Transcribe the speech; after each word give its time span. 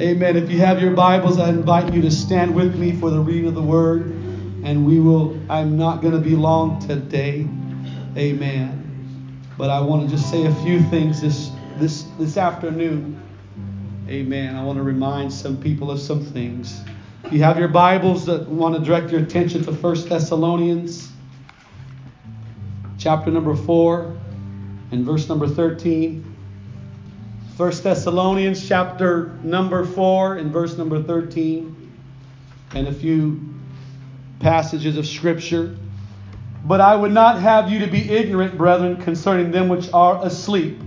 Amen. 0.00 0.34
If 0.34 0.50
you 0.50 0.60
have 0.60 0.80
your 0.80 0.92
Bibles, 0.92 1.38
I 1.38 1.50
invite 1.50 1.92
you 1.92 2.00
to 2.00 2.10
stand 2.10 2.54
with 2.54 2.74
me 2.74 2.96
for 2.96 3.10
the 3.10 3.20
reading 3.20 3.48
of 3.48 3.54
the 3.54 3.60
word. 3.60 4.06
And 4.64 4.86
we 4.86 4.98
will, 4.98 5.38
I'm 5.50 5.76
not 5.76 6.00
going 6.00 6.14
to 6.14 6.20
be 6.20 6.34
long 6.34 6.80
today. 6.80 7.46
Amen. 8.16 9.44
But 9.58 9.68
I 9.68 9.78
want 9.80 10.08
to 10.08 10.16
just 10.16 10.30
say 10.30 10.46
a 10.46 10.54
few 10.62 10.82
things 10.84 11.20
this, 11.20 11.50
this, 11.76 12.04
this 12.18 12.38
afternoon. 12.38 13.20
Amen. 14.08 14.56
I 14.56 14.64
want 14.64 14.78
to 14.78 14.82
remind 14.82 15.30
some 15.30 15.60
people 15.60 15.90
of 15.90 16.00
some 16.00 16.24
things. 16.24 16.80
If 17.24 17.34
you 17.34 17.42
have 17.42 17.58
your 17.58 17.68
Bibles 17.68 18.24
that 18.24 18.48
want 18.48 18.76
to 18.76 18.82
direct 18.82 19.12
your 19.12 19.20
attention 19.20 19.62
to 19.64 19.70
1 19.70 20.08
Thessalonians 20.08 21.12
chapter 22.96 23.30
number 23.30 23.54
4 23.54 24.18
and 24.92 25.04
verse 25.04 25.28
number 25.28 25.46
13. 25.46 26.29
1 27.60 27.70
Thessalonians 27.82 28.66
chapter 28.66 29.38
number 29.42 29.84
4 29.84 30.36
and 30.36 30.50
verse 30.50 30.78
number 30.78 31.02
13, 31.02 31.92
and 32.72 32.88
a 32.88 32.92
few 32.92 33.38
passages 34.38 34.96
of 34.96 35.06
Scripture. 35.06 35.76
But 36.64 36.80
I 36.80 36.96
would 36.96 37.12
not 37.12 37.38
have 37.38 37.70
you 37.70 37.80
to 37.80 37.86
be 37.86 38.10
ignorant, 38.10 38.56
brethren, 38.56 38.96
concerning 38.96 39.50
them 39.50 39.68
which 39.68 39.92
are 39.92 40.24
asleep. 40.24 40.80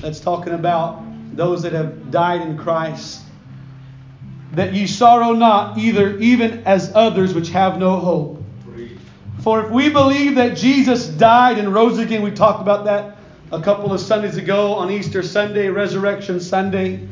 That's 0.00 0.20
talking 0.20 0.52
about 0.52 1.02
those 1.34 1.62
that 1.62 1.72
have 1.72 2.12
died 2.12 2.42
in 2.42 2.56
Christ. 2.56 3.20
That 4.52 4.72
ye 4.72 4.86
sorrow 4.86 5.32
not, 5.32 5.78
either 5.78 6.16
even 6.18 6.62
as 6.64 6.92
others 6.94 7.34
which 7.34 7.48
have 7.48 7.76
no 7.76 7.98
hope. 7.98 8.40
For 9.40 9.66
if 9.66 9.72
we 9.72 9.88
believe 9.88 10.36
that 10.36 10.56
Jesus 10.56 11.08
died 11.08 11.58
and 11.58 11.74
rose 11.74 11.98
again, 11.98 12.22
we 12.22 12.30
talked 12.30 12.62
about 12.62 12.84
that 12.84 13.16
a 13.52 13.60
couple 13.60 13.92
of 13.92 14.00
Sundays 14.00 14.36
ago 14.36 14.74
on 14.74 14.90
Easter 14.90 15.22
Sunday, 15.22 15.68
Resurrection 15.68 16.40
Sunday. 16.40 17.08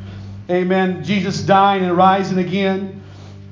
Amen. 0.49 1.03
Jesus 1.03 1.43
dying 1.43 1.85
and 1.85 1.97
rising 1.97 2.39
again. 2.39 3.03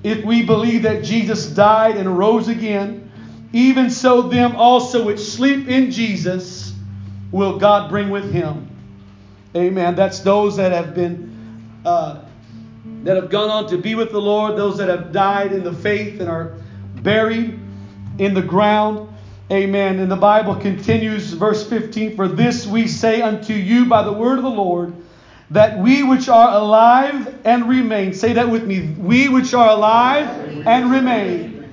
If 0.02 0.24
we 0.24 0.44
believe 0.44 0.82
that 0.82 1.02
Jesus 1.02 1.46
died 1.46 1.96
and 1.96 2.16
rose 2.16 2.48
again, 2.48 3.10
even 3.52 3.90
so 3.90 4.22
them 4.22 4.54
also 4.56 5.04
which 5.04 5.18
sleep 5.18 5.68
in 5.68 5.90
Jesus 5.90 6.74
will 7.32 7.58
God 7.58 7.90
bring 7.90 8.08
with 8.08 8.32
him. 8.32 8.68
Amen. 9.56 9.96
That's 9.96 10.20
those 10.20 10.56
that 10.56 10.72
have 10.72 10.94
been 10.94 11.34
uh, 11.84 12.22
that 13.02 13.16
have 13.16 13.30
gone 13.30 13.50
on 13.50 13.68
to 13.68 13.78
be 13.78 13.94
with 13.94 14.10
the 14.10 14.20
Lord, 14.20 14.56
those 14.56 14.78
that 14.78 14.88
have 14.88 15.12
died 15.12 15.52
in 15.52 15.64
the 15.64 15.72
faith 15.72 16.20
and 16.20 16.28
are 16.28 16.54
buried 17.02 17.58
in 18.18 18.34
the 18.34 18.42
ground. 18.42 19.08
Amen. 19.50 20.00
And 20.00 20.10
the 20.10 20.16
Bible 20.16 20.56
continues, 20.56 21.32
verse 21.32 21.64
15 21.68 22.16
For 22.16 22.26
this 22.26 22.66
we 22.66 22.88
say 22.88 23.22
unto 23.22 23.52
you 23.52 23.86
by 23.86 24.02
the 24.02 24.12
word 24.12 24.38
of 24.38 24.42
the 24.42 24.50
Lord, 24.50 24.92
that 25.50 25.78
we 25.78 26.02
which 26.02 26.28
are 26.28 26.52
alive 26.52 27.32
and 27.44 27.68
remain, 27.68 28.12
say 28.12 28.32
that 28.32 28.50
with 28.50 28.64
me, 28.66 28.92
we 28.98 29.28
which 29.28 29.54
are 29.54 29.68
alive 29.68 30.26
and 30.66 30.90
remain, 30.90 31.64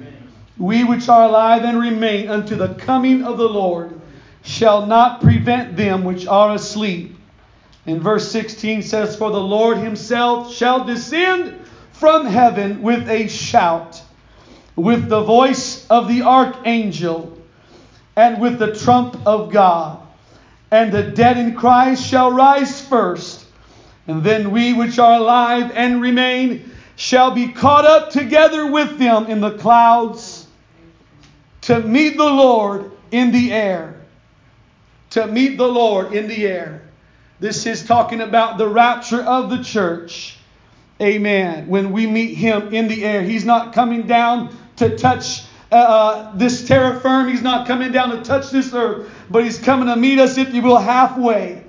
we 0.59 0.83
which 0.83 1.09
are 1.09 1.23
alive 1.23 1.63
and 1.63 1.79
remain 1.79 2.29
unto 2.29 2.55
the 2.55 2.75
coming 2.75 3.23
of 3.23 3.39
the 3.39 3.49
Lord, 3.49 3.99
shall 4.43 4.85
not 4.85 5.21
prevent 5.21 5.75
them 5.75 6.03
which 6.03 6.27
are 6.27 6.53
asleep. 6.53 7.17
And 7.87 8.03
verse 8.03 8.31
16 8.31 8.83
says, 8.83 9.15
For 9.15 9.31
the 9.31 9.41
Lord 9.41 9.79
himself 9.79 10.53
shall 10.53 10.83
descend 10.83 11.59
from 11.91 12.27
heaven 12.27 12.83
with 12.83 13.09
a 13.09 13.27
shout, 13.27 13.99
with 14.75 15.09
the 15.09 15.23
voice 15.23 15.87
of 15.87 16.07
the 16.07 16.21
archangel 16.21 17.32
and 18.15 18.39
with 18.39 18.59
the 18.59 18.75
trump 18.75 19.17
of 19.25 19.51
God. 19.51 19.99
And 20.71 20.91
the 20.91 21.03
dead 21.03 21.37
in 21.37 21.55
Christ 21.55 22.05
shall 22.05 22.31
rise 22.31 22.85
first. 22.85 23.45
And 24.07 24.23
then 24.23 24.51
we 24.51 24.73
which 24.73 24.99
are 24.99 25.19
alive 25.19 25.71
and 25.73 26.01
remain 26.01 26.71
shall 26.95 27.31
be 27.31 27.51
caught 27.51 27.85
up 27.85 28.09
together 28.09 28.69
with 28.69 28.97
them 28.97 29.27
in 29.27 29.39
the 29.41 29.57
clouds 29.57 30.47
to 31.61 31.79
meet 31.79 32.17
the 32.17 32.23
Lord 32.23 32.91
in 33.11 33.31
the 33.31 33.51
air. 33.51 34.01
To 35.11 35.27
meet 35.27 35.57
the 35.57 35.67
Lord 35.67 36.13
in 36.13 36.27
the 36.27 36.45
air. 36.45 36.81
This 37.39 37.65
is 37.65 37.85
talking 37.85 38.21
about 38.21 38.57
the 38.57 38.67
rapture 38.67 39.21
of 39.21 39.49
the 39.49 39.63
church. 39.63 40.37
Amen. 41.01 41.67
When 41.67 41.91
we 41.91 42.07
meet 42.07 42.35
him 42.35 42.73
in 42.73 42.87
the 42.87 43.03
air, 43.03 43.21
he's 43.21 43.45
not 43.45 43.73
coming 43.73 44.07
down 44.07 44.55
to 44.77 44.97
touch 44.97 45.43
uh, 45.73 45.75
uh, 45.75 46.35
this 46.35 46.67
terra 46.67 46.99
firm. 46.99 47.27
He's 47.27 47.41
not 47.41 47.65
coming 47.67 47.91
down 47.91 48.11
to 48.11 48.21
touch 48.21 48.51
this 48.51 48.75
earth, 48.75 49.09
but 49.31 49.43
He's 49.43 49.57
coming 49.57 49.87
to 49.87 49.95
meet 49.95 50.19
us, 50.19 50.37
if 50.37 50.53
you 50.53 50.61
will, 50.61 50.77
halfway. 50.77 51.63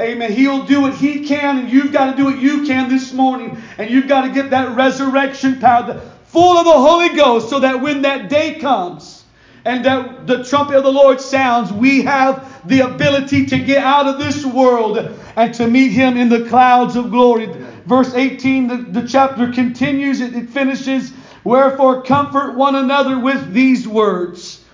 Amen. 0.00 0.32
He'll 0.32 0.64
do 0.64 0.80
what 0.80 0.94
He 0.94 1.26
can, 1.26 1.58
and 1.58 1.70
you've 1.70 1.92
got 1.92 2.12
to 2.12 2.16
do 2.16 2.24
what 2.24 2.38
you 2.38 2.64
can 2.64 2.88
this 2.88 3.12
morning. 3.12 3.60
And 3.76 3.90
you've 3.90 4.08
got 4.08 4.22
to 4.22 4.30
get 4.30 4.48
that 4.48 4.74
resurrection 4.74 5.60
power, 5.60 6.00
full 6.24 6.56
of 6.56 6.64
the 6.64 6.72
Holy 6.72 7.10
Ghost, 7.10 7.50
so 7.50 7.60
that 7.60 7.82
when 7.82 8.00
that 8.00 8.30
day 8.30 8.54
comes 8.54 9.24
and 9.66 9.84
that 9.84 10.26
the 10.26 10.42
trumpet 10.42 10.76
of 10.76 10.84
the 10.84 10.92
Lord 10.92 11.20
sounds, 11.20 11.70
we 11.70 12.00
have 12.04 12.66
the 12.66 12.80
ability 12.80 13.44
to 13.44 13.58
get 13.58 13.84
out 13.84 14.06
of 14.06 14.18
this 14.18 14.42
world 14.42 14.96
and 15.36 15.52
to 15.52 15.66
meet 15.66 15.92
Him 15.92 16.16
in 16.16 16.30
the 16.30 16.48
clouds 16.48 16.96
of 16.96 17.10
glory. 17.10 17.46
Verse 17.84 18.14
18, 18.14 18.68
the, 18.68 18.76
the 19.00 19.06
chapter 19.06 19.52
continues, 19.52 20.22
it, 20.22 20.34
it 20.34 20.48
finishes. 20.48 21.12
Wherefore, 21.44 22.02
comfort 22.02 22.54
one 22.54 22.76
another 22.76 23.18
with 23.18 23.52
these 23.52 23.88
words. 23.88 24.64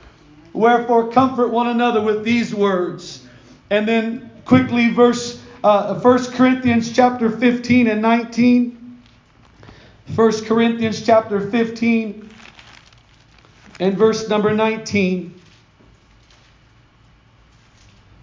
Wherefore, 0.53 1.11
comfort 1.11 1.49
one 1.49 1.69
another 1.69 2.01
with 2.01 2.25
these 2.25 2.55
words. 2.55 3.25
And 3.71 3.87
then 3.87 4.31
quickly, 4.45 4.91
verse 4.91 5.43
uh, 5.63 5.99
1 5.99 6.25
Corinthians 6.33 6.93
chapter 6.93 7.31
15 7.31 7.89
and 7.89 8.03
19. 8.03 9.01
1 10.15 10.45
Corinthians 10.45 11.05
chapter 11.05 11.51
15 11.51 12.31
and 13.81 13.99
verse 13.99 14.29
number 14.29 14.55
19. 14.55 15.35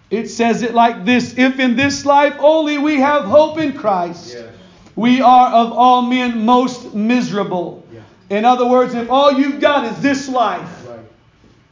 It 0.10 0.30
says 0.30 0.62
it 0.62 0.74
like 0.74 1.06
this 1.06 1.38
If 1.38 1.60
in 1.60 1.76
this 1.76 2.06
life 2.06 2.36
only 2.40 2.78
we 2.78 3.00
have 3.00 3.26
hope 3.26 3.58
in 3.58 3.74
Christ, 3.74 4.36
yes. 4.36 4.56
we 4.96 5.22
are 5.22 5.52
of 5.52 5.72
all 5.72 6.04
men 6.04 6.46
most 6.46 6.94
miserable. 6.94 7.83
In 8.34 8.46
other 8.46 8.66
words, 8.66 8.96
if 8.96 9.12
all 9.12 9.32
you've 9.32 9.62
got 9.62 9.86
is 9.86 10.02
this 10.02 10.28
life, 10.28 10.88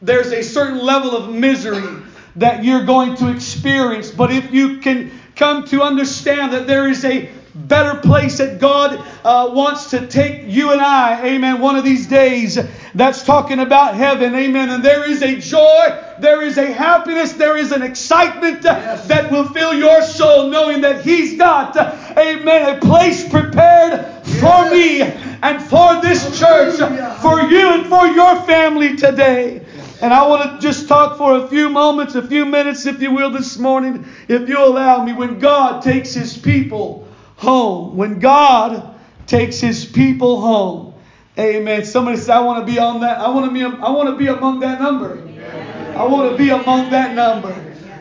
there's 0.00 0.30
a 0.30 0.44
certain 0.44 0.78
level 0.78 1.16
of 1.16 1.28
misery 1.28 2.00
that 2.36 2.62
you're 2.62 2.84
going 2.84 3.16
to 3.16 3.30
experience. 3.30 4.12
But 4.12 4.30
if 4.30 4.52
you 4.52 4.78
can 4.78 5.10
come 5.34 5.66
to 5.66 5.82
understand 5.82 6.52
that 6.52 6.68
there 6.68 6.88
is 6.88 7.04
a 7.04 7.28
better 7.54 7.98
place 7.98 8.38
that 8.38 8.60
God 8.60 9.04
uh, 9.24 9.50
wants 9.52 9.90
to 9.90 10.06
take 10.06 10.44
you 10.46 10.70
and 10.70 10.80
I, 10.80 11.26
amen, 11.26 11.60
one 11.60 11.74
of 11.74 11.82
these 11.82 12.06
days, 12.06 12.56
that's 12.94 13.24
talking 13.24 13.58
about 13.58 13.96
heaven, 13.96 14.32
amen. 14.32 14.70
And 14.70 14.84
there 14.84 15.04
is 15.04 15.20
a 15.22 15.40
joy, 15.40 16.00
there 16.20 16.42
is 16.42 16.58
a 16.58 16.72
happiness, 16.72 17.32
there 17.32 17.56
is 17.56 17.72
an 17.72 17.82
excitement 17.82 18.64
uh, 18.64 18.78
yes. 18.78 19.08
that 19.08 19.32
will 19.32 19.48
fill 19.48 19.74
your 19.74 20.00
soul 20.02 20.48
knowing 20.48 20.80
that 20.82 21.04
He's 21.04 21.36
got, 21.36 21.76
uh, 21.76 21.92
amen, 22.16 22.76
a 22.76 22.80
place 22.80 23.28
prepared 23.28 24.06
yes. 24.24 24.40
for 24.40 24.70
me 24.70 25.21
and 25.42 25.60
for 25.60 26.00
this 26.00 26.38
church, 26.38 26.76
for 27.20 27.42
you 27.42 27.72
and 27.74 27.86
for 27.86 28.06
your 28.06 28.36
family 28.42 28.96
today. 28.96 29.64
And 30.00 30.12
I 30.12 30.26
want 30.26 30.60
to 30.60 30.66
just 30.66 30.88
talk 30.88 31.18
for 31.18 31.44
a 31.44 31.48
few 31.48 31.68
moments, 31.68 32.14
a 32.14 32.26
few 32.26 32.44
minutes, 32.44 32.86
if 32.86 33.00
you 33.02 33.12
will, 33.12 33.30
this 33.30 33.58
morning, 33.58 34.06
if 34.28 34.48
you 34.48 34.64
allow 34.64 35.04
me. 35.04 35.12
When 35.12 35.38
God 35.38 35.82
takes 35.82 36.14
His 36.14 36.36
people 36.36 37.06
home, 37.36 37.96
when 37.96 38.18
God 38.18 38.98
takes 39.26 39.60
His 39.60 39.84
people 39.84 40.40
home, 40.40 40.92
Amen. 41.38 41.84
Somebody 41.86 42.18
say, 42.18 42.30
I 42.30 42.40
want 42.40 42.66
to 42.66 42.70
be 42.70 42.78
on 42.78 43.00
that. 43.00 43.18
I 43.18 43.28
want 43.30 43.46
to 43.46 43.52
be. 43.52 43.64
I 43.64 43.88
want 43.88 44.10
to 44.10 44.16
be 44.16 44.26
among 44.26 44.60
that 44.60 44.78
number. 44.78 45.18
I 45.96 46.04
want 46.04 46.30
to 46.30 46.36
be 46.36 46.50
among 46.50 46.90
that 46.90 47.14
number. 47.14 47.52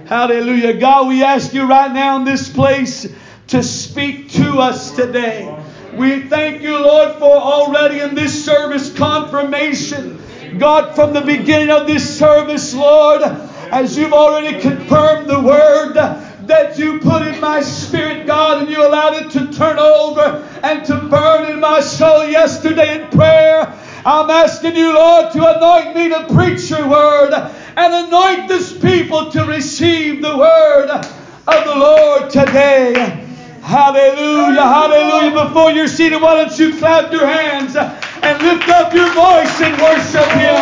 Hallelujah. 0.06 0.73
God, 0.73 1.08
we 1.08 1.23
ask 1.23 1.53
you 1.53 1.66
right 1.66 1.91
now 1.94 2.18
in 2.18 2.25
this 2.25 2.50
place 2.50 3.08
to 3.47 3.63
speak 3.63 4.29
to 4.31 4.59
us 4.59 4.91
today. 4.91 5.58
We 5.96 6.23
thank 6.23 6.61
you, 6.61 6.79
Lord, 6.79 7.14
for 7.16 7.35
already 7.35 7.99
in 7.99 8.16
this 8.16 8.46
service 8.46 8.93
confirmation. 8.93 10.22
God, 10.58 10.96
from 10.96 11.14
the 11.14 11.22
beginning 11.22 11.70
of 11.70 11.85
this 11.85 12.17
service, 12.17 12.73
Lord, 12.73 13.22
as 13.23 13.97
you've 13.97 14.14
already 14.14 14.59
confirmed 14.59 15.29
the 15.29 15.40
word 15.40 15.93
that 15.93 16.78
you 16.78 16.99
put 16.99 17.22
in 17.23 17.40
my 17.41 17.61
spirit, 17.61 18.26
God, 18.26 18.59
and 18.59 18.70
you 18.70 18.85
allowed 18.85 19.16
it 19.16 19.32
to 19.32 19.52
turn 19.52 19.79
over 19.79 20.47
and 20.64 20.85
to 20.85 20.97
burn 20.97 21.52
in 21.52 21.59
my 21.59 21.82
soul 21.82 22.26
yesterday 22.26 23.02
in 23.02 23.09
prayer. 23.09 23.78
I'm 24.05 24.29
asking 24.29 24.76
you, 24.76 24.93
Lord, 24.93 25.32
to 25.34 25.58
anoint 25.58 25.96
me 25.96 26.09
to 26.09 26.34
preach 26.34 26.70
your 26.70 26.88
word 26.88 27.34
and 27.34 28.08
anoint 28.08 28.47
this 28.47 28.72
people 28.73 29.29
to 29.32 29.43
receive 29.46 30.22
the 30.22 30.38
word 30.38 30.90
of 30.90 31.66
the 31.66 31.76
Lord 31.76 32.29
today. 32.29 33.30
Hallelujah, 33.61 34.66
hallelujah. 34.66 35.46
Before 35.46 35.69
you're 35.69 35.87
seated, 35.87 36.19
why 36.19 36.34
don't 36.34 36.58
you 36.58 36.73
clap 36.81 37.13
your 37.13 37.28
hands 37.29 37.78
and 37.78 38.35
lift 38.41 38.67
up 38.73 38.91
your 38.91 39.05
voice 39.13 39.53
and 39.61 39.78
worship 39.78 40.25
Him? 40.34 40.58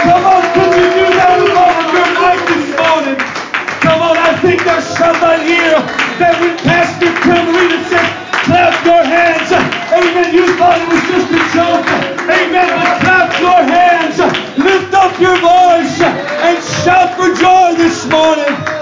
Come 0.00 0.24
on, 0.24 0.42
could 0.56 0.72
you 0.72 0.88
do 0.88 1.06
that 1.20 1.36
with 1.36 1.52
all 1.52 1.76
of 1.84 1.92
your 1.92 2.08
might 2.16 2.40
this 2.48 2.68
morning? 2.80 3.20
Come 3.84 4.00
on, 4.00 4.16
I 4.16 4.32
think 4.40 4.64
there's 4.64 4.88
somebody 4.88 5.52
here 5.52 5.84
that 6.16 6.32
when 6.40 6.56
Pastor 6.64 7.12
Tim 7.12 7.44
Rita 7.52 7.80
said, 7.92 8.08
clap 8.48 8.72
your 8.88 9.04
hands, 9.04 9.52
amen, 9.92 10.32
you 10.32 10.48
thought 10.56 10.80
it 10.80 10.88
was 10.88 11.04
just 11.12 11.28
a 11.28 11.42
joke. 11.52 11.84
Amen, 12.24 12.68
but 12.72 13.04
clap 13.04 13.36
your 13.36 13.62
hands, 13.68 14.16
lift 14.56 14.96
up 14.96 15.12
your 15.20 15.36
voice, 15.44 16.00
and 16.00 16.56
shout 16.80 17.20
for 17.20 17.36
joy 17.36 17.76
this 17.76 18.08
morning. 18.08 18.79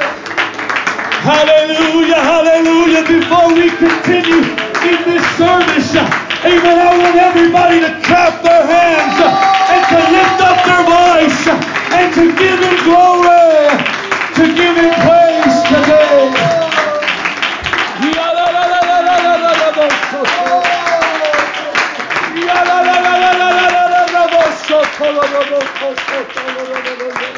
Hallelujah, 1.29 2.25
hallelujah. 2.25 3.05
Before 3.05 3.53
we 3.53 3.69
continue 3.77 4.49
in 4.81 4.99
this 5.05 5.21
service, 5.37 5.93
uh, 5.93 6.09
amen, 6.41 6.79
I 6.81 6.97
want 6.97 7.17
everybody 7.21 7.81
to 7.85 7.93
clap 8.01 8.41
their 8.41 8.65
hands 8.65 9.21
uh, 9.21 9.29
and 9.69 9.85
to 9.93 9.99
lift 10.09 10.41
up 10.41 10.57
their 10.65 10.85
voice 10.89 11.45
uh, 11.53 12.01
and 12.01 12.09
to 12.17 12.33
give 12.33 12.57
Him 12.65 12.81
glory, 12.81 13.77
to 14.41 14.45
give 14.57 14.73
Him 14.73 14.89
praise 15.05 15.57
today. 15.69 16.33
Yeah. 27.13 27.35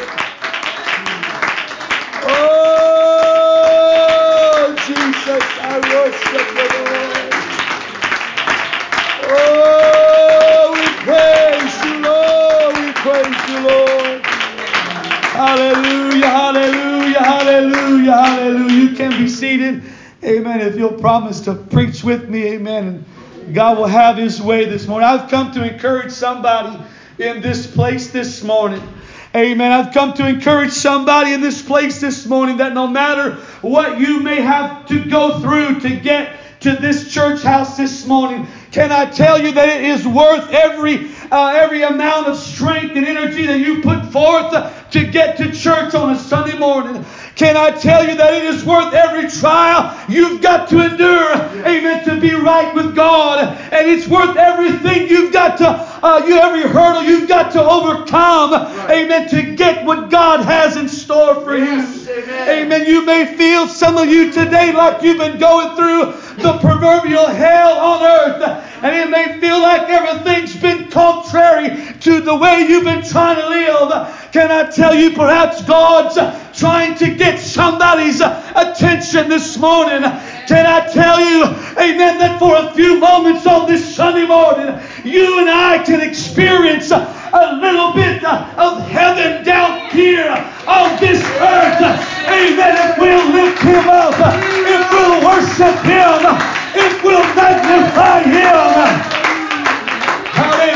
Amen. 21.01 21.23
Promise 21.23 21.41
to 21.43 21.55
preach 21.55 22.05
with 22.05 22.29
me, 22.29 22.45
amen. 22.49 23.07
And 23.45 23.55
God 23.55 23.79
will 23.79 23.87
have 23.87 24.19
his 24.19 24.41
way 24.41 24.67
this 24.67 24.87
morning. 24.87 25.09
I've 25.09 25.31
come 25.31 25.51
to 25.53 25.73
encourage 25.73 26.13
somebody 26.13 26.79
in 27.19 27.41
this 27.41 27.67
place 27.67 28.13
this 28.13 28.43
morning. 28.45 28.83
Amen. 29.35 29.73
I've 29.73 29.95
come 29.95 30.13
to 30.15 30.27
encourage 30.27 30.73
somebody 30.73 31.33
in 31.33 31.41
this 31.41 31.63
place 31.63 32.01
this 32.01 32.27
morning 32.27 32.59
that 32.59 32.75
no 32.75 32.87
matter 32.87 33.37
what 33.63 33.99
you 33.99 34.21
may 34.21 34.41
have 34.43 34.87
to 34.89 35.09
go 35.09 35.41
through 35.41 35.81
to 35.81 35.97
get 35.97 36.37
to 36.61 36.77
this 36.77 37.11
church 37.11 37.43
house 37.43 37.79
this 37.79 38.07
morning, 38.07 38.47
can 38.71 38.93
I 38.93 39.07
tell 39.07 39.41
you 39.41 39.53
that 39.53 39.69
it 39.69 39.85
is 39.85 40.07
worth 40.07 40.51
every 40.51 41.09
uh, 41.31 41.55
every 41.55 41.83
amount 41.83 42.27
of 42.27 42.37
strength 42.37 42.97
and 42.97 43.07
energy 43.07 43.47
that 43.47 43.61
you 43.61 43.81
put 43.81 44.13
forth 44.13 44.91
to 44.91 45.05
get 45.07 45.39
to 45.39 45.53
church 45.53 45.95
on 45.95 46.11
a 46.11 46.19
Sunday 46.19 46.59
morning? 46.59 47.05
Can 47.41 47.57
I 47.57 47.71
tell 47.71 48.07
you 48.07 48.17
that 48.17 48.35
it 48.35 48.45
is 48.45 48.67
worth 48.67 48.93
every 48.93 49.27
trial 49.31 49.97
you've 50.11 50.43
got 50.43 50.69
to 50.69 50.85
endure, 50.85 51.33
amen, 51.65 52.05
to 52.05 52.21
be 52.21 52.35
right 52.35 52.75
with 52.75 52.95
God? 52.95 53.57
And 53.73 53.89
it's 53.89 54.07
worth 54.07 54.37
everything 54.37 55.09
you've 55.09 55.33
got 55.33 55.57
to, 55.57 55.67
uh, 55.67 56.23
you 56.27 56.37
every 56.37 56.69
hurdle 56.69 57.03
you've 57.03 57.31
got 57.31 57.51
to 57.53 57.63
overcome, 57.63 58.53
right. 58.53 58.91
amen, 58.91 59.31
to 59.31 59.57
get 59.57 59.87
what 59.87 60.11
God 60.11 60.45
has 60.45 60.77
in 60.77 60.87
store 60.87 61.35
for 61.37 61.57
yes, 61.57 62.07
you. 62.07 62.13
Amen. 62.13 62.67
amen. 62.67 62.87
You 62.87 63.07
may 63.07 63.35
feel, 63.35 63.67
some 63.69 63.97
of 63.97 64.11
you 64.11 64.31
today, 64.31 64.75
like 64.75 65.03
you've 65.03 65.17
been 65.17 65.39
going 65.39 65.75
through 65.77 66.43
the 66.43 66.59
proverbial 66.59 67.27
hell 67.27 67.79
on 67.79 68.03
earth. 68.03 68.67
And 68.83 68.95
it 68.95 69.11
may 69.11 69.41
feel 69.41 69.61
like 69.61 69.89
everything's 69.89 70.57
been 70.57 70.91
contrary 70.91 71.95
to 72.01 72.21
the 72.21 72.35
way 72.35 72.67
you've 72.69 72.85
been 72.85 73.03
trying 73.03 73.37
to 73.37 73.49
live. 73.49 74.31
Can 74.33 74.51
I 74.51 74.71
tell 74.71 74.95
you, 74.95 75.13
perhaps 75.13 75.63
God's 75.63 76.17
trying 76.61 76.95
to 76.95 77.15
get 77.15 77.41
somebody's 77.41 78.21
uh, 78.21 78.53
attention 78.55 79.31
this 79.31 79.57
morning. 79.57 80.03
Can 80.47 80.67
I 80.67 80.87
tell 80.93 81.19
you, 81.19 81.45
amen, 81.81 82.19
that 82.19 82.39
for 82.39 82.55
a 82.55 82.75
few 82.75 83.01
moments 83.01 83.47
on 83.47 83.67
this 83.67 83.97
Sunday 83.97 84.27
morning, 84.27 84.79
you 85.03 85.41
and 85.41 85.49
I 85.49 85.83
can 85.83 86.03
experience 86.03 86.93
uh, 86.93 87.01
a 87.33 87.57
little 87.57 87.95
bit 87.95 88.23
uh, 88.23 88.53
of 88.59 88.87
heaven 88.89 89.43
down 89.43 89.89
here 89.89 90.31
on 90.69 91.01
this 91.01 91.25
earth. 91.41 91.81
Amen. 92.29 92.77
If 92.77 92.99
we'll 92.99 93.33
lift 93.33 93.63
him 93.63 93.89
up, 93.89 94.15
if 94.21 94.93
we'll 94.93 95.25
worship 95.25 95.81
him, 95.81 96.21
if 96.77 97.03
we'll 97.03 97.25
magnify 97.35 98.23
him. 98.25 99.20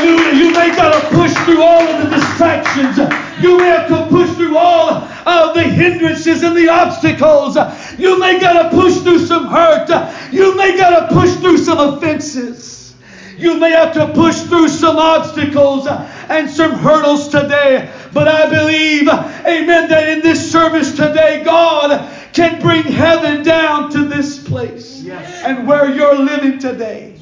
Hallelujah. 0.05 0.45
You 0.45 0.51
may 0.51 0.75
got 0.75 1.01
to 1.01 1.15
push 1.15 1.33
through 1.45 1.63
all 1.63 1.81
of 1.81 2.03
the 2.03 2.15
distractions. 2.15 2.97
You 3.41 3.57
may 3.57 3.65
have 3.65 3.87
to 3.87 4.07
push 4.07 4.29
through 4.35 4.55
all 4.55 4.89
of 4.91 5.55
the 5.55 5.63
hindrances 5.63 6.43
and 6.43 6.55
the 6.55 6.69
obstacles. 6.69 7.57
You 7.97 8.19
may 8.19 8.39
got 8.39 8.69
to 8.69 8.77
push 8.77 8.99
through 8.99 9.19
some 9.19 9.47
hurt. 9.47 9.89
You 10.31 10.55
may 10.55 10.77
got 10.77 11.09
to 11.09 11.15
push 11.15 11.33
through 11.37 11.57
some 11.57 11.79
offenses. 11.79 12.93
You 13.35 13.57
may 13.57 13.71
have 13.71 13.93
to 13.95 14.13
push 14.13 14.41
through 14.41 14.67
some 14.67 14.97
obstacles 14.97 15.87
and 15.87 16.49
some 16.49 16.73
hurdles 16.73 17.27
today. 17.27 17.91
But 18.13 18.27
I 18.27 18.47
believe, 18.47 19.09
amen, 19.09 19.89
that 19.89 20.07
in 20.07 20.21
this 20.21 20.51
service 20.51 20.91
today, 20.91 21.43
God 21.43 22.11
can 22.31 22.61
bring 22.61 22.83
heaven 22.83 23.43
down 23.43 23.89
to 23.91 24.05
this 24.05 24.41
place 24.41 25.01
yes. 25.01 25.43
and 25.43 25.67
where 25.67 25.93
you're 25.93 26.15
living 26.15 26.59
today. 26.59 27.14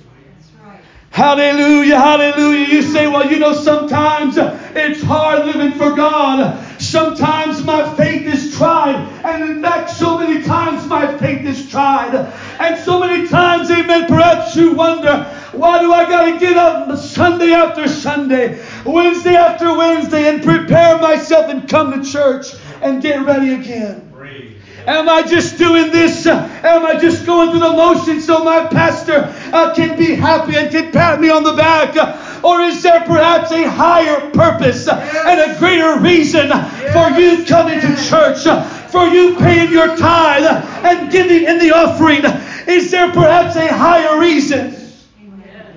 Hallelujah, 1.13 1.99
hallelujah. 1.99 2.65
You 2.65 2.81
say, 2.81 3.05
well, 3.05 3.29
you 3.29 3.37
know, 3.37 3.53
sometimes 3.53 4.35
it's 4.35 5.03
hard 5.03 5.45
living 5.45 5.77
for 5.77 5.95
God. 5.95 6.59
Sometimes 6.81 7.63
my 7.63 7.95
faith 7.95 8.25
is 8.25 8.57
tried. 8.57 8.95
And 9.23 9.43
in 9.43 9.61
fact, 9.61 9.91
so 9.91 10.17
many 10.17 10.41
times 10.41 10.87
my 10.87 11.15
faith 11.19 11.45
is 11.45 11.69
tried. 11.69 12.15
And 12.59 12.83
so 12.83 12.99
many 12.99 13.27
times, 13.27 13.69
amen, 13.69 14.07
perhaps 14.07 14.55
you 14.55 14.73
wonder, 14.73 15.25
why 15.51 15.81
do 15.81 15.93
I 15.93 16.09
got 16.09 16.33
to 16.33 16.39
get 16.39 16.57
up 16.57 16.97
Sunday 16.97 17.53
after 17.53 17.87
Sunday, 17.87 18.59
Wednesday 18.83 19.35
after 19.35 19.77
Wednesday, 19.77 20.29
and 20.29 20.41
prepare 20.41 20.97
myself 20.97 21.47
and 21.47 21.69
come 21.69 21.91
to 21.91 22.11
church 22.11 22.55
and 22.81 23.03
get 23.03 23.23
ready 23.23 23.53
again? 23.53 24.12
Am 24.87 25.07
I 25.07 25.23
just 25.23 25.57
doing 25.57 25.91
this? 25.91 26.25
Am 26.27 26.85
I 26.85 26.99
just 26.99 27.25
going 27.25 27.51
through 27.51 27.61
the 27.61 27.71
motions 27.71 28.25
so 28.25 28.43
my 28.43 28.67
pastor 28.67 29.33
uh, 29.53 29.73
can 29.73 29.97
be 29.97 30.13
happy 30.13 30.57
and 30.57 30.69
can 30.69 30.91
pat 30.91 31.21
me 31.21 31.29
on 31.29 31.43
the 31.43 31.53
back? 31.53 31.95
Or 32.43 32.61
is 32.61 32.83
there 32.83 33.01
perhaps 33.01 33.51
a 33.51 33.69
higher 33.69 34.29
purpose 34.31 34.87
yes. 34.87 35.25
and 35.25 35.51
a 35.51 35.59
greater 35.59 35.99
reason 35.99 36.49
yes. 36.49 36.93
for 36.93 37.19
you 37.19 37.45
coming 37.45 37.79
to 37.79 38.09
church? 38.09 38.43
For 38.91 39.07
you 39.07 39.35
paying 39.37 39.71
your 39.71 39.95
tithe 39.95 40.45
and 40.83 41.11
giving 41.11 41.45
in 41.45 41.59
the 41.59 41.71
offering? 41.71 42.21
Is 42.67 42.91
there 42.91 43.11
perhaps 43.11 43.55
a 43.55 43.67
higher 43.73 44.19
reason? 44.19 44.75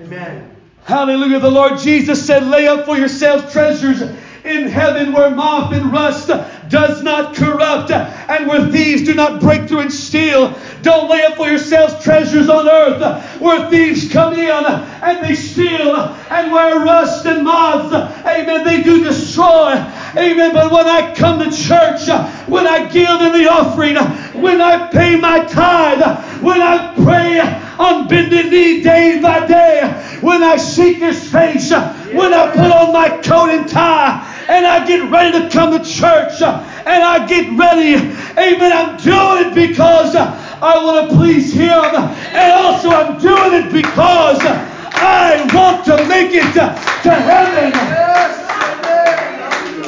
Amen. 0.01 0.55
Hallelujah. 0.83 1.39
The 1.39 1.51
Lord 1.51 1.79
Jesus 1.79 2.25
said, 2.25 2.43
Lay 2.43 2.67
up 2.67 2.85
for 2.85 2.97
yourselves 2.97 3.51
treasures 3.51 4.01
in 4.01 4.67
heaven 4.67 5.11
where 5.11 5.29
moth 5.29 5.73
and 5.73 5.91
rust 5.91 6.29
does 6.69 7.03
not 7.03 7.35
corrupt 7.35 7.91
and 7.91 8.47
where 8.47 8.65
thieves 8.67 9.03
do 9.03 9.13
not 9.13 9.39
break 9.41 9.67
through 9.67 9.79
and 9.79 9.93
steal. 9.93 10.57
Don't 10.81 11.09
lay 11.09 11.23
up 11.23 11.35
for 11.35 11.47
yourselves 11.47 12.03
treasures 12.03 12.49
on 12.49 12.67
earth 12.67 13.39
where 13.39 13.69
thieves 13.69 14.11
come 14.11 14.33
in 14.33 14.65
and 14.65 15.25
they 15.25 15.35
steal 15.35 15.95
and 15.95 16.51
where 16.51 16.79
rust 16.79 17.25
and 17.25 17.43
moths, 17.43 17.93
amen, 18.25 18.63
they 18.63 18.83
do 18.83 19.03
destroy. 19.03 19.73
Amen. 20.15 20.53
But 20.53 20.71
when 20.71 20.87
I 20.87 21.13
come 21.13 21.39
to 21.39 21.55
church, 21.55 22.07
when 22.47 22.65
I 22.65 22.89
give 22.89 23.21
in 23.21 23.33
the 23.33 23.49
offering, 23.49 23.95
when 24.41 24.61
I 24.61 24.87
pay 24.89 25.15
my 25.19 25.43
tithe, 25.45 26.41
when 26.41 26.61
I 26.61 26.93
pray 26.95 27.39
on 27.77 28.07
bended 28.07 28.51
knee 28.51 28.81
day 28.81 29.19
by 29.21 29.45
day, 29.45 29.81
when 30.21 30.43
I 30.43 30.57
seek 30.57 30.97
His 30.97 31.31
face, 31.31 31.71
when 31.71 32.33
I 32.33 32.51
put 32.51 32.71
on 32.71 32.93
my 32.93 33.09
coat 33.21 33.49
and 33.49 33.69
tie, 33.69 34.36
and 34.47 34.65
I 34.65 34.85
get 34.85 35.11
ready 35.11 35.39
to 35.39 35.49
come 35.49 35.71
to 35.71 35.83
church 35.83 36.41
and 36.41 37.03
I 37.03 37.25
get 37.27 37.57
ready. 37.57 37.95
Amen. 38.39 38.71
I'm 38.71 38.97
doing 38.97 39.51
it 39.51 39.55
because 39.55 40.15
I 40.15 40.83
want 40.83 41.09
to 41.09 41.15
please 41.15 41.51
Him. 41.53 41.69
And 41.69 42.51
also, 42.53 42.89
I'm 42.89 43.19
doing 43.19 43.53
it 43.53 43.71
because 43.71 44.39
I 44.41 45.47
want 45.53 45.85
to 45.85 45.97
make 46.07 46.31
it 46.31 46.53
to 46.53 47.11
heaven. 47.11 47.73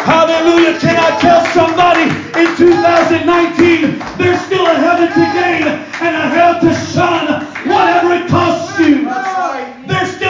Hallelujah. 0.04 0.80
Can 0.80 0.96
I 0.98 1.20
tell 1.20 1.46
somebody 1.54 2.04
in 2.40 2.56
2019 2.58 4.00
there's 4.18 4.42
still 4.42 4.66
a 4.66 4.74
heaven 4.74 5.08
to 5.08 5.26
gain 5.38 5.68
and 6.02 6.16
a 6.16 6.30
hell 6.30 6.60
to 6.62 6.74
shun, 6.92 7.46
whatever 7.68 8.14
it 8.16 8.30
costs 8.30 8.80
you. 8.80 9.39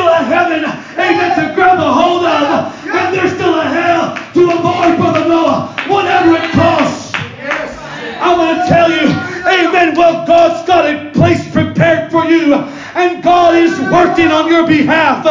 A 0.10 0.24
heaven, 0.24 0.66
amen, 0.98 1.39
to 1.39 1.56
grab 1.56 1.80
a 1.80 1.94
hold 1.94 2.25
of, 2.25 2.74
and 2.88 3.16
there's 3.16 3.32
still 3.34 3.60
a 3.60 3.63
hell 3.63 4.16
to 4.34 4.51
avoid, 4.51 4.98
Brother 4.98 5.28
Noah, 5.30 5.74
whatever 5.88 6.36
it 6.36 6.51
costs. 6.51 7.13
I 7.16 8.36
want 8.36 8.58
to 8.58 8.68
tell 8.68 8.89
you, 8.92 9.08
amen, 9.48 9.96
well, 9.96 10.25
God's 10.28 10.68
got 10.68 10.86
a 10.86 11.12
place 11.12 11.50
prepared 11.54 12.12
for 12.12 12.25
you, 12.25 12.54
and 12.54 13.24
God 13.24 13.56
is 13.56 13.80
working 13.92 14.28
on 14.28 14.50
your 14.50 14.68
behalf, 14.68 15.24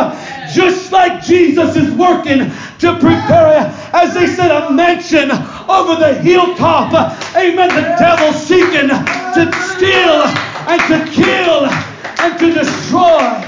just 0.55 0.91
like 0.91 1.23
Jesus 1.23 1.77
is 1.77 1.93
working 1.93 2.51
to 2.79 2.93
prepare, 2.95 3.75
as 3.93 4.15
they 4.15 4.27
said, 4.27 4.51
a 4.51 4.71
mansion 4.71 5.31
over 5.69 5.97
the 5.97 6.15
hilltop. 6.23 6.95
Amen. 7.37 7.69
The 7.69 7.97
devil 7.99 8.33
seeking 8.33 8.89
to 8.89 9.53
steal 9.75 10.23
and 10.67 10.81
to 10.89 11.13
kill 11.13 11.67
and 11.67 12.39
to 12.39 12.53
destroy. 12.55 13.48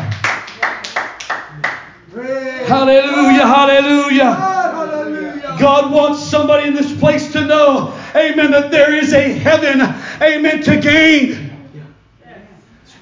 Hallelujah, 2.13 3.47
hallelujah. 3.47 5.57
God 5.61 5.93
wants 5.93 6.21
somebody 6.21 6.67
in 6.67 6.75
this 6.75 6.93
place 6.99 7.31
to 7.33 7.47
know, 7.47 7.97
amen, 8.17 8.51
that 8.51 8.73
there 8.73 8.95
is 8.95 9.13
a 9.13 9.33
heaven, 9.33 9.81
amen, 10.21 10.63
to 10.65 10.81
gain. 10.81 11.51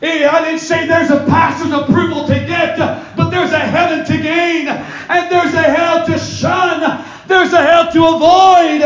I 0.02 0.44
didn't 0.44 0.60
say 0.60 0.86
there's 0.86 1.10
a 1.10 1.24
pastor's 1.24 1.72
approval 1.72 2.26
to 2.26 2.34
get, 2.34 2.76
but 3.16 3.30
there's 3.30 3.52
a 3.52 3.58
heaven 3.58 4.04
to 4.04 4.22
gain, 4.22 4.68
and 4.68 5.32
there's 5.32 5.54
a 5.54 5.62
hell 5.62 6.06
to 6.06 6.18
shun, 6.18 7.04
there's 7.26 7.52
a 7.52 7.62
hell 7.62 7.90
to 7.92 8.06
avoid, 8.06 8.82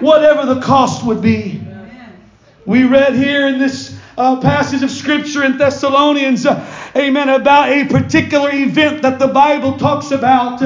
whatever 0.00 0.54
the 0.54 0.60
cost 0.60 1.04
would 1.04 1.22
be. 1.22 1.62
We 2.66 2.84
read 2.84 3.14
here 3.14 3.48
in 3.48 3.58
this 3.58 3.98
uh, 4.18 4.38
passage 4.40 4.82
of 4.82 4.90
Scripture 4.90 5.44
in 5.44 5.56
Thessalonians, 5.56 6.44
uh, 6.44 6.60
amen, 7.00 7.28
about 7.28 7.68
a 7.70 7.84
particular 7.86 8.50
event 8.52 9.02
that 9.02 9.18
the 9.18 9.28
Bible 9.28 9.78
talks 9.78 10.10
about. 10.10 10.62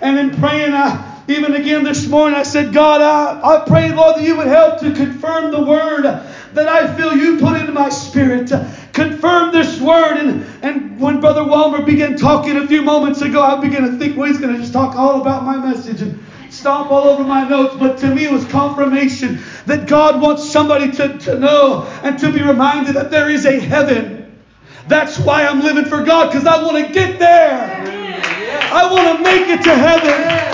And 0.00 0.18
in 0.18 0.38
praying, 0.38 0.74
I, 0.74 1.22
even 1.28 1.54
again 1.54 1.84
this 1.84 2.06
morning, 2.06 2.38
I 2.38 2.42
said, 2.42 2.72
God, 2.72 3.00
I, 3.00 3.56
I 3.56 3.64
pray, 3.66 3.92
Lord, 3.92 4.16
that 4.16 4.22
you 4.22 4.36
would 4.36 4.46
help 4.46 4.80
to 4.80 4.92
confirm 4.92 5.50
the 5.50 5.62
word 5.62 6.02
that 6.04 6.68
I 6.68 6.94
feel 6.96 7.16
you 7.16 7.38
put 7.38 7.58
into 7.58 7.72
my 7.72 7.88
spirit. 7.88 8.50
Confirm 8.92 9.52
this 9.52 9.80
word. 9.80 10.18
And, 10.18 10.46
and 10.62 11.00
when 11.00 11.20
Brother 11.20 11.44
Walmer 11.44 11.84
began 11.84 12.16
talking 12.16 12.56
a 12.56 12.66
few 12.66 12.82
moments 12.82 13.20
ago, 13.22 13.42
I 13.42 13.60
began 13.60 13.82
to 13.82 13.98
think, 13.98 14.16
well, 14.16 14.28
he's 14.28 14.38
going 14.38 14.54
to 14.54 14.60
just 14.60 14.72
talk 14.72 14.96
all 14.96 15.20
about 15.20 15.44
my 15.44 15.56
message 15.56 16.02
and 16.02 16.24
stomp 16.50 16.90
all 16.90 17.08
over 17.08 17.24
my 17.24 17.48
notes. 17.48 17.76
But 17.78 17.98
to 17.98 18.14
me, 18.14 18.24
it 18.24 18.32
was 18.32 18.44
confirmation 18.46 19.40
that 19.66 19.86
God 19.86 20.20
wants 20.20 20.48
somebody 20.48 20.92
to, 20.92 21.18
to 21.18 21.38
know 21.38 21.86
and 22.02 22.18
to 22.18 22.32
be 22.32 22.42
reminded 22.42 22.94
that 22.96 23.10
there 23.10 23.30
is 23.30 23.44
a 23.44 23.58
heaven. 23.58 24.17
That's 24.88 25.18
why 25.18 25.44
I'm 25.44 25.60
living 25.60 25.84
for 25.84 26.02
God, 26.02 26.30
because 26.30 26.46
I 26.46 26.62
want 26.62 26.86
to 26.86 26.92
get 26.92 27.18
there. 27.18 27.84
I 28.72 28.90
want 28.90 29.18
to 29.18 29.22
make 29.22 29.48
it 29.48 29.62
to 29.64 29.74
heaven. 29.74 30.48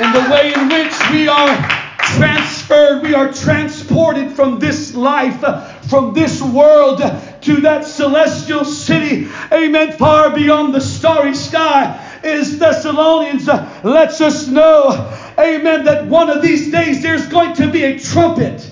And 0.00 0.14
the 0.14 0.30
way 0.30 0.54
in 0.54 0.68
which 0.68 0.94
we 1.10 1.26
are 1.26 1.78
transferred, 2.16 3.02
we 3.02 3.14
are 3.14 3.32
transported 3.32 4.30
from 4.32 4.60
this 4.60 4.94
life, 4.94 5.40
from 5.88 6.14
this 6.14 6.40
world 6.40 6.98
to 6.98 7.60
that 7.62 7.84
celestial 7.84 8.64
city. 8.64 9.28
Amen. 9.52 9.92
Far 9.92 10.30
beyond 10.30 10.74
the 10.74 10.80
starry 10.80 11.34
sky 11.34 12.04
is 12.22 12.58
Thessalonians 12.58 13.46
lets 13.84 14.20
us 14.20 14.46
know, 14.46 15.12
amen, 15.38 15.84
that 15.84 16.06
one 16.06 16.30
of 16.30 16.42
these 16.42 16.70
days 16.70 17.02
there's 17.02 17.26
going 17.26 17.54
to 17.54 17.68
be 17.70 17.84
a 17.84 17.98
trumpet 17.98 18.70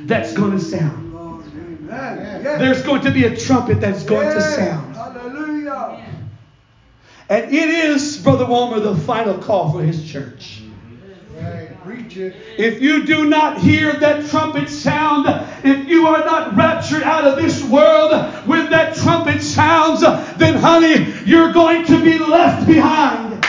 that's 0.00 0.32
going 0.32 0.52
to 0.52 0.60
sound. 0.60 1.09
There's 1.90 2.82
going 2.82 3.02
to 3.02 3.10
be 3.10 3.24
a 3.24 3.36
trumpet 3.36 3.80
that's 3.80 4.04
going 4.04 4.28
to 4.28 4.40
sound. 4.40 4.94
Hallelujah. 4.94 6.04
And 7.28 7.54
it 7.54 7.68
is, 7.68 8.18
Brother 8.18 8.44
Walmer, 8.44 8.80
the 8.80 8.96
final 8.96 9.38
call 9.38 9.72
for 9.72 9.82
his 9.82 10.10
church. 10.10 10.62
If 12.58 12.82
you 12.82 13.06
do 13.06 13.26
not 13.26 13.58
hear 13.58 13.92
that 13.92 14.28
trumpet 14.28 14.68
sound, 14.68 15.26
if 15.64 15.88
you 15.88 16.06
are 16.06 16.24
not 16.24 16.56
raptured 16.56 17.02
out 17.02 17.24
of 17.24 17.36
this 17.36 17.62
world 17.64 18.12
when 18.46 18.68
that 18.70 18.96
trumpet 18.96 19.40
sounds, 19.40 20.00
then, 20.00 20.56
honey, 20.56 21.14
you're 21.24 21.52
going 21.52 21.86
to 21.86 22.02
be 22.02 22.18
left 22.18 22.66
behind. 22.66 23.44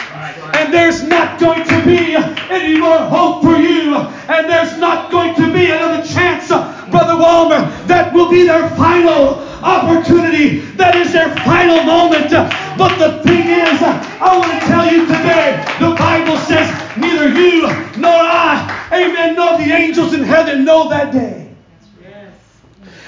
And 0.56 0.74
there's 0.74 1.04
not 1.04 1.40
going 1.40 1.64
to 1.66 1.86
be 1.86 2.16
any 2.16 2.78
more 2.80 3.00
hope 3.00 3.44
for 3.44 3.58
you. 3.58 3.96
And 3.96 4.50
there's 4.50 4.78
not 4.78 5.12
going 5.12 5.36
to 5.36 5.52
be 5.52 5.66
another 5.66 6.04
chance, 6.06 6.50
Brother 6.92 7.16
Walmer. 7.16 7.88
That 7.88 8.14
will 8.14 8.30
be 8.30 8.44
their 8.44 8.70
final 8.72 9.40
opportunity. 9.64 10.60
That 10.76 10.96
is 10.96 11.12
their 11.14 11.34
final 11.38 11.84
moment. 11.84 12.30
But 12.78 12.98
the 12.98 13.24
thing 13.24 13.48
is, 13.48 13.82
I 13.82 14.38
want 14.38 14.52
to 14.52 14.60
tell 14.68 14.92
you 14.92 15.06
today, 15.08 15.64
the 15.80 15.96
Bible 15.96 16.38
says 16.38 16.70
neither 16.98 17.30
you 17.30 17.62
nor 18.00 18.12
I, 18.12 18.90
amen, 18.92 19.36
nor 19.36 19.58
the 19.58 19.72
angels 19.74 20.14
in 20.14 20.24
heaven 20.24 20.66
know 20.66 20.90
that 20.90 21.12
day. 21.14 21.42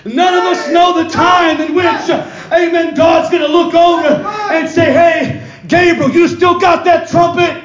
None 0.05 0.33
of 0.33 0.43
us 0.43 0.69
know 0.69 1.01
the 1.01 1.09
time 1.09 1.61
in 1.61 1.75
which, 1.75 1.85
amen, 1.85 2.93
God's 2.93 3.29
going 3.29 3.41
to 3.41 3.47
look 3.47 3.73
over 3.73 4.21
and 4.51 4.67
say, 4.69 4.91
hey, 4.91 5.49
Gabriel, 5.67 6.11
you 6.11 6.27
still 6.27 6.59
got 6.59 6.83
that 6.85 7.07
trumpet? 7.07 7.63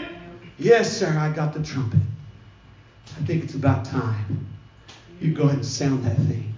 Yes, 0.57 0.97
sir, 0.97 1.17
I 1.19 1.33
got 1.33 1.53
the 1.53 1.63
trumpet. 1.63 2.01
I 3.21 3.25
think 3.25 3.43
it's 3.43 3.55
about 3.55 3.85
time. 3.85 4.47
You 5.21 5.33
go 5.33 5.45
ahead 5.45 5.57
and 5.57 5.67
sound 5.67 6.05
that 6.05 6.17
thing. 6.17 6.55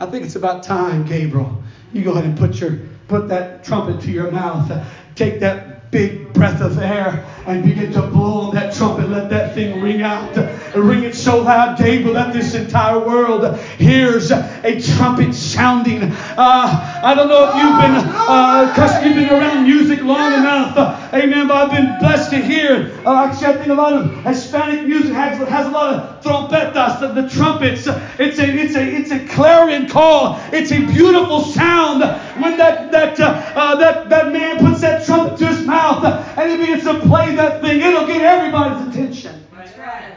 I 0.00 0.06
think 0.06 0.24
it's 0.24 0.36
about 0.36 0.62
time, 0.62 1.04
Gabriel. 1.04 1.62
You 1.92 2.02
go 2.02 2.12
ahead 2.12 2.24
and 2.24 2.36
put 2.36 2.60
your 2.60 2.78
put 3.08 3.28
that 3.28 3.64
trumpet 3.64 4.00
to 4.02 4.10
your 4.10 4.30
mouth. 4.30 4.70
Take 5.14 5.40
that 5.40 5.90
big 5.90 6.32
breath 6.32 6.60
of 6.60 6.78
air 6.78 7.24
and 7.46 7.64
begin 7.64 7.92
to 7.92 8.02
blow 8.02 8.48
on 8.48 8.54
that 8.54 8.74
trumpet. 8.74 9.08
Let 9.08 9.30
that 9.30 9.54
thing 9.54 9.80
ring 9.80 10.02
out. 10.02 10.36
Ring 10.74 11.04
it 11.04 11.14
so 11.14 11.42
loud, 11.42 11.78
Gabriel, 11.78 12.14
that 12.14 12.32
this 12.32 12.54
entire 12.54 12.98
world 12.98 13.58
hears 13.78 14.30
a 14.30 14.80
trumpet 14.80 15.34
sounding. 15.34 16.02
Uh, 16.02 17.00
I 17.04 17.14
don't 17.14 17.28
know 17.28 17.48
if 17.48 17.54
you've 17.56 17.80
been, 17.80 18.14
uh, 18.14 19.00
you've 19.04 19.14
been 19.14 19.28
around 19.28 19.64
music 19.64 20.02
long 20.02 20.32
enough. 20.32 21.12
Amen. 21.12 21.48
But 21.48 21.56
I've 21.56 21.70
been 21.70 21.98
blessed 21.98 22.30
to 22.30 22.42
hear. 22.42 22.98
Uh, 23.04 23.26
actually, 23.26 23.46
I 23.48 23.52
think 23.54 23.68
a 23.68 23.74
lot 23.74 23.92
of 23.92 24.24
Hispanic 24.24 24.86
music 24.86 25.12
has, 25.12 25.36
has 25.48 25.66
a 25.66 25.70
lot 25.70 25.94
of 25.94 26.24
trompetas, 26.24 27.00
the, 27.00 27.08
the 27.22 27.28
trumpets. 27.28 27.86
It's 28.18 28.38
a, 28.38 28.44
it's 28.48 28.74
a, 28.76 28.82
it's 28.82 29.10
a 29.10 29.26
clarion 29.26 29.88
call. 29.88 30.40
It's 30.52 30.72
a 30.72 30.78
beautiful 30.86 31.40
sound 31.40 32.00
when 32.40 32.56
that, 32.56 32.90
that, 32.92 33.20
uh, 33.20 33.52
uh, 33.54 33.76
that, 33.76 34.08
that 34.08 34.32
man 34.32 34.58
puts 34.58 34.80
that 34.80 35.04
trumpet 35.04 35.38
to 35.38 35.48
his 35.48 35.66
mouth 35.66 36.04
and 36.38 36.50
he 36.50 36.56
begins 36.56 36.84
to 36.84 36.98
play 37.00 37.31
that 37.36 37.60
thing. 37.60 37.80
It'll 37.80 38.06
get 38.06 38.22
everybody's 38.22 38.88
attention. 38.88 39.46
That's 39.56 39.78
right. 39.78 40.14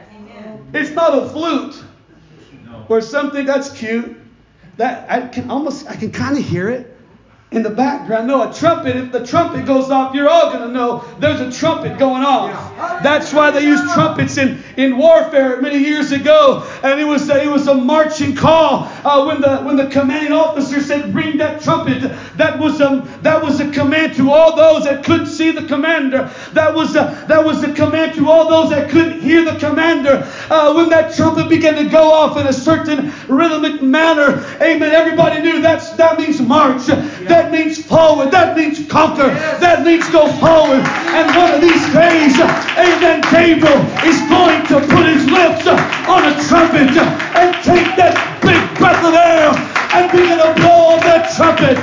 It's 0.73 0.91
not 0.91 1.17
a 1.17 1.29
flute 1.29 1.83
or 2.89 3.01
something 3.01 3.45
that's 3.45 3.69
cute. 3.71 4.17
That 4.77 5.09
I 5.09 5.27
can 5.27 5.49
almost 5.49 5.89
I 5.89 5.95
can 5.95 6.11
kind 6.11 6.37
of 6.37 6.43
hear 6.43 6.69
it 6.69 6.94
in 7.55 7.63
the 7.63 7.69
background. 7.69 8.27
No, 8.27 8.49
a 8.49 8.53
trumpet, 8.53 8.97
if 8.97 9.13
the 9.13 9.25
trumpet 9.25 9.65
goes 9.65 9.89
off, 9.89 10.13
you're 10.13 10.27
all 10.29 10.51
going 10.51 10.67
to 10.67 10.73
know 10.73 11.05
there's 11.19 11.39
a 11.39 11.57
trumpet 11.57 11.97
going 11.97 12.21
off. 12.21 12.51
That's 13.01 13.33
why 13.33 13.49
they 13.49 13.63
used 13.63 13.93
trumpets 13.93 14.37
in, 14.37 14.61
in 14.75 14.97
warfare 14.97 15.61
many 15.61 15.77
years 15.77 16.11
ago. 16.11 16.69
And 16.83 16.99
it 16.99 17.05
was 17.05 17.29
a, 17.29 17.41
it 17.41 17.47
was 17.47 17.67
a 17.67 17.73
marching 17.73 18.35
call 18.35 18.91
uh, 19.05 19.25
when 19.25 19.39
the 19.39 19.59
when 19.63 19.77
the 19.77 19.87
commanding 19.87 20.33
officer 20.33 20.81
said, 20.81 21.13
"Bring 21.13 21.37
that 21.37 21.61
trumpet." 21.61 22.01
That 22.35 22.59
was 22.59 22.81
a 22.81 22.89
um, 22.89 23.09
that 23.21 23.41
was 23.41 23.61
a 23.61 23.71
command 23.71 24.15
to 24.15 24.31
all 24.31 24.55
those 24.55 24.83
that 24.83 25.05
couldn't 25.05 25.27
see 25.27 25.51
the 25.51 25.65
commander. 25.65 26.29
That 26.51 26.73
was 26.75 26.95
a 26.95 27.25
that 27.29 27.45
was 27.45 27.63
a 27.63 27.71
command 27.73 28.15
to 28.15 28.29
all 28.29 28.49
those 28.49 28.71
that 28.71 28.89
couldn't 28.89 29.21
hear 29.21 29.45
the 29.45 29.57
commander. 29.57 30.29
Uh, 30.49 30.73
when 30.73 30.89
that 30.89 31.15
trumpet 31.15 31.47
began 31.47 31.75
to 31.75 31.89
go 31.89 32.11
off 32.11 32.37
in 32.37 32.47
a 32.47 32.53
certain 32.53 33.13
rhythmic 33.29 33.81
manner, 33.81 34.43
Amen. 34.61 34.91
Everybody 34.91 35.41
knew 35.41 35.61
that's 35.61 35.91
that 35.91 36.19
means 36.19 36.41
march. 36.41 36.87
That 36.87 37.44
that 37.45 37.51
means 37.51 37.77
forward. 37.85 38.31
That 38.31 38.57
means 38.57 38.79
conquer. 38.87 39.29
That 39.61 39.85
means 39.85 40.09
go 40.09 40.25
forward. 40.41 40.81
And 41.13 41.29
one 41.37 41.53
of 41.53 41.61
these 41.61 41.85
days, 41.93 42.33
amen, 42.73 43.21
Gabriel 43.29 43.85
is 44.01 44.17
going 44.25 44.65
to 44.73 44.81
put 44.89 45.05
his 45.05 45.29
lips 45.29 45.67
on 46.09 46.25
a 46.25 46.33
trumpet 46.49 46.89
and 47.37 47.53
take 47.61 47.93
that 48.01 48.17
big 48.41 48.57
breath 48.79 49.05
of 49.05 49.13
air 49.13 49.53
and 49.93 50.11
begin 50.11 50.41
to 50.41 50.53
blow 50.57 50.97
on 50.97 50.99
that 51.05 51.29
trumpet. 51.37 51.77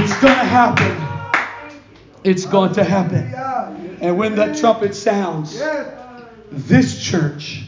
It's 0.00 0.16
going 0.22 0.38
to 0.38 0.48
happen. 0.48 0.96
It's 2.24 2.46
going 2.46 2.72
to 2.74 2.84
happen. 2.84 3.34
And 4.00 4.16
when 4.16 4.36
that 4.36 4.56
trumpet 4.56 4.94
sounds, 4.94 5.60
this 6.50 7.02
church 7.02 7.64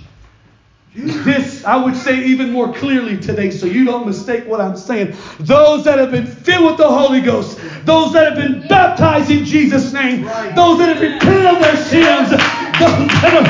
this, 0.95 1.65
I 1.65 1.77
would 1.77 1.97
say 1.97 2.25
even 2.25 2.53
more 2.53 2.73
clearly 2.73 3.17
today, 3.17 3.51
so 3.51 3.67
you 3.67 3.85
don't 3.85 4.07
mistake 4.07 4.47
what 4.47 4.61
I'm 4.61 4.77
saying. 4.77 5.17
Those 5.41 5.85
that 5.85 5.99
have 5.99 6.13
been 6.13 6.27
filled 6.27 6.67
with 6.67 6.77
the 6.77 6.89
Holy 6.89 7.21
Ghost, 7.21 7.59
those 7.85 8.13
that 8.13 8.27
have 8.27 8.37
been 8.37 8.69
baptized 8.69 9.31
in 9.31 9.45
Jesus' 9.45 9.93
name, 9.93 10.23
those 10.55 10.79
that 10.79 10.95
have 10.95 11.01
repented 11.01 11.47
of 11.47 11.59
their 11.59 11.77
sins, 11.77 12.31
those 12.79 13.11
that 13.23 13.35
are 13.35 13.47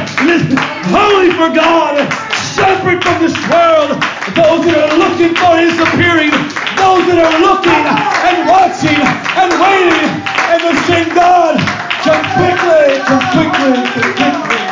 holy 0.89 1.31
for 1.37 1.53
God, 1.53 2.01
separate 2.57 3.05
from 3.05 3.21
this 3.21 3.37
world, 3.53 3.93
those 4.33 4.65
that 4.65 4.81
are 4.81 4.97
looking 4.97 5.37
for 5.37 5.53
His 5.61 5.77
appearing, 5.77 6.33
those 6.81 7.05
that 7.13 7.21
are 7.21 7.41
looking 7.45 7.85
and 8.25 8.49
watching 8.49 9.01
and 9.37 9.53
waiting, 9.61 10.09
and 10.49 10.59
they're 10.65 10.85
saying, 10.89 11.13
God, 11.13 11.61
come 12.01 12.25
quickly, 12.41 13.05
come 13.05 13.25
quickly, 13.37 14.15
come 14.17 14.49
quickly. 14.49 14.64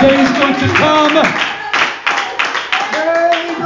Day 0.00 0.20
is 0.20 0.30
going 0.38 0.54
to 0.54 0.68
come. 0.76 1.14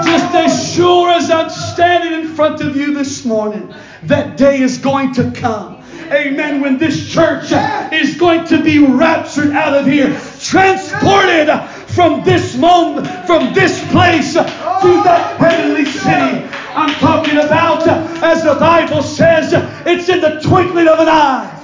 Just 0.04 0.34
as 0.34 0.75
sure 0.75 1.10
as 1.10 1.28
I'm 1.28 1.50
standing 1.50 2.20
in 2.20 2.34
front 2.37 2.60
of 2.60 2.76
you 2.76 2.94
this 2.94 3.25
morning, 3.25 3.75
that 4.04 4.37
day 4.37 4.60
is 4.60 4.78
going 4.78 5.12
to 5.14 5.32
come. 5.32 5.82
Amen. 6.12 6.60
When 6.60 6.78
this 6.78 7.12
church 7.12 7.50
is 7.92 8.16
going 8.16 8.46
to 8.46 8.62
be 8.62 8.78
raptured 8.78 9.50
out 9.50 9.75
of 9.75 9.87
here, 9.87 10.08
transported 10.38 11.50
from 11.94 12.22
this 12.22 12.56
moment, 12.56 13.08
from 13.26 13.52
this 13.52 13.80
place 13.90 14.34
to 14.34 14.40
that 14.42 15.37
heavenly 15.40 15.84
city. 15.84 16.46
I'm 16.76 16.94
talking 17.00 17.38
about, 17.38 17.88
as 18.22 18.44
the 18.44 18.54
Bible 18.54 19.02
says, 19.02 19.52
it's 19.84 20.08
in 20.08 20.20
the 20.20 20.40
twinkling 20.40 20.87
of 20.87 21.00
an 21.00 21.08
eye 21.08 21.59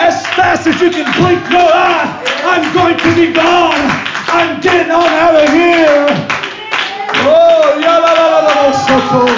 as 0.00 0.26
fast 0.36 0.66
as 0.66 0.80
you 0.80 0.90
can 0.90 1.08
blink 1.20 1.42
your 1.50 1.68
eye, 1.68 2.08
I'm 2.44 2.64
going 2.74 2.96
to 2.98 3.10
be 3.14 3.32
gone. 3.32 3.80
I'm 4.28 4.60
getting 4.60 4.92
on 4.92 5.08
out 5.08 5.34
of 5.34 5.48
here. 5.50 6.06
Oh, 7.22 7.78
yeah, 7.80 7.98
la, 7.98 8.12
la, 8.12 8.26
la, 8.30 8.40
la, 8.46 8.72
so 8.72 8.96
cool. 9.10 9.34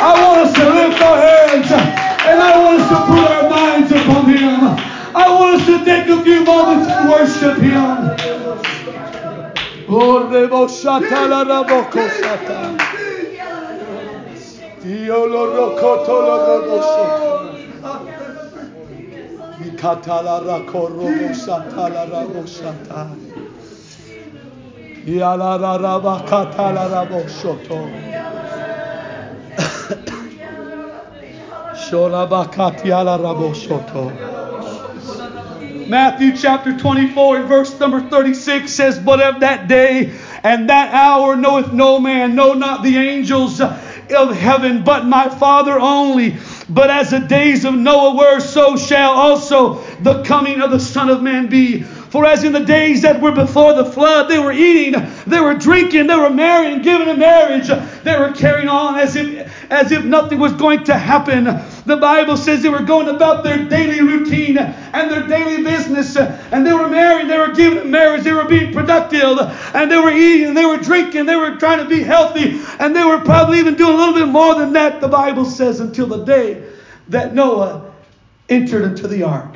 I 0.00 0.12
want 0.22 0.38
us 0.46 0.54
to 0.54 0.64
lift 0.70 1.02
our 1.02 1.18
hands 1.18 1.70
and 2.28 2.40
I 2.40 2.58
want 2.58 2.80
us 2.80 2.88
to 2.88 2.98
put 3.06 3.26
our 3.30 3.48
minds 3.50 3.90
upon 3.92 4.28
Him. 4.28 4.62
I 5.14 5.26
want 5.28 5.60
us 5.60 5.66
to 5.66 5.84
take 5.84 6.08
a 6.08 6.22
few 6.22 6.44
moments 6.44 6.88
and 6.88 7.08
worship 7.08 7.56
Him. 7.58 8.38
Oh, 9.88 10.28
rebo 10.30 10.68
shata 10.68 11.26
la 11.28 11.44
rabo 11.44 11.82
kosata. 11.90 12.76
Dio 14.82 15.26
lo 15.26 15.46
rokoto 15.46 16.22
lo 16.22 16.36
robo 16.46 17.57
shata. 19.78 20.02
Ikata 20.02 20.24
la 20.24 20.40
rako 20.40 20.88
robo 20.88 21.32
shata 21.34 21.88
la 21.92 22.06
rabo 22.06 22.44
shata. 22.44 23.16
Yala 25.06 25.58
la 25.60 25.78
raba 25.78 26.26
kata 26.26 26.72
la 26.72 26.88
rabo 26.88 27.24
shoto. 27.28 27.88
Shola 31.88 32.26
bakati 32.28 32.90
ala 32.90 33.18
rabo. 33.18 33.54
Matthew 35.88 36.36
chapter 36.36 36.76
24 36.76 37.36
and 37.38 37.48
verse 37.48 37.80
number 37.80 38.00
36 38.10 38.70
says, 38.70 38.98
But 38.98 39.22
of 39.22 39.40
that 39.40 39.68
day 39.68 40.12
and 40.42 40.68
that 40.68 40.92
hour 40.92 41.34
knoweth 41.34 41.72
no 41.72 41.98
man, 41.98 42.34
no 42.34 42.52
not 42.52 42.82
the 42.82 42.98
angels 42.98 43.62
of 43.62 44.36
heaven, 44.36 44.84
but 44.84 45.06
my 45.06 45.30
Father 45.30 45.78
only. 45.78 46.36
But 46.68 46.90
as 46.90 47.10
the 47.10 47.20
days 47.20 47.64
of 47.64 47.74
Noah 47.74 48.16
were, 48.16 48.40
so 48.40 48.76
shall 48.76 49.12
also 49.12 49.80
the 50.00 50.22
coming 50.22 50.60
of 50.60 50.70
the 50.70 50.80
Son 50.80 51.08
of 51.08 51.22
Man 51.22 51.48
be. 51.48 51.84
For 52.10 52.24
as 52.24 52.42
in 52.42 52.52
the 52.52 52.64
days 52.64 53.02
that 53.02 53.20
were 53.20 53.32
before 53.32 53.74
the 53.74 53.84
flood, 53.84 54.30
they 54.30 54.38
were 54.38 54.52
eating, 54.52 54.94
they 55.26 55.40
were 55.40 55.54
drinking, 55.54 56.06
they 56.06 56.16
were 56.16 56.30
marrying, 56.30 56.80
giving 56.80 57.08
in 57.08 57.18
marriage, 57.18 57.68
they 58.02 58.18
were 58.18 58.32
carrying 58.32 58.68
on 58.68 58.98
as 58.98 59.14
if 59.14 59.52
as 59.70 59.92
if 59.92 60.04
nothing 60.04 60.38
was 60.38 60.52
going 60.54 60.84
to 60.84 60.96
happen. 60.96 61.44
The 61.84 61.96
Bible 61.96 62.36
says 62.36 62.62
they 62.62 62.70
were 62.70 62.82
going 62.82 63.08
about 63.08 63.44
their 63.44 63.68
daily 63.68 64.00
routine 64.00 64.56
and 64.56 65.10
their 65.10 65.26
daily 65.26 65.62
business, 65.62 66.16
and 66.16 66.66
they 66.66 66.72
were 66.72 66.88
married, 66.88 67.28
they 67.28 67.38
were 67.38 67.52
giving 67.52 67.78
in 67.78 67.90
marriage, 67.90 68.24
they 68.24 68.32
were 68.32 68.46
being 68.46 68.72
productive, 68.72 69.38
and 69.74 69.90
they 69.90 69.98
were 69.98 70.12
eating, 70.12 70.54
they 70.54 70.64
were 70.64 70.78
drinking, 70.78 71.26
they 71.26 71.36
were 71.36 71.56
trying 71.56 71.78
to 71.78 71.88
be 71.88 72.02
healthy, 72.02 72.58
and 72.78 72.96
they 72.96 73.04
were 73.04 73.18
probably 73.18 73.58
even 73.58 73.74
doing 73.74 73.94
a 73.94 73.96
little 73.96 74.14
bit 74.14 74.28
more 74.28 74.54
than 74.54 74.72
that, 74.72 75.00
the 75.00 75.08
Bible 75.08 75.44
says, 75.44 75.80
until 75.80 76.06
the 76.06 76.24
day 76.24 76.64
that 77.08 77.34
Noah 77.34 77.92
entered 78.48 78.84
into 78.84 79.06
the 79.06 79.22
ark 79.22 79.54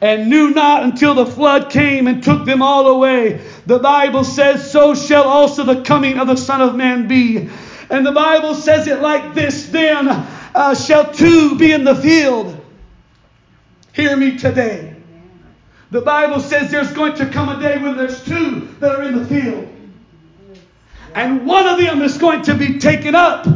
and 0.00 0.28
knew 0.28 0.50
not 0.50 0.82
until 0.82 1.14
the 1.14 1.26
flood 1.26 1.70
came 1.70 2.06
and 2.06 2.22
took 2.22 2.44
them 2.44 2.62
all 2.62 2.88
away. 2.88 3.40
The 3.66 3.78
Bible 3.78 4.24
says, 4.24 4.70
So 4.70 4.94
shall 4.94 5.24
also 5.24 5.64
the 5.64 5.82
coming 5.82 6.18
of 6.18 6.26
the 6.26 6.36
Son 6.36 6.60
of 6.60 6.74
Man 6.74 7.08
be. 7.08 7.48
And 7.90 8.04
the 8.04 8.12
Bible 8.12 8.54
says 8.54 8.86
it 8.86 9.00
like 9.00 9.34
this 9.34 9.68
Then 9.68 10.08
uh, 10.08 10.74
shall 10.74 11.12
two 11.12 11.56
be 11.56 11.72
in 11.72 11.84
the 11.84 11.94
field. 11.94 12.60
Hear 13.92 14.16
me 14.16 14.36
today. 14.36 14.94
The 15.90 16.00
Bible 16.00 16.40
says 16.40 16.70
there's 16.70 16.92
going 16.92 17.14
to 17.14 17.26
come 17.26 17.48
a 17.48 17.60
day 17.60 17.78
when 17.78 17.96
there's 17.96 18.24
two 18.24 18.68
that 18.80 18.96
are 18.96 19.02
in 19.04 19.16
the 19.16 19.24
field. 19.26 19.68
And 21.14 21.46
one 21.46 21.68
of 21.68 21.78
them 21.78 22.02
is 22.02 22.18
going 22.18 22.42
to 22.42 22.54
be 22.54 22.80
taken 22.80 23.14
up, 23.14 23.46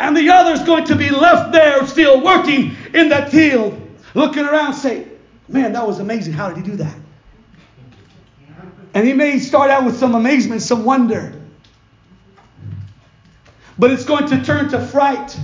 and 0.00 0.16
the 0.16 0.30
other 0.30 0.50
is 0.50 0.62
going 0.62 0.86
to 0.86 0.96
be 0.96 1.10
left 1.10 1.52
there 1.52 1.86
still 1.86 2.20
working 2.20 2.76
in 2.92 3.10
that 3.10 3.30
field, 3.30 3.80
looking 4.14 4.44
around, 4.44 4.74
saying, 4.74 5.08
Man, 5.48 5.72
that 5.72 5.86
was 5.86 5.98
amazing. 5.98 6.32
How 6.32 6.48
did 6.48 6.56
he 6.58 6.62
do 6.62 6.76
that? 6.76 6.96
And 8.94 9.06
he 9.06 9.12
may 9.12 9.38
start 9.38 9.70
out 9.70 9.84
with 9.84 9.96
some 9.96 10.14
amazement, 10.14 10.62
some 10.62 10.84
wonder. 10.84 11.40
But 13.78 13.90
it's 13.90 14.04
going 14.04 14.28
to 14.28 14.42
turn 14.42 14.68
to 14.70 14.80
fright. 14.86 15.36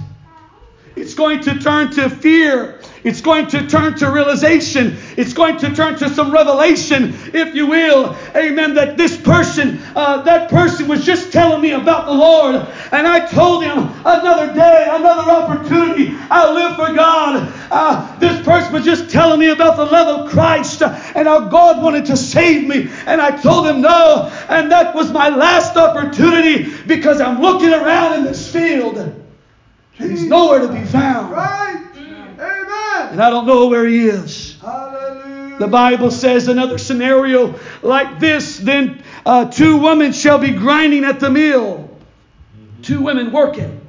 It's 0.94 1.14
going 1.14 1.40
to 1.42 1.58
turn 1.58 1.90
to 1.92 2.08
fear. 2.08 2.79
It's 3.02 3.20
going 3.20 3.46
to 3.48 3.66
turn 3.66 3.96
to 3.98 4.10
realization. 4.10 4.96
It's 5.16 5.32
going 5.32 5.58
to 5.58 5.74
turn 5.74 5.96
to 5.98 6.08
some 6.10 6.30
revelation, 6.32 7.14
if 7.32 7.54
you 7.54 7.66
will. 7.66 8.16
Amen. 8.36 8.74
That 8.74 8.96
this 8.96 9.16
person, 9.16 9.80
uh, 9.94 10.22
that 10.22 10.50
person 10.50 10.86
was 10.86 11.04
just 11.04 11.32
telling 11.32 11.62
me 11.62 11.72
about 11.72 12.06
the 12.06 12.12
Lord. 12.12 12.56
And 12.92 13.06
I 13.06 13.26
told 13.26 13.64
him 13.64 13.78
another 13.78 14.52
day, 14.52 14.86
another 14.90 15.30
opportunity. 15.30 16.14
I'll 16.30 16.54
live 16.54 16.76
for 16.76 16.94
God. 16.94 17.52
Uh, 17.70 18.18
this 18.18 18.44
person 18.44 18.72
was 18.72 18.84
just 18.84 19.10
telling 19.10 19.40
me 19.40 19.48
about 19.48 19.76
the 19.76 19.86
love 19.86 20.20
of 20.20 20.30
Christ 20.30 20.82
and 20.82 21.26
how 21.26 21.48
God 21.48 21.82
wanted 21.82 22.06
to 22.06 22.16
save 22.16 22.66
me. 22.66 22.90
And 23.06 23.20
I 23.20 23.30
told 23.40 23.66
him 23.66 23.80
no. 23.80 24.30
And 24.48 24.70
that 24.72 24.94
was 24.94 25.10
my 25.10 25.28
last 25.28 25.76
opportunity 25.76 26.70
because 26.86 27.20
I'm 27.20 27.40
looking 27.40 27.72
around 27.72 28.18
in 28.18 28.24
this 28.24 28.52
field. 28.52 28.98
And 28.98 30.10
he's 30.10 30.24
nowhere 30.24 30.60
to 30.60 30.68
be 30.68 30.84
found. 30.84 31.30
Right. 31.32 31.79
And 33.10 33.20
I 33.20 33.30
don't 33.30 33.46
know 33.46 33.66
where 33.66 33.86
he 33.86 34.06
is. 34.06 34.58
Hallelujah. 34.60 35.58
The 35.58 35.68
Bible 35.68 36.10
says 36.10 36.48
another 36.48 36.78
scenario 36.78 37.58
like 37.82 38.18
this 38.18 38.58
then 38.58 39.02
uh, 39.26 39.50
two 39.50 39.76
women 39.76 40.12
shall 40.12 40.38
be 40.38 40.52
grinding 40.52 41.04
at 41.04 41.20
the 41.20 41.28
mill. 41.28 41.90
Two 42.82 43.02
women 43.02 43.32
working. 43.32 43.80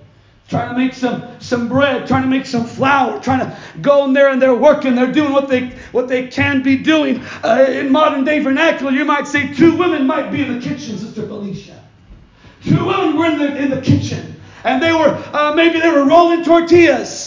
Trying 0.49 0.73
to 0.73 0.77
make 0.77 0.93
some, 0.93 1.23
some 1.39 1.69
bread, 1.69 2.07
trying 2.07 2.23
to 2.23 2.27
make 2.27 2.45
some 2.45 2.65
flour, 2.65 3.21
trying 3.21 3.39
to 3.39 3.57
go 3.79 4.03
in 4.03 4.11
there 4.11 4.31
and 4.31 4.41
they're 4.41 4.53
working, 4.53 4.95
they're 4.95 5.13
doing 5.13 5.31
what 5.31 5.47
they 5.47 5.69
what 5.93 6.09
they 6.09 6.27
can 6.27 6.61
be 6.61 6.75
doing. 6.75 7.23
Uh, 7.41 7.65
in 7.69 7.89
modern 7.89 8.25
day 8.25 8.39
vernacular, 8.39 8.91
you 8.91 9.05
might 9.05 9.27
say 9.27 9.53
two 9.53 9.77
women 9.77 10.05
might 10.05 10.29
be 10.29 10.41
in 10.41 10.59
the 10.59 10.59
kitchen, 10.59 10.97
Sister 10.97 11.25
Felicia. 11.25 11.81
Two 12.65 12.85
women 12.85 13.17
were 13.17 13.27
in 13.27 13.37
the, 13.37 13.55
in 13.55 13.69
the 13.69 13.81
kitchen, 13.81 14.35
and 14.65 14.83
they 14.83 14.91
were 14.91 15.15
uh, 15.31 15.53
maybe 15.55 15.79
they 15.79 15.89
were 15.89 16.03
rolling 16.03 16.43
tortillas. 16.43 17.20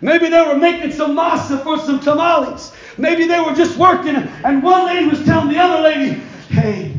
Maybe 0.00 0.28
they 0.28 0.42
were 0.42 0.56
making 0.56 0.92
some 0.92 1.16
masa 1.16 1.62
for 1.62 1.78
some 1.78 2.00
tamales. 2.00 2.72
Maybe 2.98 3.26
they 3.26 3.40
were 3.40 3.54
just 3.54 3.76
working, 3.76 4.16
and 4.16 4.62
one 4.62 4.86
lady 4.86 5.06
was 5.06 5.24
telling 5.24 5.48
the 5.48 5.58
other 5.58 5.82
lady, 5.82 6.20
"Hey, 6.48 6.92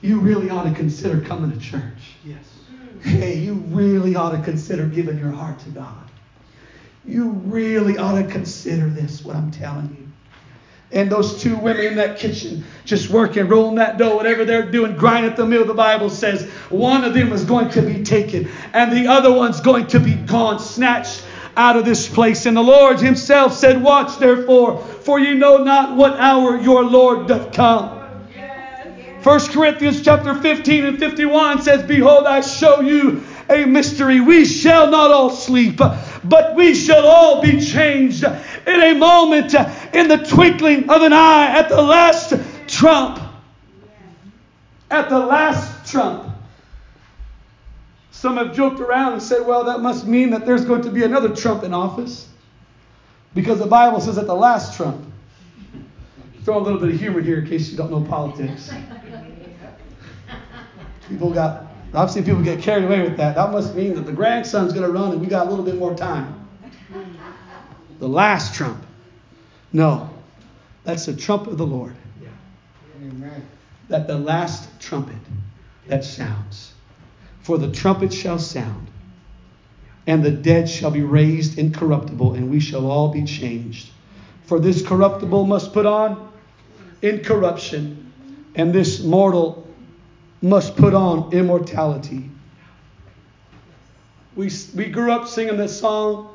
you 0.00 0.18
really 0.18 0.50
ought 0.50 0.64
to 0.64 0.72
consider 0.72 1.20
coming 1.20 1.52
to 1.52 1.58
church. 1.58 2.16
Yes. 2.24 2.38
Hey, 3.02 3.38
you 3.38 3.54
really 3.68 4.16
ought 4.16 4.32
to 4.32 4.42
consider 4.42 4.86
giving 4.86 5.18
your 5.18 5.32
heart 5.32 5.58
to 5.60 5.70
God. 5.70 6.10
You 7.04 7.30
really 7.46 7.98
ought 7.98 8.20
to 8.20 8.24
consider 8.24 8.88
this, 8.88 9.24
what 9.24 9.36
I'm 9.36 9.50
telling 9.50 9.96
you." 9.98 10.02
And 10.92 11.10
those 11.10 11.40
two 11.40 11.56
women 11.56 11.86
in 11.86 11.96
that 11.96 12.18
kitchen 12.18 12.64
just 12.84 13.08
working, 13.08 13.48
rolling 13.48 13.76
that 13.76 13.96
dough, 13.96 14.14
whatever 14.14 14.44
they're 14.44 14.70
doing, 14.70 14.94
grinding 14.94 15.30
at 15.30 15.36
the 15.38 15.46
mill, 15.46 15.64
the 15.64 15.72
Bible 15.72 16.10
says 16.10 16.44
one 16.68 17.02
of 17.02 17.14
them 17.14 17.32
is 17.32 17.44
going 17.44 17.70
to 17.70 17.80
be 17.80 18.02
taken 18.02 18.46
and 18.74 18.92
the 18.92 19.06
other 19.06 19.32
one's 19.32 19.60
going 19.60 19.86
to 19.86 19.98
be 19.98 20.12
gone, 20.12 20.58
snatched 20.58 21.24
out 21.56 21.76
of 21.76 21.84
this 21.84 22.08
place. 22.08 22.46
And 22.46 22.56
the 22.56 22.62
Lord 22.62 23.00
himself 23.00 23.54
said, 23.54 23.82
Watch 23.82 24.18
therefore, 24.18 24.78
for 24.78 25.18
you 25.18 25.34
know 25.34 25.58
not 25.58 25.96
what 25.96 26.18
hour 26.18 26.56
your 26.56 26.84
Lord 26.84 27.28
doth 27.28 27.52
come. 27.52 27.98
1 29.22 29.40
Corinthians 29.52 30.02
chapter 30.02 30.34
15 30.34 30.84
and 30.84 30.98
51 30.98 31.62
says, 31.62 31.84
Behold, 31.84 32.26
I 32.26 32.40
show 32.40 32.80
you 32.80 33.22
a 33.48 33.64
mystery. 33.66 34.20
We 34.20 34.44
shall 34.44 34.90
not 34.90 35.12
all 35.12 35.30
sleep, 35.30 35.76
but 36.24 36.56
we 36.56 36.74
shall 36.74 37.06
all 37.06 37.40
be 37.40 37.60
changed 37.60 38.24
in 38.24 38.82
a 38.82 38.94
moment, 38.94 39.54
in 39.92 40.08
the 40.08 40.18
twinkling 40.18 40.90
of 40.90 41.02
an 41.02 41.12
eye, 41.12 41.56
at 41.56 41.68
the 41.68 41.80
last 41.80 42.34
trump. 42.66 43.20
At 44.90 45.08
the 45.08 45.18
last 45.20 45.90
trump. 45.90 46.31
Some 48.22 48.36
have 48.36 48.54
joked 48.54 48.78
around 48.78 49.14
and 49.14 49.20
said, 49.20 49.44
well, 49.44 49.64
that 49.64 49.80
must 49.80 50.06
mean 50.06 50.30
that 50.30 50.46
there's 50.46 50.64
going 50.64 50.82
to 50.82 50.90
be 50.90 51.02
another 51.02 51.34
Trump 51.34 51.64
in 51.64 51.74
office. 51.74 52.28
Because 53.34 53.58
the 53.58 53.66
Bible 53.66 54.00
says 54.00 54.14
that 54.14 54.28
the 54.28 54.34
last 54.36 54.76
Trump. 54.76 55.04
Throw 56.44 56.58
a 56.58 56.62
little 56.62 56.78
bit 56.78 56.90
of 56.90 57.00
humor 57.00 57.20
here 57.20 57.40
in 57.40 57.48
case 57.48 57.68
you 57.68 57.76
don't 57.76 57.90
know 57.90 58.00
politics. 58.08 58.72
People 61.08 61.32
got, 61.32 61.66
I've 61.92 62.12
seen 62.12 62.24
people 62.24 62.44
get 62.44 62.62
carried 62.62 62.84
away 62.84 63.02
with 63.02 63.16
that. 63.16 63.34
That 63.34 63.50
must 63.50 63.74
mean 63.74 63.92
that 63.96 64.02
the 64.02 64.12
grandson's 64.12 64.72
going 64.72 64.86
to 64.86 64.92
run 64.92 65.10
and 65.10 65.20
we 65.20 65.26
got 65.26 65.48
a 65.48 65.50
little 65.50 65.64
bit 65.64 65.74
more 65.74 65.96
time. 65.96 66.48
The 67.98 68.08
last 68.08 68.54
Trump. 68.54 68.86
No, 69.72 70.08
that's 70.84 71.06
the 71.06 71.16
trump 71.16 71.48
of 71.48 71.58
the 71.58 71.66
Lord. 71.66 71.96
Amen. 73.00 73.44
That 73.88 74.06
the 74.06 74.16
last 74.16 74.68
trumpet 74.78 75.16
that 75.88 76.04
sounds. 76.04 76.72
For 77.42 77.58
the 77.58 77.70
trumpet 77.70 78.12
shall 78.12 78.38
sound, 78.38 78.86
and 80.06 80.22
the 80.22 80.30
dead 80.30 80.68
shall 80.68 80.90
be 80.90 81.02
raised 81.02 81.58
incorruptible, 81.58 82.34
and 82.34 82.50
we 82.50 82.60
shall 82.60 82.90
all 82.90 83.08
be 83.08 83.24
changed. 83.24 83.88
For 84.44 84.60
this 84.60 84.86
corruptible 84.86 85.44
must 85.44 85.72
put 85.72 85.86
on 85.86 86.32
incorruption, 87.00 88.12
and 88.54 88.72
this 88.72 89.02
mortal 89.02 89.66
must 90.40 90.76
put 90.76 90.94
on 90.94 91.32
immortality. 91.32 92.30
We, 94.34 94.50
we 94.74 94.86
grew 94.86 95.12
up 95.12 95.28
singing 95.28 95.56
this 95.56 95.78
song. 95.78 96.28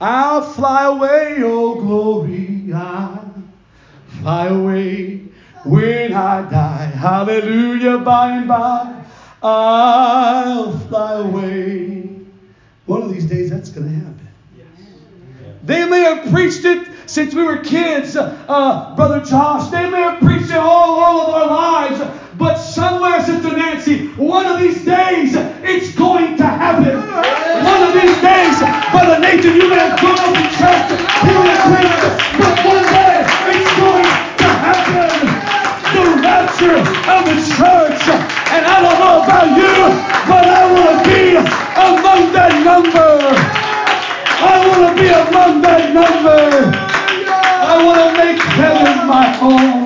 I'll 0.00 0.42
fly 0.42 0.84
away, 0.84 1.36
oh 1.38 1.80
glory, 1.80 2.72
I'll 2.72 3.32
fly 4.20 4.46
away. 4.46 5.22
when 5.64 6.12
I 6.12 6.50
die. 6.50 6.86
Hallelujah, 6.86 7.98
by 7.98 8.32
and 8.32 8.48
by, 8.48 9.01
I'll 9.42 10.78
fly 10.78 11.14
away. 11.14 12.08
One 12.86 13.02
of 13.02 13.12
these 13.12 13.26
days, 13.26 13.50
that's 13.50 13.70
going 13.70 13.88
to 13.88 13.94
happen. 13.94 14.28
They 15.64 15.84
may 15.88 16.00
have 16.00 16.30
preached 16.32 16.64
it 16.64 16.88
since 17.06 17.34
we 17.34 17.42
were 17.44 17.58
kids, 17.58 18.16
uh, 18.16 18.94
Brother 18.96 19.20
Josh. 19.20 19.70
They 19.70 19.88
may 19.88 20.00
have 20.00 20.20
preached 20.20 20.50
it 20.50 20.56
all, 20.56 20.98
all 20.98 21.20
of 21.20 21.34
our 21.34 21.46
lives. 21.46 22.18
But 22.38 22.56
somewhere, 22.56 23.22
Sister 23.24 23.56
Nancy, 23.56 24.08
one 24.14 24.46
of 24.46 24.58
these 24.58 24.84
days, 24.84 25.34
it's 25.62 25.94
going 25.94 26.36
to 26.36 26.44
happen. 26.44 26.96
One 26.96 27.82
of 27.82 27.94
these 27.94 28.20
days, 28.20 28.58
Brother 28.90 29.20
Nathan, 29.20 29.54
you 29.54 29.68
may 29.68 29.76
have 29.76 29.98
grown 30.00 30.18
up 30.18 30.34
in 30.34 30.50
church, 30.58 30.88
preached, 31.20 31.66
but 32.38 32.64
one 32.64 32.82
day, 32.90 33.24
it's 33.54 33.76
going 33.78 34.04
to 34.38 34.44
happen. 34.44 35.41
The 35.92 36.04
rapture 36.24 36.80
of 36.80 37.22
the 37.28 37.36
church. 37.52 38.02
And 38.52 38.64
I 38.64 38.80
don't 38.80 38.98
know 38.98 39.22
about 39.24 39.48
you, 39.56 39.76
but 40.24 40.44
I 40.48 40.64
want 40.72 40.88
to 40.88 41.04
be 41.04 41.36
among 41.36 42.32
that 42.32 42.52
number. 42.64 43.12
I 44.40 44.54
want 44.68 44.82
to 44.88 45.02
be 45.02 45.08
among 45.08 45.60
that 45.62 45.92
number. 45.92 46.72
I 47.28 47.84
want 47.84 48.00
to 48.00 48.24
make 48.24 48.40
heaven 48.40 49.06
my 49.06 49.28
home. 49.36 49.84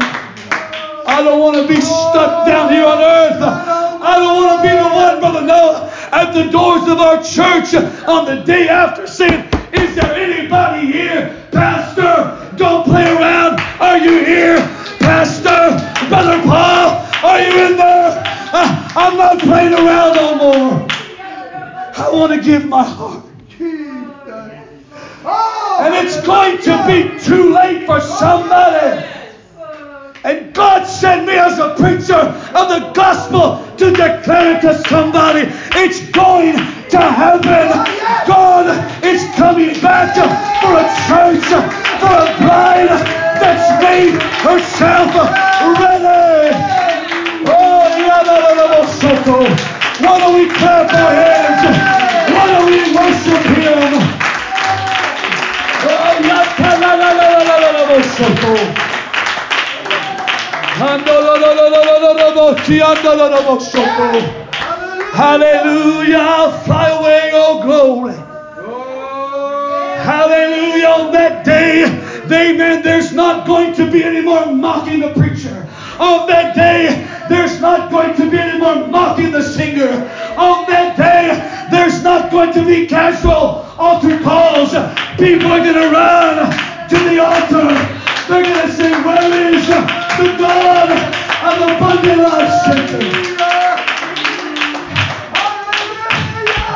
I 1.07 1.23
don't 1.23 1.41
want 1.41 1.57
to 1.57 1.67
be 1.67 1.81
stuck 1.81 2.47
down 2.47 2.71
here 2.73 2.85
on 2.85 2.99
earth. 2.99 3.43
I 3.43 4.15
don't 4.17 4.37
want 4.43 4.63
to 4.63 4.69
be 4.69 4.75
the 4.77 4.85
one, 4.85 5.19
Brother 5.21 5.47
Noah, 5.47 5.91
at 6.13 6.33
the 6.33 6.51
doors 6.51 6.89
of 6.89 6.99
our 6.99 7.23
church 7.23 7.75
on 8.07 8.27
the 8.27 8.45
day 8.45 8.69
after 8.69 9.07
saying, 9.07 9.49
Is 9.73 9.95
there 9.97 10.15
anybody 10.15 10.93
here? 10.93 11.43
Pastor, 11.53 11.96
Want 22.27 22.43
to 22.43 22.51
give 22.51 22.67
my 22.67 22.83
heart. 22.83 23.25
And 25.79 25.95
it's 25.95 26.21
going 26.27 26.59
to 26.63 26.87
be 26.89 27.16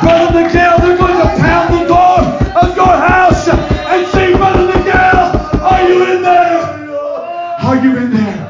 Brother 0.01 0.49
they're 0.79 0.97
going 0.97 1.17
to 1.17 1.27
pound 1.37 1.73
the 1.73 1.87
door 1.87 2.19
of 2.61 2.75
your 2.75 2.85
house 2.85 3.47
and 3.47 4.07
say, 4.07 4.35
Brother 4.35 4.71
are 5.61 5.87
you 5.87 6.15
in 6.15 6.21
there? 6.23 6.61
Are 7.61 7.75
you 7.75 7.97
in 7.97 8.11
there? 8.11 8.47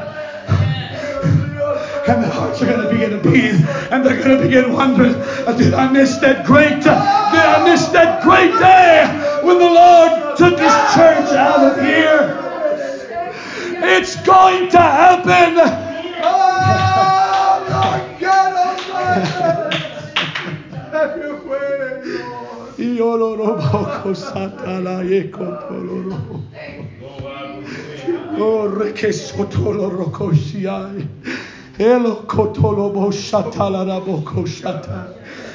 And 2.08 2.24
hearts 2.24 2.62
are 2.62 2.66
going 2.66 2.82
to 2.82 2.90
begin 2.90 3.10
to 3.10 3.18
beat, 3.18 3.64
and 3.92 4.04
they're 4.04 4.16
going 4.16 4.38
to 4.38 4.42
begin 4.42 4.72
wondering, 4.72 5.12
did 5.58 5.74
I 5.74 5.90
miss 5.92 6.16
that 6.18 6.44
great, 6.46 6.80
did 6.80 6.86
I 6.88 7.64
miss 7.64 7.86
that 7.88 8.22
great 8.22 8.58
day 8.58 9.06
when 9.46 9.58
the 9.58 9.70
Lord 9.70 10.21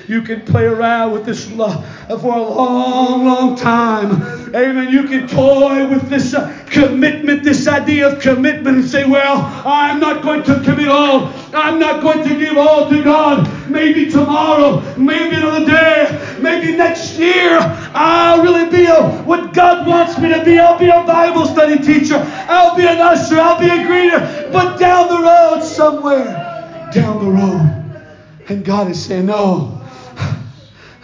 You 0.08 0.22
can 0.22 0.46
play 0.46 0.63
around 0.63 1.12
with 1.12 1.26
this 1.26 1.52
love 1.52 1.86
for 2.22 2.38
a 2.38 2.41
long, 2.41 3.26
long 3.26 3.56
time. 3.58 4.22
Amen. 4.56 4.89
You 4.89 5.04
can 5.04 5.28
toy 5.28 5.86
with 5.89 6.10
this 6.10 6.34
uh, 6.34 6.65
commitment, 6.67 7.43
this 7.43 7.67
idea 7.67 8.08
of 8.08 8.22
commitment, 8.22 8.78
and 8.78 8.86
say, 8.86 9.06
Well, 9.06 9.39
I'm 9.65 10.00
not 10.00 10.24
going 10.24 10.43
to 10.43 10.62
commit 10.63 10.88
all. 10.88 11.34
I'm 11.54 11.78
not 11.78 12.02
going 12.02 12.26
to 12.26 12.39
give 12.39 12.58
all 12.58 12.89
to 12.89 13.04
God. 13.04 13.70
Maybe 13.70 14.10
tomorrow, 14.10 14.82
maybe 14.96 15.36
another 15.36 15.65
day, 15.65 16.27
maybe 16.41 16.76
next 16.76 17.17
year, 17.17 17.60
I'll 17.93 18.41
really 18.41 18.69
be 18.69 18.86
a, 18.86 19.23
what 19.23 19.54
God 19.54 19.88
wants 19.88 20.17
me 20.17 20.30
to 20.30 20.43
be. 20.43 20.60
I'll 20.60 20.78
be 20.80 20.89
a 20.89 21.04
Bible 21.04 21.45
study 21.45 21.80
teacher. 21.80 22.17
I'll 22.47 22.76
be 22.76 22.86
an 22.86 23.00
usher. 23.00 23.39
I'll 23.39 23.60
be 23.60 23.67
a 23.67 23.86
greeter. 23.86 24.52
But 24.52 24.78
down 24.78 25.08
the 25.10 25.21
road, 25.21 25.62
somewhere, 25.63 26.89
down 26.93 27.23
the 27.23 27.32
road. 27.32 28.02
And 28.50 28.63
God 28.63 28.89
is 28.91 29.04
saying, 29.04 29.26
No. 29.26 29.82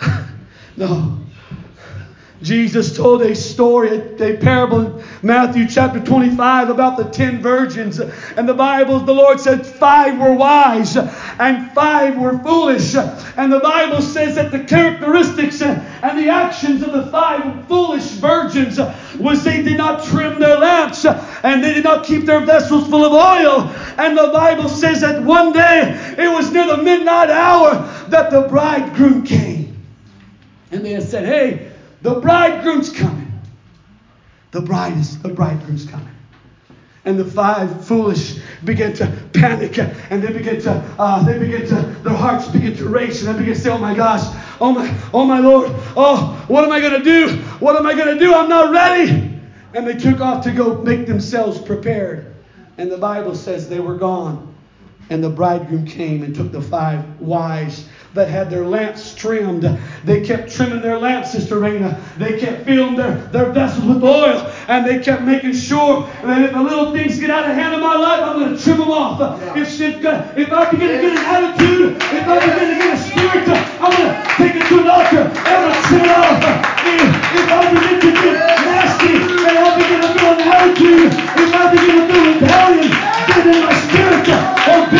No. 0.77 1.22
Jesus 2.43 2.95
told 2.95 3.21
a 3.21 3.33
story, 3.33 3.95
a 4.19 4.37
parable 4.37 4.99
in 4.99 5.03
Matthew 5.21 5.65
chapter 5.67 5.99
25 5.99 6.69
about 6.69 6.97
the 6.97 7.05
ten 7.05 7.41
virgins. 7.41 7.99
And 7.99 8.47
the 8.47 8.53
Bible, 8.53 8.99
the 8.99 9.13
Lord 9.13 9.39
said 9.39 9.65
five 9.65 10.19
were 10.19 10.33
wise 10.33 10.97
and 10.97 11.71
five 11.73 12.17
were 12.17 12.37
foolish. 12.39 12.95
And 12.95 13.51
the 13.51 13.59
Bible 13.59 14.01
says 14.01 14.35
that 14.35 14.51
the 14.51 14.59
characteristics 14.59 15.61
and 15.61 16.19
the 16.19 16.29
actions 16.29 16.83
of 16.83 16.91
the 16.91 17.07
five 17.07 17.65
foolish 17.67 18.11
virgins 18.11 18.77
was 19.17 19.43
they 19.45 19.63
did 19.63 19.77
not 19.77 20.03
trim 20.03 20.39
their 20.39 20.57
lamps 20.57 21.05
and 21.05 21.63
they 21.63 21.73
did 21.73 21.85
not 21.85 22.05
keep 22.05 22.25
their 22.25 22.41
vessels 22.41 22.89
full 22.89 23.05
of 23.05 23.13
oil. 23.13 23.71
And 23.97 24.17
the 24.17 24.31
Bible 24.33 24.67
says 24.67 24.99
that 25.01 25.23
one 25.23 25.53
day 25.53 25.97
it 26.17 26.29
was 26.29 26.51
near 26.51 26.67
the 26.67 26.83
midnight 26.83 27.29
hour 27.29 27.75
that 28.09 28.31
the 28.31 28.41
bridegroom 28.41 29.23
came. 29.23 29.77
And 30.71 30.83
they 30.83 30.99
said, 30.99 31.25
Hey, 31.25 31.72
the 32.03 32.15
bridegroom's 32.19 32.91
coming. 32.91 33.31
The 34.51 34.61
bride 34.61 34.97
is 34.97 35.17
the 35.19 35.29
bridegroom's 35.29 35.85
coming. 35.85 36.13
And 37.05 37.17
the 37.17 37.25
five 37.25 37.85
foolish 37.85 38.39
begin 38.63 38.93
to 38.93 39.07
panic 39.33 39.77
and 39.77 40.21
they 40.21 40.31
begin 40.31 40.61
to, 40.61 40.71
uh, 40.99 41.23
they 41.23 41.39
began 41.39 41.65
to, 41.67 41.75
their 42.03 42.13
hearts 42.13 42.47
begin 42.47 42.75
to 42.77 42.87
race 42.87 43.25
and 43.25 43.33
they 43.33 43.39
begin 43.39 43.55
to 43.55 43.59
say, 43.59 43.69
Oh 43.71 43.77
my 43.77 43.93
gosh, 43.93 44.21
oh 44.61 44.71
my, 44.71 44.95
oh 45.13 45.25
my 45.25 45.39
Lord, 45.39 45.69
oh, 45.97 46.45
what 46.47 46.63
am 46.63 46.71
I 46.71 46.79
going 46.79 47.01
to 47.01 47.03
do? 47.03 47.37
What 47.59 47.75
am 47.75 47.85
I 47.85 47.93
going 47.93 48.17
to 48.17 48.19
do? 48.23 48.33
I'm 48.33 48.47
not 48.47 48.71
ready. 48.71 49.39
And 49.73 49.87
they 49.87 49.95
took 49.95 50.21
off 50.21 50.43
to 50.43 50.51
go 50.51 50.81
make 50.81 51.07
themselves 51.07 51.59
prepared. 51.59 52.33
And 52.77 52.91
the 52.91 52.97
Bible 52.97 53.35
says 53.35 53.67
they 53.67 53.79
were 53.79 53.97
gone. 53.97 54.53
And 55.09 55.23
the 55.23 55.29
bridegroom 55.29 55.85
came 55.85 56.23
and 56.23 56.35
took 56.35 56.51
the 56.51 56.61
five 56.61 57.19
wise 57.19 57.87
that 58.13 58.27
had 58.27 58.49
their 58.49 58.65
lamps 58.65 59.13
trimmed. 59.15 59.63
They 60.05 60.21
kept 60.21 60.51
trimming 60.51 60.81
their 60.81 60.97
lamps, 60.97 61.31
Sister 61.31 61.55
Raina. 61.57 61.99
They 62.17 62.39
kept 62.39 62.65
filling 62.65 62.95
their, 62.95 63.15
their 63.33 63.51
vessels 63.51 63.85
with 63.85 64.03
oil. 64.03 64.51
And 64.67 64.85
they 64.85 64.99
kept 64.99 65.23
making 65.23 65.53
sure 65.53 66.07
that 66.23 66.41
if 66.41 66.51
the 66.51 66.61
little 66.61 66.93
things 66.93 67.19
get 67.19 67.29
out 67.29 67.49
of 67.49 67.55
hand 67.55 67.73
in 67.73 67.81
my 67.81 67.95
life, 67.95 68.21
I'm 68.21 68.39
going 68.39 68.55
to 68.55 68.61
trim 68.61 68.77
them 68.77 68.91
off. 68.91 69.19
If, 69.57 69.79
if, 69.81 70.03
if 70.37 70.51
I 70.51 70.69
begin 70.69 70.89
to 70.89 71.01
get 71.01 71.11
an 71.11 71.25
attitude, 71.25 71.97
if 71.97 72.27
I 72.27 72.39
begin 72.39 72.67
to 72.69 72.77
get 72.77 72.93
a 72.93 73.01
spirit, 73.01 73.49
I'm 73.81 73.91
going 73.91 74.13
to 74.13 74.29
take 74.37 74.55
it 74.55 74.67
to 74.69 74.79
an 74.79 74.87
altar 74.87 75.23
and 75.25 75.47
I'm 75.47 75.63
going 75.63 75.73
to 75.73 75.87
trim 75.89 76.01
it 76.05 76.13
off. 76.13 76.37
If, 76.85 77.09
if 77.33 77.47
I 77.49 77.61
begin 77.73 77.97
to 77.97 78.11
get 78.13 78.35
nasty 78.61 79.13
and 79.17 79.57
I 79.57 79.69
begin 79.73 80.01
to 80.01 80.09
feel 80.13 80.33
an 80.33 80.41
attitude, 80.53 81.11
if 81.13 81.49
I 81.53 81.71
begin 81.71 81.95
to 81.97 82.13
feel 82.13 82.23
rebellion, 82.33 82.89
then 83.33 83.55
in 83.55 83.61
my 83.63 83.73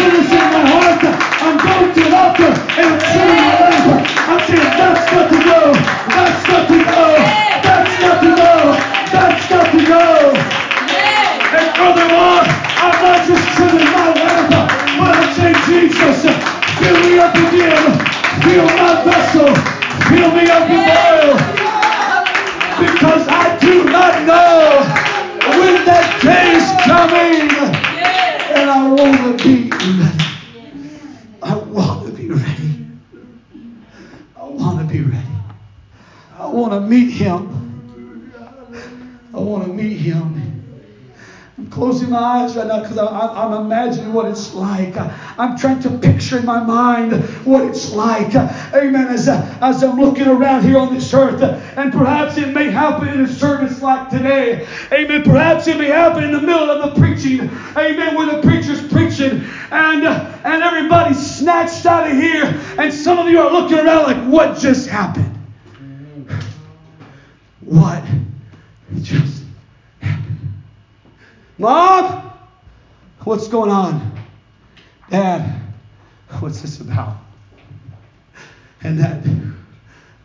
want 0.04 0.28
to 0.28 0.43
Welcome 2.40 2.64
and 2.80 3.02
yeah. 3.02 3.73
Right 42.52 42.68
now 42.68 42.82
because 42.82 42.98
I'm, 42.98 43.54
imagining 43.66 44.12
what 44.12 44.26
it's 44.26 44.54
like. 44.54 44.96
I'm 45.40 45.58
trying 45.58 45.82
to 45.84 45.90
picture 45.98 46.40
in 46.40 46.46
my 46.46 46.62
mind 46.64 47.14
what 47.46 47.66
it's 47.66 47.94
like. 47.94 48.36
Amen. 48.36 49.08
As, 49.08 49.28
as 49.30 49.84
I'm 49.84 50.00
looking 50.00 50.28
around 50.28 50.64
here 50.64 50.78
on 50.78 50.94
this 50.94 51.14
earth, 51.14 51.42
and 51.78 51.92
perhaps 51.92 52.38
it 52.38 52.54
may 52.54 52.70
happen 52.70 53.08
in 53.08 53.22
a 53.22 53.28
service 53.28 53.82
like 53.82 54.10
today. 54.10 54.68
Amen. 54.92 55.24
Perhaps 55.24 55.68
it 55.68 55.78
may 55.78 55.88
happen 55.88 56.24
in 56.24 56.32
the 56.32 56.42
middle 56.42 56.70
of 56.70 56.94
the 56.94 57.00
preaching. 57.00 57.50
Amen. 57.78 58.16
Where 58.16 58.36
the 58.36 58.42
preacher's 58.42 58.86
preaching 58.92 59.44
and, 59.72 60.06
and 60.06 60.64
everybody's 60.64 61.36
snatched 61.38 61.86
out 61.86 62.10
of 62.10 62.16
here, 62.16 62.44
and 62.78 62.94
some 62.94 63.18
of 63.18 63.28
you 63.28 63.40
are 63.40 63.52
looking 63.52 63.80
around 63.80 64.04
like, 64.04 64.32
what 64.32 64.60
just 64.60 64.88
happened? 64.88 65.32
What 67.62 68.04
just 69.02 69.44
happened? 70.00 70.34
Mom, 71.58 72.33
what's 73.24 73.48
going 73.48 73.70
on? 73.70 74.12
Dad, 75.10 75.62
what's 76.40 76.62
this 76.62 76.80
about? 76.80 77.18
And 78.82 79.00
that 79.00 79.24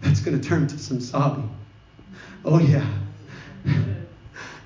that's 0.01 0.21
going 0.21 0.41
to 0.41 0.49
turn 0.49 0.67
to 0.69 0.79
some 0.79 1.01
sobbing. 1.01 1.55
Oh 2.45 2.59
yeah, 2.59 2.87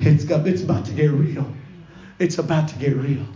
it's 0.01 0.25
got, 0.25 0.47
it's 0.47 0.63
about 0.63 0.85
to 0.87 0.93
get 0.93 1.11
real. 1.11 1.47
It's 2.19 2.39
about 2.39 2.69
to 2.69 2.75
get 2.77 2.97
real. 2.97 3.27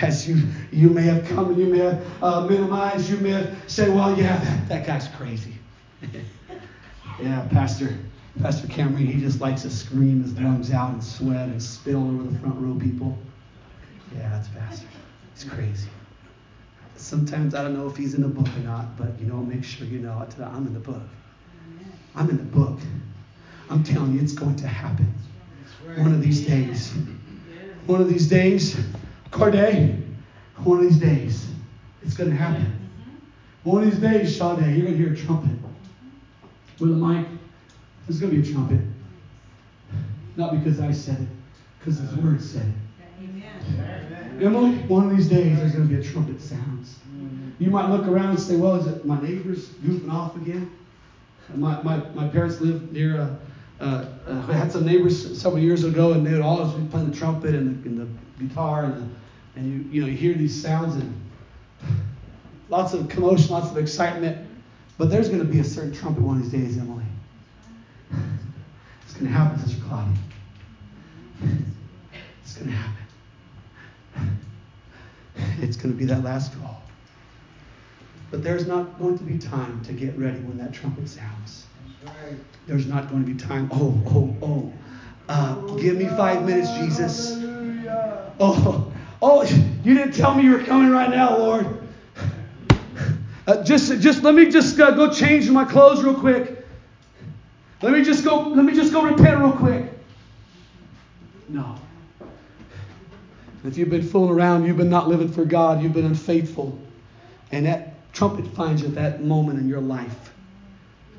As 0.00 0.28
you 0.28 0.42
you 0.70 0.90
may 0.90 1.02
have 1.02 1.26
come 1.28 1.48
and 1.50 1.58
you 1.58 1.66
may 1.66 1.78
have 1.78 2.22
uh, 2.22 2.46
minimized, 2.46 3.10
you 3.10 3.18
may 3.18 3.30
have 3.30 3.56
said, 3.66 3.94
well, 3.94 4.16
yeah, 4.18 4.36
that, 4.36 4.68
that 4.68 4.86
guy's 4.86 5.08
crazy. 5.08 5.54
yeah, 7.20 7.46
Pastor. 7.50 7.96
Pastor 8.40 8.68
Cameron, 8.68 9.06
he 9.06 9.20
just 9.20 9.40
likes 9.40 9.62
to 9.62 9.70
scream 9.70 10.22
his 10.22 10.38
lungs 10.38 10.70
out 10.70 10.92
and 10.92 11.02
sweat 11.02 11.48
and 11.48 11.60
spit 11.60 11.96
all 11.96 12.08
over 12.08 12.22
the 12.22 12.38
front 12.38 12.54
row 12.58 12.74
people. 12.76 13.18
Yeah, 14.14 14.28
that's 14.30 14.48
Pastor. 14.48 14.86
He's 15.34 15.44
crazy. 15.44 15.88
Sometimes 16.96 17.54
I 17.54 17.62
don't 17.62 17.74
know 17.74 17.88
if 17.88 17.96
he's 17.96 18.14
in 18.14 18.22
the 18.22 18.28
book 18.28 18.48
or 18.56 18.60
not, 18.60 18.96
but 18.96 19.18
you 19.20 19.26
know, 19.26 19.36
make 19.36 19.64
sure 19.64 19.86
you 19.86 20.00
know 20.00 20.26
I'm 20.38 20.66
in 20.66 20.74
the 20.74 20.80
book. 20.80 21.02
I'm 22.14 22.28
in 22.28 22.36
the 22.36 22.42
book. 22.42 22.78
I'm 23.70 23.82
telling 23.82 24.14
you, 24.14 24.20
it's 24.20 24.32
going 24.32 24.56
to 24.56 24.68
happen. 24.68 25.14
One 25.96 26.12
of 26.12 26.22
these 26.22 26.46
days. 26.46 26.92
One 27.86 28.00
of 28.00 28.08
these 28.08 28.28
days, 28.28 28.76
Corday, 29.30 29.96
one 30.56 30.78
of 30.78 30.84
these 30.84 31.00
days, 31.00 31.46
it's 32.02 32.14
going 32.14 32.30
to 32.30 32.36
happen. 32.36 32.88
One 33.64 33.84
of 33.84 33.90
these 33.90 34.00
days, 34.00 34.36
Sade, 34.36 34.58
you're 34.58 34.86
going 34.86 34.92
to 34.92 34.96
hear 34.96 35.12
a 35.12 35.16
trumpet 35.16 35.58
with 36.78 36.92
a 36.92 36.94
mic 36.94 37.26
there's 38.10 38.18
going 38.18 38.32
to 38.32 38.42
be 38.42 38.50
a 38.50 38.52
trumpet. 38.52 38.80
Not 40.34 40.52
because 40.52 40.80
I 40.80 40.90
said 40.90 41.20
it, 41.20 41.28
because 41.78 42.00
His 42.00 42.12
Word 42.16 42.42
said 42.42 42.66
it. 42.66 42.74
Emily, 44.42 44.76
one 44.88 45.10
of 45.10 45.16
these 45.16 45.28
days 45.28 45.58
there's 45.58 45.72
going 45.72 45.88
to 45.88 45.94
be 45.94 46.00
a 46.00 46.04
trumpet 46.04 46.40
sounds. 46.40 46.98
You 47.58 47.70
might 47.70 47.90
look 47.90 48.06
around 48.06 48.30
and 48.30 48.40
say, 48.40 48.56
well, 48.56 48.76
is 48.76 48.86
it 48.86 49.04
my 49.04 49.20
neighbors 49.20 49.68
goofing 49.84 50.10
off 50.10 50.34
again? 50.36 50.70
My, 51.54 51.82
my, 51.82 51.96
my 52.14 52.28
parents 52.28 52.60
lived 52.60 52.92
near 52.92 53.16
a, 53.16 53.38
uh, 53.80 54.06
uh, 54.26 54.46
I 54.48 54.52
had 54.52 54.70
some 54.70 54.84
neighbors 54.84 55.40
several 55.40 55.62
years 55.62 55.84
ago, 55.84 56.12
and 56.12 56.26
they 56.26 56.32
would 56.32 56.42
always 56.42 56.72
be 56.74 56.86
playing 56.88 57.10
the 57.10 57.16
trumpet 57.16 57.54
and 57.54 57.82
the, 57.82 57.88
and 57.88 57.98
the 57.98 58.44
guitar, 58.44 58.84
and, 58.84 58.94
the, 58.94 59.08
and 59.56 59.66
you, 59.66 59.90
you 59.90 60.00
know, 60.02 60.06
you 60.06 60.16
hear 60.16 60.34
these 60.34 60.60
sounds 60.60 60.96
and 60.96 61.20
lots 62.68 62.92
of 62.92 63.08
commotion, 63.08 63.50
lots 63.50 63.70
of 63.70 63.78
excitement. 63.78 64.46
But 64.98 65.10
there's 65.10 65.28
going 65.28 65.40
to 65.40 65.46
be 65.46 65.60
a 65.60 65.64
certain 65.64 65.94
trumpet 65.94 66.22
one 66.22 66.36
of 66.36 66.42
these 66.42 66.52
days, 66.52 66.78
Emily. 66.78 67.04
It's 69.02 69.14
going 69.14 69.26
to 69.26 69.32
happen, 69.32 69.58
Sister 69.58 69.82
Claudia. 69.88 70.14
It's 72.42 72.54
going 72.54 72.70
to 72.70 72.76
happen. 72.76 72.99
It's 75.60 75.76
going 75.76 75.92
to 75.92 75.98
be 75.98 76.04
that 76.06 76.22
last 76.22 76.58
call. 76.58 76.82
But 78.30 78.42
there's 78.42 78.66
not 78.66 78.98
going 78.98 79.18
to 79.18 79.24
be 79.24 79.38
time 79.38 79.82
to 79.84 79.92
get 79.92 80.16
ready 80.18 80.38
when 80.40 80.58
that 80.58 80.72
trumpet 80.72 81.08
sounds. 81.08 81.66
There's 82.66 82.86
not 82.86 83.10
going 83.10 83.24
to 83.24 83.30
be 83.30 83.38
time. 83.38 83.68
Oh, 83.72 84.00
oh, 84.06 84.36
oh. 84.42 84.72
Uh, 85.28 85.54
give 85.76 85.96
me 85.96 86.06
five 86.06 86.44
minutes, 86.44 86.70
Jesus. 86.72 87.38
Oh, 88.38 88.92
oh, 89.20 89.42
you 89.84 89.94
didn't 89.94 90.12
tell 90.14 90.34
me 90.34 90.44
you 90.44 90.52
were 90.52 90.64
coming 90.64 90.90
right 90.90 91.10
now, 91.10 91.36
Lord. 91.38 91.66
Uh, 93.46 93.62
just, 93.64 94.00
just 94.00 94.22
let 94.22 94.34
me 94.34 94.50
just 94.50 94.78
uh, 94.78 94.92
go 94.92 95.10
change 95.10 95.50
my 95.50 95.64
clothes 95.64 96.02
real 96.02 96.14
quick. 96.14 96.64
Let 97.82 97.92
me 97.92 98.04
just 98.04 98.24
go, 98.24 98.40
let 98.40 98.64
me 98.64 98.74
just 98.74 98.92
go 98.92 99.02
repent 99.02 99.38
real 99.38 99.52
quick. 99.52 99.90
No. 101.48 101.76
If 103.64 103.76
you've 103.76 103.90
been 103.90 104.06
fooling 104.06 104.30
around, 104.30 104.66
you've 104.66 104.78
been 104.78 104.90
not 104.90 105.08
living 105.08 105.30
for 105.30 105.44
God, 105.44 105.82
you've 105.82 105.92
been 105.92 106.06
unfaithful, 106.06 106.78
and 107.52 107.66
that 107.66 108.12
trumpet 108.12 108.46
finds 108.54 108.82
you 108.82 108.88
at 108.88 108.94
that 108.94 109.22
moment 109.22 109.58
in 109.58 109.68
your 109.68 109.80
life, 109.80 110.32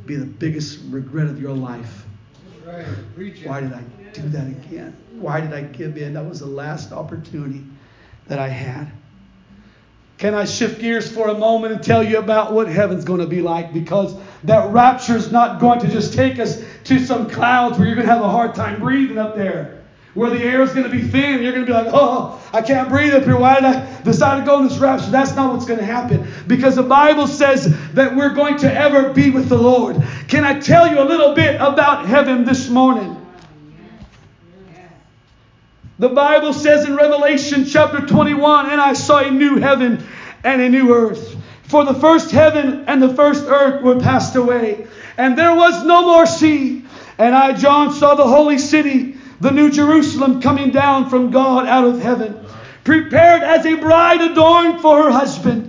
be 0.06 0.16
the 0.16 0.26
biggest 0.26 0.80
regret 0.90 1.28
of 1.28 1.40
your 1.40 1.54
life. 1.54 2.04
Right. 2.66 2.86
Why 3.44 3.62
did 3.62 3.74
I 3.74 3.84
do 4.14 4.24
that 4.30 4.48
again? 4.48 4.96
Why 5.12 5.42
did 5.42 5.54
I 5.54 5.62
give 5.62 5.98
in? 5.98 6.14
That 6.14 6.28
was 6.28 6.40
the 6.40 6.48
last 6.48 6.92
opportunity 6.92 7.64
that 8.28 8.40
I 8.40 8.48
had. 8.48 8.92
Can 10.18 10.36
I 10.36 10.46
shift 10.46 10.80
gears 10.80 11.12
for 11.12 11.30
a 11.30 11.34
moment 11.38 11.74
and 11.74 11.84
tell 11.84 12.04
you 12.04 12.20
about 12.20 12.54
what 12.54 12.68
heaven's 12.68 13.04
going 13.04 13.22
to 13.22 13.28
be 13.28 13.42
like? 13.42 13.74
Because 13.74 14.16
that 14.44 14.72
rapture 14.72 15.16
is 15.16 15.32
not 15.32 15.60
going 15.60 15.80
to 15.80 15.88
just 15.88 16.14
take 16.14 16.38
us 16.40 16.64
to 16.86 17.00
some 17.00 17.28
clouds 17.30 17.78
where 17.78 17.88
you're 17.88 17.96
going 17.96 18.08
to 18.08 18.14
have 18.14 18.24
a 18.24 18.30
hard 18.30 18.54
time 18.54 18.80
breathing 18.80 19.18
up 19.18 19.36
there. 19.36 19.81
Where 20.14 20.30
the 20.30 20.44
air 20.44 20.62
is 20.62 20.74
going 20.74 20.84
to 20.84 20.90
be 20.90 21.02
thin. 21.02 21.42
You're 21.42 21.54
going 21.54 21.66
to 21.66 21.72
be 21.72 21.74
like, 21.74 21.88
oh, 21.94 22.42
I 22.52 22.62
can't 22.62 22.90
breathe 22.90 23.14
up 23.14 23.24
here. 23.24 23.38
Why 23.38 23.56
did 23.56 23.66
I 23.66 24.02
decide 24.02 24.40
to 24.40 24.46
go 24.46 24.60
in 24.60 24.68
this 24.68 24.78
rapture? 24.78 25.10
That's 25.10 25.36
not 25.36 25.54
what's 25.54 25.66
going 25.66 25.80
to 25.80 25.86
happen. 25.86 26.28
Because 26.48 26.76
the 26.76 26.84
Bible 26.84 27.28
says 27.28 27.74
that 27.94 28.16
we're 28.16 28.34
going 28.34 28.58
to 28.58 28.74
ever 28.74 29.14
be 29.14 29.30
with 29.30 29.48
the 29.48 29.58
Lord. 29.58 30.04
Can 30.28 30.44
I 30.44 30.60
tell 30.60 30.88
you 30.90 31.00
a 31.00 31.06
little 31.06 31.34
bit 31.34 31.56
about 31.56 32.06
heaven 32.06 32.44
this 32.44 32.70
morning? 32.70 33.18
The 36.02 36.10
Bible 36.10 36.52
says 36.52 36.86
in 36.86 36.96
Revelation 36.96 37.64
chapter 37.64 38.06
21, 38.06 38.72
and 38.72 38.82
I 38.82 38.94
saw 38.94 39.20
a 39.20 39.30
new 39.30 39.58
heaven 39.58 40.04
and 40.44 40.60
a 40.60 40.68
new 40.68 40.96
earth. 40.96 41.38
For 41.64 41.86
the 41.86 41.94
first 41.94 42.32
heaven 42.32 42.86
and 42.88 43.02
the 43.02 43.14
first 43.14 43.46
earth 43.46 43.84
were 43.84 44.00
passed 44.00 44.36
away, 44.36 44.88
and 45.18 45.38
there 45.38 45.56
was 45.56 45.86
no 45.86 46.02
more 46.02 46.26
sea. 46.26 46.84
And 47.18 47.36
I, 47.36 47.54
John, 47.54 47.94
saw 47.94 48.16
the 48.16 48.26
holy 48.26 48.58
city, 48.58 49.16
the 49.42 49.52
new 49.52 49.72
Jerusalem, 49.72 50.42
coming 50.42 50.72
down 50.72 51.10
from 51.10 51.32
God 51.32 51.68
out 51.68 51.84
of 51.84 52.00
heaven, 52.00 52.40
prepared 52.84 53.42
as 53.42 53.66
a 53.66 53.76
bride 53.76 54.22
adorned 54.22 54.82
for 54.82 55.04
her 55.04 55.12
husband. 55.12 55.68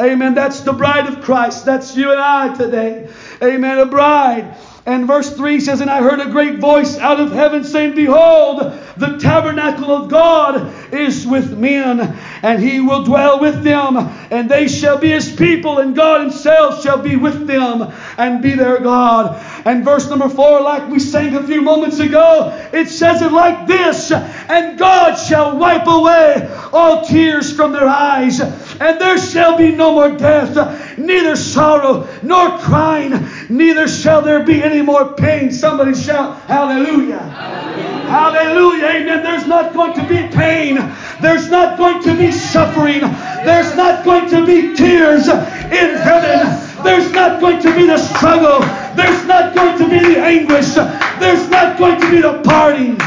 Amen. 0.00 0.34
That's 0.34 0.60
the 0.60 0.72
bride 0.72 1.08
of 1.08 1.22
Christ. 1.22 1.64
That's 1.64 1.96
you 1.96 2.12
and 2.12 2.20
I 2.20 2.54
today. 2.54 3.10
Amen. 3.42 3.78
A 3.78 3.86
bride. 3.86 4.56
And 4.86 5.06
verse 5.06 5.36
3 5.36 5.60
says, 5.60 5.82
And 5.82 5.90
I 5.90 6.00
heard 6.00 6.20
a 6.20 6.30
great 6.30 6.60
voice 6.60 6.96
out 6.96 7.20
of 7.20 7.32
heaven 7.32 7.64
saying, 7.64 7.94
Behold, 7.94 8.60
the 8.96 9.18
tabernacle 9.18 9.90
of 9.90 10.08
God 10.08 10.72
is 10.94 11.26
with 11.26 11.58
men, 11.58 12.16
and 12.42 12.62
he 12.62 12.80
will 12.80 13.04
dwell 13.04 13.38
with 13.38 13.62
them, 13.62 13.98
and 14.30 14.48
they 14.48 14.66
shall 14.66 14.96
be 14.96 15.10
his 15.10 15.30
people, 15.30 15.78
and 15.78 15.94
God 15.94 16.22
himself 16.22 16.82
shall 16.82 17.02
be 17.02 17.16
with 17.16 17.46
them 17.46 17.92
and 18.16 18.40
be 18.40 18.54
their 18.54 18.78
God. 18.78 19.36
And 19.68 19.84
verse 19.84 20.08
number 20.08 20.30
4, 20.30 20.62
like 20.62 20.88
we 20.88 20.98
sang 20.98 21.34
a 21.34 21.46
few 21.46 21.60
moments 21.60 21.98
ago, 21.98 22.58
it 22.72 22.88
says 22.88 23.20
it 23.20 23.32
like 23.32 23.66
this 23.66 24.10
And 24.10 24.78
God 24.78 25.16
shall 25.16 25.58
wipe 25.58 25.86
away 25.86 26.50
all 26.72 27.04
tears 27.04 27.54
from 27.54 27.72
their 27.72 27.86
eyes, 27.86 28.40
and 28.40 28.98
there 28.98 29.18
shall 29.18 29.58
be 29.58 29.70
no 29.72 29.92
more 29.92 30.16
death, 30.16 30.96
neither 30.96 31.36
sorrow 31.36 32.08
nor 32.22 32.56
crying, 32.56 33.28
neither 33.50 33.86
shall 33.86 34.22
there 34.22 34.42
be 34.42 34.62
any 34.62 34.80
more 34.80 35.12
pain. 35.12 35.52
Somebody 35.52 35.94
shout, 35.94 36.40
Hallelujah. 36.44 37.18
Hallelujah. 37.18 38.08
Hallelujah. 38.08 38.86
Amen. 38.86 39.22
There's 39.22 39.46
not 39.46 39.74
going 39.74 39.92
to 39.92 40.02
be 40.08 40.34
pain. 40.34 40.76
There's 41.20 41.50
not 41.50 41.76
going 41.76 42.02
to 42.04 42.16
be 42.16 42.32
suffering. 42.32 43.00
There's 43.44 43.76
not 43.76 44.02
going 44.02 44.30
to 44.30 44.46
be 44.46 44.74
tears 44.74 45.28
in 45.28 45.94
heaven. 45.98 46.68
There's 46.82 47.12
not 47.12 47.38
going 47.40 47.60
to 47.60 47.74
be 47.74 47.86
the 47.86 47.98
struggle. 47.98 48.87
There's 48.98 49.24
not 49.26 49.54
going 49.54 49.78
to 49.78 49.88
be 49.88 50.14
the 50.14 50.20
anguish. 50.20 50.74
There's 50.74 51.48
not 51.48 51.78
going 51.78 52.00
to 52.00 52.10
be 52.10 52.20
the 52.20 52.42
parting 52.42 52.98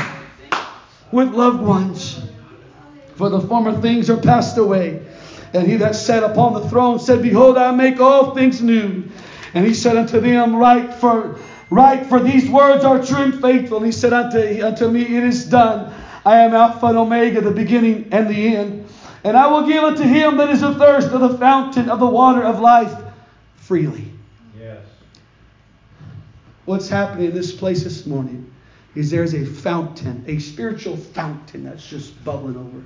with 1.12 1.34
loved 1.34 1.62
ones. 1.62 2.22
For 3.16 3.30
the 3.30 3.42
former 3.42 3.80
things 3.82 4.10
are 4.10 4.18
passed 4.18 4.58
away. 4.58 5.06
And 5.54 5.68
he 5.68 5.76
that 5.78 5.96
sat 5.96 6.24
upon 6.24 6.54
the 6.54 6.70
throne 6.70 6.98
said, 6.98 7.22
Behold, 7.22 7.58
I 7.58 7.72
make 7.72 8.00
all 8.00 8.34
things 8.34 8.62
new. 8.62 9.04
And 9.54 9.66
he 9.66 9.74
said 9.74 9.98
unto 9.98 10.22
them, 10.22 10.56
Write 10.56 10.94
for 10.94 11.38
Write, 11.70 12.08
for 12.08 12.20
these 12.20 12.50
words 12.50 12.84
are 12.84 13.04
true 13.04 13.24
and 13.24 13.42
faithful. 13.42 13.78
And 13.78 13.86
he 13.86 13.92
said 13.92 14.14
unto, 14.14 14.66
unto 14.66 14.90
me, 14.90 15.02
It 15.02 15.24
is 15.24 15.46
done. 15.46 15.94
I 16.26 16.38
am 16.38 16.54
Alpha 16.54 16.88
and 16.88 16.98
Omega, 16.98 17.42
the 17.42 17.52
beginning 17.52 18.08
and 18.12 18.30
the 18.30 18.56
end. 18.56 18.88
And 19.24 19.36
I 19.36 19.48
will 19.48 19.68
give 19.68 19.84
unto 19.84 20.04
him 20.04 20.38
that 20.38 20.50
is 20.50 20.64
athirst 20.64 21.10
of 21.10 21.22
the 21.22 21.38
fountain 21.38 21.90
of 21.90 22.00
the 22.00 22.08
water 22.08 22.44
of 22.44 22.60
life 22.60 22.94
freely. 23.56 24.12
What's 26.72 26.88
happening 26.88 27.26
in 27.26 27.36
this 27.36 27.52
place 27.52 27.84
this 27.84 28.06
morning 28.06 28.50
is 28.96 29.12
there's 29.12 29.34
a 29.34 29.46
fountain, 29.46 30.24
a 30.26 30.40
spiritual 30.40 30.96
fountain 30.96 31.66
that's 31.66 31.86
just 31.86 32.24
bubbling 32.24 32.56
over. 32.56 32.86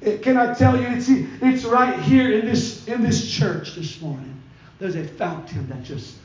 It, 0.00 0.22
can 0.22 0.38
I 0.38 0.54
tell 0.54 0.80
you, 0.80 0.86
it's, 0.86 1.10
it's 1.10 1.66
right 1.66 2.00
here 2.00 2.32
in 2.32 2.46
this, 2.46 2.88
in 2.88 3.02
this 3.02 3.30
church 3.30 3.74
this 3.74 4.00
morning. 4.00 4.42
There's 4.78 4.96
a 4.96 5.06
fountain 5.06 5.68
that 5.68 5.82
just, 5.82 6.16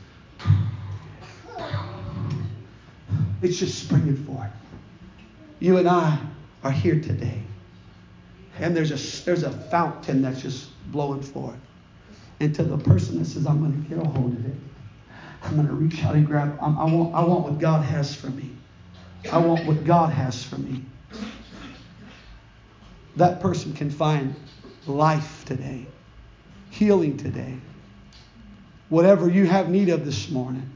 it's 3.42 3.58
just 3.58 3.84
springing 3.84 4.24
forth. 4.24 4.50
You 5.58 5.76
and 5.76 5.86
I 5.86 6.18
are 6.64 6.72
here 6.72 6.98
today. 7.02 7.42
And 8.60 8.74
there's 8.74 8.92
a, 8.92 9.24
there's 9.26 9.42
a 9.42 9.50
fountain 9.50 10.22
that's 10.22 10.40
just 10.40 10.70
blowing 10.90 11.20
forth. 11.20 11.60
And 12.40 12.54
to 12.54 12.62
the 12.62 12.78
person 12.78 13.18
that 13.18 13.26
says, 13.26 13.46
I'm 13.46 13.60
going 13.60 13.84
to 13.84 13.88
get 13.90 13.98
a 14.02 14.08
hold 14.08 14.32
of 14.32 14.46
it, 14.46 14.56
I'm 15.44 15.56
going 15.56 15.66
to 15.66 15.74
reach 15.74 16.04
out 16.04 16.14
and 16.14 16.26
grab, 16.26 16.58
I, 16.60 16.66
I, 16.66 16.84
want, 16.84 17.14
I 17.14 17.24
want 17.24 17.44
what 17.44 17.58
God 17.58 17.84
has 17.84 18.14
for 18.14 18.28
me. 18.28 18.50
I 19.30 19.38
want 19.38 19.66
what 19.66 19.84
God 19.84 20.12
has 20.12 20.42
for 20.42 20.58
me. 20.58 20.84
That 23.16 23.40
person 23.40 23.72
can 23.74 23.90
find 23.90 24.34
life 24.86 25.44
today, 25.44 25.86
healing 26.70 27.16
today, 27.16 27.56
whatever 28.88 29.28
you 29.28 29.46
have 29.46 29.68
need 29.68 29.88
of 29.88 30.04
this 30.04 30.30
morning. 30.30 30.70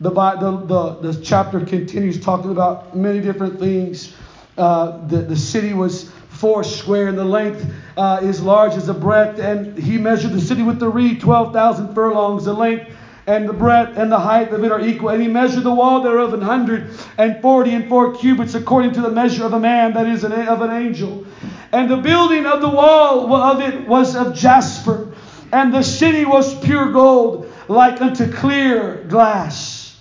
The, 0.00 0.10
the, 0.10 0.56
the, 0.66 1.12
the 1.12 1.22
chapter 1.22 1.64
continues 1.64 2.20
talking 2.20 2.50
about 2.50 2.96
many 2.96 3.20
different 3.20 3.58
things. 3.58 4.14
Uh, 4.58 5.06
the, 5.06 5.18
the 5.18 5.36
city 5.36 5.72
was 5.72 6.11
four 6.42 6.64
square, 6.64 7.06
and 7.06 7.16
the 7.16 7.24
length 7.24 7.64
uh, 7.96 8.18
is 8.20 8.42
large 8.42 8.72
as 8.72 8.88
the 8.88 8.94
breadth. 8.94 9.38
And 9.38 9.78
he 9.78 9.96
measured 9.96 10.32
the 10.32 10.40
city 10.40 10.62
with 10.62 10.80
the 10.80 10.88
reed, 10.88 11.20
12,000 11.20 11.94
furlongs. 11.94 12.46
The 12.46 12.52
length 12.52 12.92
and 13.28 13.48
the 13.48 13.52
breadth 13.52 13.96
and 13.96 14.10
the 14.10 14.18
height 14.18 14.52
of 14.52 14.64
it 14.64 14.72
are 14.72 14.80
equal. 14.80 15.10
And 15.10 15.22
he 15.22 15.28
measured 15.28 15.62
the 15.62 15.72
wall 15.72 16.02
thereof 16.02 16.34
an 16.34 16.40
hundred 16.40 16.90
and 17.16 17.40
forty 17.40 17.74
and 17.74 17.88
four 17.88 18.16
cubits, 18.16 18.54
according 18.54 18.92
to 18.94 19.00
the 19.00 19.10
measure 19.10 19.44
of 19.44 19.52
a 19.52 19.60
man, 19.60 19.94
that 19.94 20.08
is, 20.08 20.24
an, 20.24 20.32
of 20.32 20.62
an 20.62 20.70
angel. 20.70 21.24
And 21.70 21.88
the 21.88 21.98
building 21.98 22.44
of 22.44 22.60
the 22.60 22.68
wall 22.68 23.32
of 23.32 23.60
it 23.60 23.86
was 23.86 24.16
of 24.16 24.34
jasper, 24.34 25.12
and 25.52 25.72
the 25.72 25.84
city 25.84 26.24
was 26.24 26.58
pure 26.64 26.90
gold, 26.90 27.50
like 27.68 28.00
unto 28.00 28.30
clear 28.32 29.04
glass. 29.08 29.96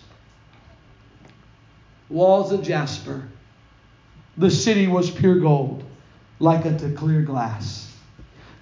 Walls 2.09 2.51
of 2.51 2.63
jasper. 2.63 3.27
The 4.37 4.49
city 4.49 4.87
was 4.87 5.11
pure 5.11 5.39
gold, 5.39 5.83
like 6.41 6.65
unto 6.65 6.93
clear 6.93 7.21
glass. 7.21 7.87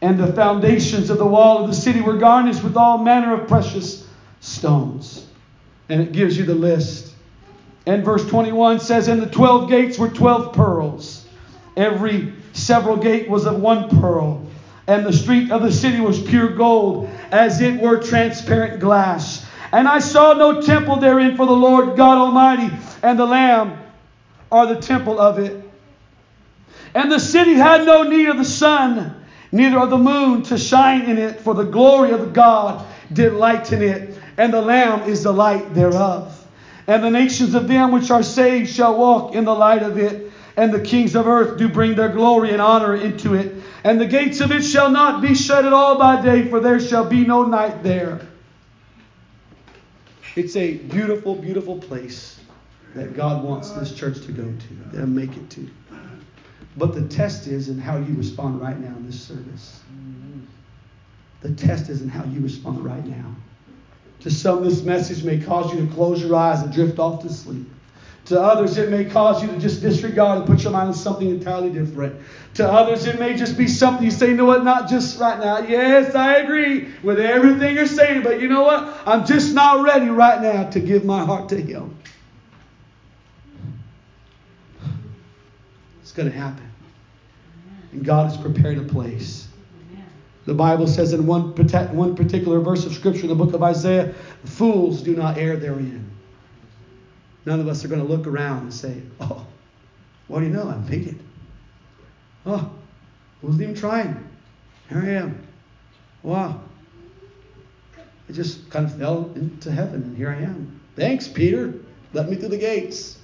And 0.02 0.20
the 0.20 0.32
foundations 0.34 1.10
of 1.10 1.18
the 1.18 1.26
wall 1.26 1.64
of 1.64 1.68
the 1.68 1.76
city 1.76 2.02
were 2.02 2.18
garnished 2.18 2.64
with 2.64 2.78
all 2.78 2.98
manner 2.98 3.34
of 3.34 3.48
precious 3.48 4.08
stones. 4.40 5.26
And 5.90 6.02
it 6.02 6.12
gives 6.12 6.38
you 6.38 6.46
the 6.46 6.56
list. 6.56 7.14
And 7.86 8.04
verse 8.04 8.28
21 8.28 8.80
says, 8.80 9.08
And 9.08 9.22
the 9.22 9.30
12 9.30 9.70
gates 9.70 9.98
were 9.98 10.10
12 10.10 10.54
pearls. 10.54 11.26
Every 11.76 12.34
several 12.54 12.98
gate 12.98 13.30
was 13.30 13.46
of 13.46 13.60
one 13.60 13.90
pearl. 14.00 14.46
And 14.88 15.06
the 15.06 15.14
street 15.14 15.52
of 15.52 15.62
the 15.62 15.72
city 15.72 16.00
was 16.00 16.22
pure 16.22 16.50
gold, 16.50 17.10
as 17.32 17.62
it 17.62 17.80
were 17.80 18.02
transparent 18.02 18.80
glass. 18.80 19.46
And 19.72 19.88
I 19.88 20.00
saw 20.00 20.34
no 20.34 20.62
temple 20.62 20.98
therein 20.98 21.38
for 21.38 21.46
the 21.46 21.52
Lord 21.52 21.96
God 21.96 22.18
Almighty, 22.18 22.76
and 23.04 23.20
the 23.20 23.26
Lamb 23.26 23.78
are 24.52 24.66
the 24.66 24.82
temple 24.82 25.20
of 25.20 25.38
it. 25.38 25.69
And 26.94 27.12
the 27.12 27.20
city 27.20 27.54
had 27.54 27.86
no 27.86 28.04
need 28.04 28.30
of 28.30 28.38
the 28.38 28.46
sun, 28.46 29.26
neither 29.52 29.80
of 29.80 29.90
the 29.90 29.98
moon 29.98 30.44
to 30.44 30.58
shine 30.58 31.04
in 31.04 31.18
it, 31.18 31.40
for 31.42 31.54
the 31.54 31.64
glory 31.64 32.12
of 32.12 32.34
God 32.34 32.86
did 33.12 33.34
lighten 33.34 33.82
it 33.82 34.20
and 34.40 34.54
the 34.54 34.62
Lamb 34.62 35.10
is 35.10 35.24
the 35.24 35.34
light 35.34 35.74
thereof. 35.74 36.48
And 36.88 37.04
the 37.04 37.12
nations 37.12 37.54
of 37.56 37.68
them 37.68 37.92
which 37.92 38.10
are 38.10 38.24
saved 38.24 38.70
shall 38.70 38.98
walk 38.98 39.36
in 39.36 39.44
the 39.44 39.54
light 39.54 39.84
of 39.84 39.98
it, 39.98 40.32
and 40.56 40.74
the 40.74 40.80
kings 40.80 41.14
of 41.14 41.28
earth 41.28 41.58
do 41.58 41.68
bring 41.68 41.96
their 41.96 42.08
glory 42.08 42.52
and 42.52 42.62
honor 42.62 42.96
into 42.96 43.36
it. 43.36 43.54
And 43.84 44.00
the 44.00 44.06
gates 44.06 44.40
of 44.40 44.54
it 44.54 44.62
shall 44.62 44.90
not 44.90 45.22
be 45.22 45.36
shut 45.36 45.66
at 45.66 45.74
all 45.74 46.00
by 46.00 46.22
day, 46.22 46.48
for 46.48 46.62
there 46.62 46.80
shall 46.80 47.04
be 47.04 47.26
no 47.26 47.44
night 47.44 47.84
there. 47.84 48.22
It's 50.38 50.56
a 50.56 50.76
beautiful, 50.76 51.36
beautiful 51.36 51.78
place 51.78 52.40
that 52.96 53.18
God 53.18 53.44
wants 53.44 53.72
this 53.72 53.94
church 53.94 54.22
to 54.22 54.32
go 54.32 54.44
to, 54.44 55.02
and 55.02 55.14
make 55.14 55.36
it 55.36 55.50
to. 55.52 55.70
But 56.78 56.94
the 56.94 57.08
test 57.08 57.48
is 57.48 57.70
in 57.70 57.80
how 57.80 57.98
you 57.98 58.16
respond 58.16 58.62
right 58.62 58.80
now 58.80 58.96
in 58.96 59.06
this 59.06 59.20
service. 59.20 59.82
The 61.42 61.52
test 61.52 61.90
is 61.90 62.02
in 62.02 62.10
how 62.10 62.26
you 62.26 62.42
respond 62.42 62.84
right 62.84 63.06
now. 63.06 63.36
To 64.22 64.30
some, 64.30 64.64
this 64.64 64.84
message 64.84 65.24
may 65.24 65.40
cause 65.40 65.74
you 65.74 65.86
to 65.86 65.94
close 65.94 66.22
your 66.22 66.36
eyes 66.36 66.62
and 66.62 66.74
drift 66.74 67.00
off 67.00 67.22
to 67.24 67.30
sleep. 67.30 67.68
To 68.26 68.40
others, 68.40 68.78
it 68.78 68.92
may 68.92 69.06
cause 69.06 69.42
you 69.42 69.48
to 69.48 69.58
just 69.58 69.82
disregard 69.82 70.40
and 70.40 70.48
put 70.48 70.62
your 70.62 70.72
mind 70.72 70.90
on 70.90 70.94
something 70.94 71.30
entirely 71.30 71.72
different. 71.72 72.22
To 72.56 72.70
others, 72.70 73.08
it 73.08 73.18
may 73.20 73.36
just 73.36 73.58
be 73.58 73.68
something 73.68 74.04
you 74.04 74.12
say, 74.12 74.28
you 74.28 74.36
know 74.36 74.46
what, 74.46 74.64
not 74.64 74.90
just 74.90 75.20
right 75.20 75.40
now. 75.40 75.60
Yes, 75.60 76.14
I 76.14 76.36
agree 76.36 76.90
with 77.02 77.20
everything 77.20 77.76
you're 77.76 77.88
saying, 77.88 78.22
but 78.22 78.40
you 78.42 78.48
know 78.48 78.62
what? 78.62 78.94
I'm 79.08 79.26
just 79.26 79.56
not 79.56 79.84
ready 79.84 80.10
right 80.10 80.42
now 80.42 80.70
to 80.70 80.80
give 80.80 81.06
my 81.06 81.26
heart 81.26 81.50
to 81.50 81.60
Him. 81.60 81.98
It's 86.10 86.18
going 86.18 86.32
to 86.32 86.36
happen. 86.36 86.68
And 87.92 88.04
God 88.04 88.32
has 88.32 88.36
prepared 88.36 88.80
a 88.80 88.82
place. 88.82 89.48
The 90.48 90.56
Bible 90.56 90.88
says 90.88 91.14
in 91.14 91.28
one, 91.28 91.54
one 91.54 92.16
particular 92.16 92.60
verse 92.62 92.84
of 92.84 92.94
Scripture 92.94 93.22
in 93.22 93.28
the 93.28 93.36
book 93.36 93.54
of 93.54 93.62
Isaiah, 93.62 94.16
fools 94.44 95.04
do 95.04 95.16
not 95.16 95.38
err 95.38 95.58
therein. 95.58 96.10
None 97.46 97.60
of 97.60 97.68
us 97.68 97.86
are 97.86 97.90
going 97.90 98.02
to 98.02 98.08
look 98.08 98.26
around 98.26 98.64
and 98.64 98.74
say, 98.74 99.04
oh, 99.22 99.46
what 100.28 100.40
do 100.40 100.48
you 100.48 100.52
know? 100.52 100.68
I 100.68 100.78
made 100.90 101.10
it. 101.10 101.16
Oh, 102.44 102.72
wasn't 103.44 103.62
even 103.62 103.76
trying. 103.76 104.28
Here 104.90 105.04
I 105.04 105.10
am. 105.10 105.48
Wow. 106.24 106.60
I 108.28 108.32
just 108.32 108.68
kind 108.72 108.86
of 108.86 108.98
fell 108.98 109.32
into 109.36 109.72
heaven, 109.72 110.02
and 110.02 110.18
here 110.18 110.32
I 110.32 110.42
am. 110.42 110.82
Thanks, 110.96 111.28
Peter. 111.28 111.76
Let 112.14 112.32
me 112.32 112.36
through 112.36 112.50
the 112.50 112.58
gates. 112.58 113.20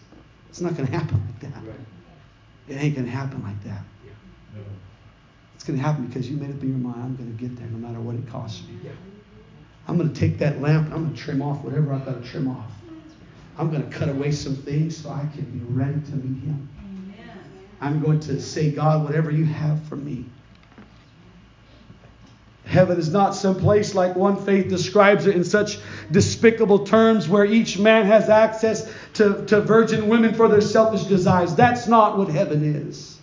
It's 0.50 0.62
not 0.62 0.78
going 0.78 0.86
to 0.86 0.94
happen 0.94 1.20
like 1.26 1.52
that. 1.52 1.64
It 2.68 2.76
ain't 2.76 2.96
going 2.96 3.06
to 3.06 3.12
happen 3.12 3.44
like 3.44 3.62
that. 3.64 3.82
It's 5.56 5.64
going 5.64 5.78
to 5.80 5.84
happen 5.86 6.08
because 6.08 6.30
you 6.30 6.38
made 6.38 6.50
up 6.50 6.62
in 6.62 6.70
your 6.70 6.78
mind, 6.78 7.02
I'm 7.02 7.16
going 7.16 7.36
to 7.36 7.42
get 7.42 7.58
there 7.58 7.68
no 7.68 7.78
matter 7.78 8.00
what 8.00 8.16
it 8.16 8.28
costs 8.28 8.68
me. 8.68 8.90
I'm 9.88 9.98
going 9.98 10.12
to 10.12 10.20
take 10.20 10.40
that 10.40 10.62
lamp 10.62 10.86
and 10.86 10.94
I'm 10.94 11.04
going 11.04 11.16
to 11.16 11.22
trim 11.22 11.42
off 11.42 11.64
whatever 11.64 11.94
I've 11.94 12.06
got 12.06 12.22
to 12.22 12.28
trim 12.28 12.48
off. 12.48 12.72
I'm 13.58 13.70
going 13.70 13.90
to 13.90 13.98
cut 13.98 14.10
away 14.10 14.32
some 14.32 14.56
things 14.56 14.98
so 14.98 15.10
I 15.10 15.28
can 15.34 15.46
be 15.46 15.60
ready 15.74 15.94
to 15.94 16.16
meet 16.16 16.44
Him. 16.44 16.70
I'm 17.82 18.02
going 18.02 18.20
to 18.22 18.42
say, 18.42 18.72
God, 18.72 19.04
whatever 19.04 19.32
you 19.32 19.46
have 19.46 19.82
for 19.84 19.96
me. 19.96 20.26
Heaven 22.66 22.98
is 22.98 23.12
not 23.12 23.36
some 23.36 23.60
place 23.60 23.94
like 23.94 24.16
one 24.16 24.44
faith 24.44 24.70
describes 24.70 25.28
it 25.28 25.36
in 25.36 25.44
such 25.44 25.78
despicable 26.10 26.86
terms 26.86 27.30
where 27.30 27.46
each 27.46 27.78
man 27.78 28.08
has 28.08 28.28
access 28.28 28.92
to, 29.14 29.46
to 29.46 29.62
virgin 29.62 30.10
women 30.10 30.34
for 30.34 30.48
their 30.48 30.62
selfish 30.62 31.04
desires. 31.04 31.56
That's 31.56 31.88
not 31.88 32.18
what 32.18 32.28
heaven 32.28 32.64
is. 32.64 33.20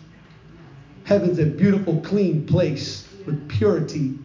Heaven's 1.05 1.40
a 1.40 1.47
beautiful, 1.47 2.01
clean 2.01 2.47
place 2.47 3.07
with 3.26 3.49
purity 3.49 4.16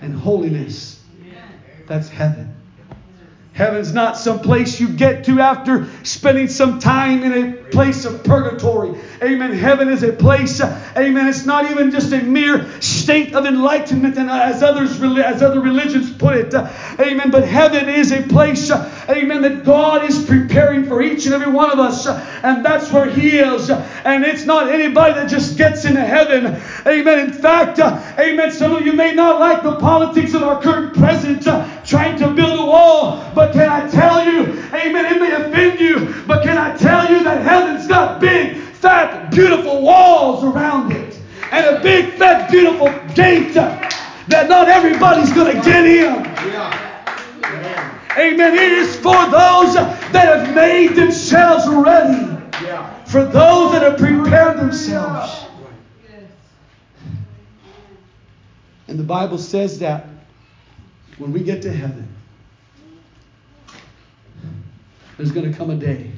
and 0.00 0.14
holiness. 0.14 1.00
That's 1.86 2.08
heaven. 2.08 2.55
Heaven's 3.56 3.94
not 3.94 4.18
some 4.18 4.40
place 4.40 4.78
you 4.78 4.86
get 4.86 5.24
to 5.24 5.40
after 5.40 5.88
spending 6.02 6.46
some 6.46 6.78
time 6.78 7.22
in 7.22 7.32
a 7.32 7.52
place 7.70 8.04
of 8.04 8.22
purgatory. 8.22 9.00
Amen. 9.22 9.54
Heaven 9.54 9.88
is 9.88 10.02
a 10.02 10.12
place, 10.12 10.60
amen. 10.60 11.26
It's 11.26 11.46
not 11.46 11.70
even 11.70 11.90
just 11.90 12.12
a 12.12 12.20
mere 12.20 12.70
state 12.82 13.34
of 13.34 13.46
enlightenment, 13.46 14.18
and 14.18 14.28
as 14.28 14.62
others, 14.62 15.02
as 15.02 15.40
other 15.42 15.60
religions 15.60 16.12
put 16.12 16.36
it, 16.36 16.52
amen. 17.00 17.30
But 17.30 17.48
heaven 17.48 17.88
is 17.88 18.12
a 18.12 18.20
place, 18.24 18.70
amen, 18.70 19.40
that 19.40 19.64
God 19.64 20.04
is 20.04 20.22
preparing 20.22 20.84
for 20.84 21.00
each 21.00 21.24
and 21.24 21.34
every 21.34 21.50
one 21.50 21.70
of 21.70 21.78
us, 21.78 22.06
and 22.06 22.62
that's 22.62 22.92
where 22.92 23.08
He 23.08 23.38
is. 23.38 23.70
And 23.70 24.22
it's 24.22 24.44
not 24.44 24.68
anybody 24.68 25.14
that 25.14 25.30
just 25.30 25.56
gets 25.56 25.86
into 25.86 26.04
heaven, 26.04 26.60
amen. 26.86 27.20
In 27.20 27.32
fact, 27.32 27.78
amen. 27.78 28.52
Some 28.52 28.76
of 28.76 28.84
you 28.84 28.92
may 28.92 29.14
not 29.14 29.40
like 29.40 29.62
the 29.62 29.76
politics 29.76 30.34
of 30.34 30.42
our 30.42 30.60
current 30.60 30.94
president 30.94 31.46
says 59.46 59.78
that 59.78 60.06
when 61.18 61.32
we 61.32 61.42
get 61.42 61.62
to 61.62 61.72
heaven, 61.72 62.16
There's 65.16 65.32
going 65.32 65.50
to 65.50 65.56
come 65.56 65.70
a 65.70 65.76
day 65.76 66.10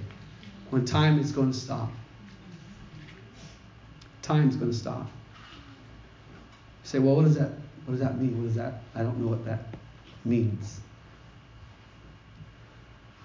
when 0.71 0.85
time 0.85 1.21
is 1.21 1.31
going 1.31 1.53
to 1.53 1.57
stop. 1.57 1.91
Time's 4.23 4.57
going 4.57 4.73
to 4.73 4.77
stop. 4.77 5.07
You 6.83 6.89
say, 6.89 6.99
well, 6.99 7.17
what 7.17 7.25
does 7.25 7.37
that 7.37 7.53
what 7.87 7.93
does 7.93 8.01
that 8.01 8.21
mean? 8.21 8.37
What 8.37 8.47
does 8.47 8.57
that 8.57 8.83
I 8.95 9.03
don't 9.03 9.19
know 9.19 9.29
what 9.29 9.45
that 9.47 9.61
means. 10.25 10.81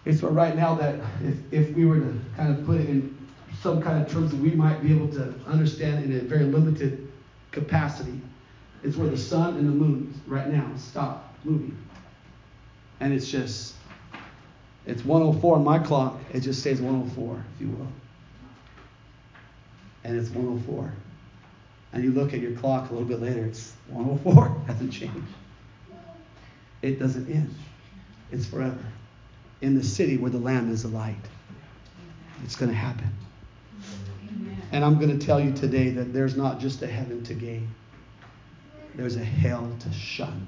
It's 0.05 0.21
where 0.21 0.31
right 0.31 0.55
now 0.55 0.75
that 0.75 0.99
if, 1.23 1.37
if 1.51 1.75
we 1.75 1.85
were 1.85 1.99
to 1.99 2.19
kind 2.37 2.57
of 2.57 2.65
put 2.65 2.79
it 2.79 2.89
in 2.89 3.17
some 3.61 3.81
kind 3.81 4.01
of 4.01 4.11
terms 4.11 4.31
that 4.31 4.39
we 4.39 4.51
might 4.51 4.81
be 4.81 4.93
able 4.93 5.07
to 5.09 5.33
understand 5.47 6.05
in 6.05 6.17
a 6.17 6.21
very 6.21 6.43
limited 6.43 7.11
capacity, 7.51 8.19
it's 8.83 8.97
where 8.97 9.09
the 9.09 9.17
sun 9.17 9.55
and 9.55 9.67
the 9.67 9.71
moon 9.71 10.13
right 10.27 10.47
now 10.51 10.69
stop 10.77 11.33
moving. 11.43 11.77
And 12.99 13.13
it's 13.13 13.29
just, 13.29 13.75
it's 14.85 15.03
104 15.03 15.55
on 15.55 15.63
my 15.63 15.79
clock. 15.79 16.19
It 16.33 16.41
just 16.41 16.61
says 16.61 16.81
104, 16.81 17.43
if 17.55 17.61
you 17.61 17.69
will. 17.69 17.87
And 20.03 20.17
it's 20.17 20.29
104. 20.29 20.93
And 21.93 22.03
you 22.03 22.11
look 22.11 22.33
at 22.33 22.39
your 22.39 22.53
clock 22.53 22.89
a 22.89 22.93
little 22.93 23.07
bit 23.07 23.21
later, 23.21 23.45
it's 23.45 23.73
104. 23.89 24.63
Hasn't 24.67 24.91
changed. 24.91 25.17
It 26.81 26.99
doesn't 26.99 27.29
end. 27.29 27.53
It's 28.31 28.45
forever 28.45 28.83
in 29.63 29.75
the 29.75 29.83
city 29.83 30.17
where 30.17 30.29
the 30.29 30.37
Lamb 30.37 30.69
is 30.71 30.83
the 30.83 30.89
light. 30.89 31.15
It's 32.43 32.55
going 32.55 32.69
to 32.69 32.77
happen. 32.77 33.09
And 34.73 34.83
I'm 34.83 34.99
going 34.99 35.17
to 35.17 35.25
tell 35.25 35.39
you 35.39 35.53
today 35.53 35.91
that 35.91 36.11
there's 36.13 36.35
not 36.35 36.59
just 36.59 36.81
a 36.81 36.87
heaven 36.87 37.23
to 37.23 37.33
gain, 37.33 37.69
there's 38.95 39.15
a 39.15 39.23
hell 39.23 39.71
to 39.79 39.91
shun, 39.91 40.47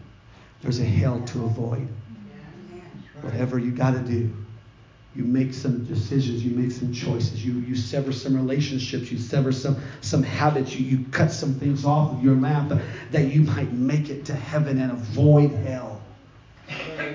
there's 0.61 0.79
a 0.79 0.85
hell 0.85 1.21
to 1.27 1.45
avoid. 1.45 1.87
Whatever 3.21 3.57
you 3.57 3.71
got 3.71 3.91
to 3.91 3.99
do, 3.99 4.31
you 5.15 5.23
make 5.23 5.53
some 5.53 5.85
decisions, 5.85 6.43
you 6.43 6.55
make 6.55 6.71
some 6.71 6.91
choices, 6.91 7.43
you, 7.45 7.53
you 7.53 7.75
sever 7.75 8.11
some 8.11 8.35
relationships, 8.35 9.09
you 9.11 9.17
sever 9.17 9.53
some, 9.53 9.77
some 10.01 10.21
habits, 10.21 10.75
you, 10.75 10.85
you 10.85 11.05
cut 11.11 11.31
some 11.31 11.53
things 11.55 11.85
off 11.85 12.11
of 12.11 12.23
your 12.23 12.35
life 12.35 12.81
that 13.11 13.33
you 13.33 13.41
might 13.41 13.71
make 13.71 14.09
it 14.09 14.25
to 14.25 14.35
heaven 14.35 14.79
and 14.79 14.91
avoid 14.91 15.51
hell. 15.51 16.01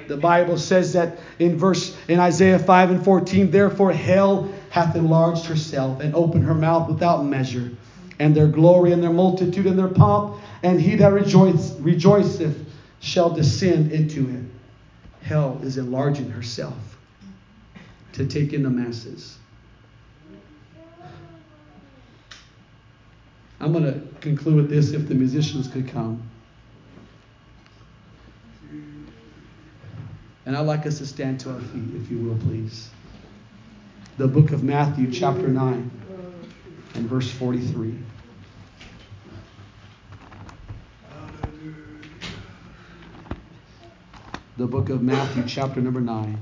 The 0.08 0.16
Bible 0.16 0.58
says 0.58 0.94
that 0.94 1.18
in 1.38 1.58
verse 1.58 1.96
in 2.08 2.18
Isaiah 2.18 2.58
5 2.58 2.90
and 2.90 3.04
14, 3.04 3.50
therefore 3.50 3.92
hell 3.92 4.50
hath 4.70 4.96
enlarged 4.96 5.44
herself 5.44 6.00
and 6.00 6.14
opened 6.14 6.44
her 6.44 6.54
mouth 6.54 6.88
without 6.88 7.24
measure, 7.24 7.70
and 8.18 8.34
their 8.34 8.48
glory 8.48 8.92
and 8.92 9.02
their 9.02 9.12
multitude 9.12 9.66
and 9.66 9.78
their 9.78 9.88
pomp, 9.88 10.40
and 10.62 10.80
he 10.80 10.96
that 10.96 11.12
rejoice, 11.12 11.72
rejoiceth 11.80 12.56
shall 13.00 13.30
descend 13.30 13.92
into 13.92 14.28
it. 14.28 15.24
Hell 15.26 15.60
is 15.62 15.78
enlarging 15.78 16.30
herself 16.30 16.98
to 18.12 18.26
take 18.26 18.52
in 18.52 18.62
the 18.62 18.70
masses. 18.70 19.38
I'm 23.60 23.72
going 23.72 23.84
to 23.84 24.00
conclude 24.20 24.56
with 24.56 24.70
this 24.70 24.92
if 24.92 25.06
the 25.06 25.14
musicians 25.14 25.68
could 25.68 25.88
come. 25.88 26.22
And 30.46 30.56
I'd 30.56 30.66
like 30.66 30.86
us 30.86 30.98
to 30.98 31.06
stand 31.06 31.38
to 31.40 31.52
our 31.52 31.60
feet, 31.60 31.94
if 31.94 32.10
you 32.10 32.18
will, 32.18 32.38
please. 32.38 32.88
The 34.16 34.26
book 34.26 34.52
of 34.52 34.64
Matthew, 34.64 35.10
chapter 35.12 35.46
9, 35.46 35.90
and 36.94 37.08
verse 37.08 37.30
43. 37.30 37.98
The 44.60 44.66
book 44.66 44.90
of 44.90 45.00
Matthew, 45.00 45.42
chapter 45.46 45.80
number 45.80 46.02
9. 46.02 46.38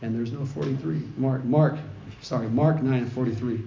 And 0.00 0.14
there's 0.14 0.30
no 0.30 0.46
43. 0.46 1.02
Mark, 1.16 1.44
Mark, 1.44 1.76
sorry, 2.22 2.48
Mark 2.48 2.80
9 2.80 2.94
and 2.94 3.12
43. 3.12 3.64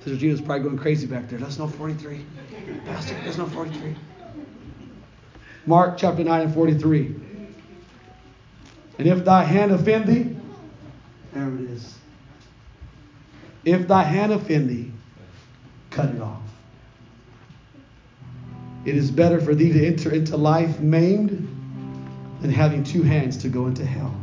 Sister 0.00 0.16
Gina's 0.16 0.40
probably 0.40 0.64
going 0.64 0.78
crazy 0.78 1.06
back 1.06 1.28
there. 1.28 1.38
That's 1.38 1.60
no 1.60 1.68
43. 1.68 2.26
Pastor, 2.86 3.14
there's 3.22 3.38
no 3.38 3.46
43. 3.46 3.94
Mark 5.64 5.98
chapter 5.98 6.24
9 6.24 6.40
and 6.40 6.52
43. 6.52 7.14
And 8.98 9.06
if 9.06 9.24
thy 9.24 9.44
hand 9.44 9.70
offend 9.70 10.08
thee, 10.08 10.36
there 11.32 11.54
it 11.54 11.70
is. 11.70 11.96
If 13.64 13.86
thy 13.86 14.02
hand 14.02 14.32
offend 14.32 14.68
thee, 14.68 14.90
cut 15.90 16.08
it 16.08 16.20
off. 16.20 16.42
It 18.86 18.96
is 18.96 19.10
better 19.10 19.40
for 19.40 19.54
thee 19.54 19.72
to 19.72 19.86
enter 19.86 20.14
into 20.14 20.36
life 20.36 20.80
maimed 20.80 21.42
than 22.40 22.50
having 22.50 22.84
two 22.84 23.02
hands 23.02 23.36
to 23.38 23.48
go 23.48 23.66
into 23.66 23.84
hell. 23.84 24.14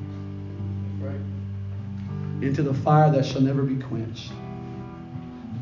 Into 2.41 2.63
the 2.63 2.73
fire 2.73 3.11
that 3.11 3.25
shall 3.25 3.41
never 3.41 3.63
be 3.63 3.81
quenched 3.81 4.31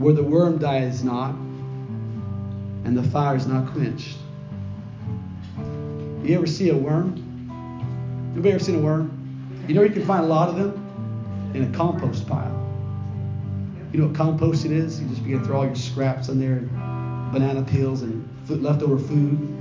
where 0.01 0.13
the 0.13 0.23
worm 0.23 0.57
dies 0.57 1.03
not 1.03 1.35
and 2.83 2.97
the 2.97 3.03
fire 3.03 3.35
is 3.35 3.45
not 3.45 3.71
quenched. 3.71 4.17
You 6.23 6.35
ever 6.35 6.47
see 6.47 6.69
a 6.69 6.75
worm? 6.75 7.13
Anybody 8.33 8.55
ever 8.55 8.63
seen 8.63 8.75
a 8.75 8.79
worm? 8.79 9.65
You 9.67 9.75
know 9.75 9.83
you 9.83 9.91
can 9.91 10.05
find 10.05 10.23
a 10.23 10.27
lot 10.27 10.49
of 10.49 10.55
them 10.55 11.51
in 11.53 11.63
a 11.63 11.77
compost 11.77 12.27
pile. 12.27 12.57
You 13.93 13.99
know 13.99 14.07
what 14.07 14.15
composting 14.15 14.71
is? 14.71 14.99
You 14.99 15.07
just 15.09 15.23
begin 15.23 15.39
to 15.39 15.45
throw 15.45 15.57
all 15.57 15.65
your 15.65 15.75
scraps 15.75 16.29
in 16.29 16.39
there, 16.39 16.53
and 16.53 16.69
banana 17.31 17.61
peels 17.61 18.01
and 18.01 18.20
leftover 18.47 18.97
food. 18.97 19.57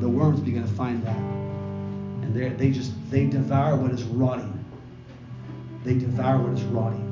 The 0.00 0.08
worms 0.08 0.40
begin 0.40 0.62
to 0.62 0.68
find 0.68 1.02
that, 1.04 1.16
and 1.16 2.34
they 2.34 2.70
just 2.70 2.92
they 3.10 3.26
devour 3.26 3.76
what 3.76 3.90
is 3.90 4.02
rotting. 4.04 4.64
They 5.84 5.94
devour 5.94 6.42
what 6.42 6.58
is 6.58 6.64
rotting. 6.64 7.04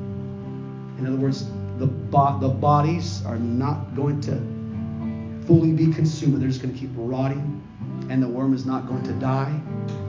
In 0.97 1.07
other 1.07 1.15
words, 1.15 1.45
the, 1.77 1.87
bo- 1.87 2.39
the 2.39 2.49
bodies 2.49 3.25
are 3.25 3.37
not 3.37 3.95
going 3.95 4.21
to 4.21 5.45
fully 5.45 5.71
be 5.71 5.91
consumed. 5.93 6.41
They're 6.41 6.49
just 6.49 6.61
going 6.61 6.73
to 6.73 6.79
keep 6.79 6.89
rotting, 6.95 7.61
and 8.09 8.21
the 8.21 8.27
worm 8.27 8.53
is 8.53 8.65
not 8.65 8.87
going 8.87 9.03
to 9.03 9.13
die. 9.13 9.59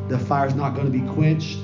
The 0.08 0.18
fire 0.18 0.46
is 0.46 0.54
not 0.54 0.74
going 0.74 0.90
to 0.90 0.96
be 0.96 1.06
quenched. 1.12 1.58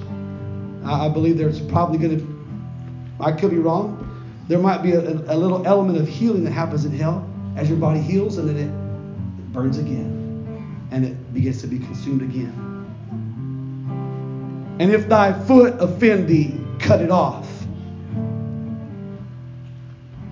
I, 0.85 1.07
I 1.07 1.09
believe 1.09 1.39
there's 1.39 1.61
probably 1.61 1.99
going 1.99 2.19
to, 2.19 3.25
I 3.25 3.33
could 3.33 3.51
be 3.51 3.59
wrong. 3.59 4.07
There 4.49 4.59
might 4.59 4.83
be 4.83 4.93
a, 4.93 5.01
a, 5.01 5.37
little 5.37 5.65
element 5.67 5.99
of 5.99 6.09
healing 6.09 6.43
that 6.45 6.51
happens 6.51 6.85
in 6.85 6.93
hell 6.93 7.29
as 7.57 7.69
your 7.69 7.79
body 7.79 8.01
heals, 8.01 8.39
and 8.39 8.49
then 8.49 8.57
it 8.57 8.80
burns 9.53 9.79
again, 9.79 10.87
and 10.91 11.05
it 11.05 11.35
begins 11.35 11.61
to 11.63 11.67
be 11.67 11.79
consumed 11.79 12.23
again. 12.23 12.67
And 14.81 14.91
if 14.91 15.09
thy 15.09 15.33
foot 15.33 15.75
offend 15.79 16.29
thee, 16.29 16.59
cut 16.79 17.03
it 17.03 17.11
off. 17.11 17.47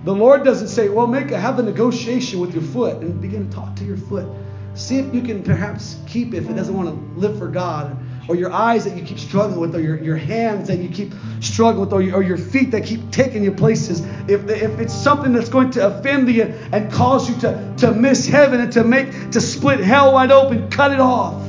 The 0.05 0.13
Lord 0.13 0.43
doesn't 0.43 0.69
say, 0.69 0.89
well, 0.89 1.07
make 1.07 1.31
a, 1.31 1.39
have 1.39 1.59
a 1.59 1.63
negotiation 1.63 2.39
with 2.39 2.53
your 2.53 2.63
foot 2.63 3.01
and 3.01 3.21
begin 3.21 3.49
to 3.49 3.55
talk 3.55 3.75
to 3.75 3.83
your 3.83 3.97
foot. 3.97 4.27
See 4.73 4.97
if 4.97 5.13
you 5.13 5.21
can 5.21 5.43
perhaps 5.43 5.97
keep 6.07 6.33
it 6.33 6.37
if 6.37 6.49
it 6.49 6.53
doesn't 6.53 6.75
want 6.75 6.89
to 6.89 7.19
live 7.19 7.37
for 7.37 7.47
God. 7.47 7.97
Or 8.29 8.35
your 8.35 8.51
eyes 8.51 8.85
that 8.85 8.95
you 8.95 9.03
keep 9.03 9.17
struggling 9.17 9.59
with, 9.59 9.75
or 9.75 9.81
your, 9.81 10.01
your 10.01 10.15
hands 10.15 10.67
that 10.67 10.77
you 10.77 10.87
keep 10.87 11.13
struggling 11.41 11.81
with, 11.81 11.91
or 11.91 12.01
your, 12.01 12.17
or 12.17 12.23
your 12.23 12.37
feet 12.37 12.69
that 12.71 12.85
keep 12.85 13.09
taking 13.11 13.43
you 13.43 13.51
places. 13.51 14.01
If, 14.29 14.47
if 14.47 14.79
it's 14.79 14.93
something 14.93 15.33
that's 15.33 15.49
going 15.49 15.71
to 15.71 15.87
offend 15.87 16.29
you 16.29 16.43
and 16.71 16.91
cause 16.91 17.27
you 17.27 17.35
to, 17.41 17.73
to 17.79 17.91
miss 17.91 18.27
heaven 18.27 18.61
and 18.61 18.71
to 18.73 18.83
make 18.83 19.31
to 19.31 19.41
split 19.41 19.79
hell 19.79 20.13
wide 20.13 20.31
open, 20.31 20.69
cut 20.69 20.91
it 20.91 20.99
off. 20.99 21.43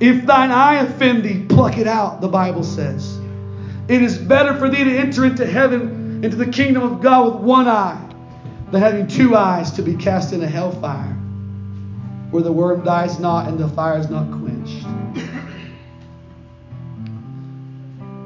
If 0.00 0.24
thine 0.26 0.50
eye 0.50 0.76
offend 0.76 1.24
thee, 1.24 1.44
pluck 1.48 1.76
it 1.76 1.86
out, 1.88 2.20
the 2.20 2.28
Bible 2.28 2.62
says. 2.62 3.18
It 3.88 4.00
is 4.00 4.16
better 4.16 4.54
for 4.54 4.70
thee 4.70 4.84
to 4.84 4.96
enter 4.96 5.24
into 5.24 5.44
heaven, 5.44 6.24
into 6.24 6.36
the 6.36 6.46
kingdom 6.46 6.82
of 6.84 7.02
God 7.02 7.34
with 7.34 7.42
one 7.42 7.68
eye, 7.68 8.00
than 8.70 8.80
having 8.80 9.06
two 9.08 9.36
eyes 9.36 9.72
to 9.72 9.82
be 9.82 9.96
cast 9.96 10.32
into 10.32 10.46
hellfire, 10.46 11.17
where 12.30 12.42
the 12.42 12.52
worm 12.52 12.84
dies 12.84 13.18
not 13.18 13.48
and 13.48 13.58
the 13.58 13.68
fire 13.68 13.98
is 13.98 14.10
not 14.10 14.30
quenched. 14.30 14.86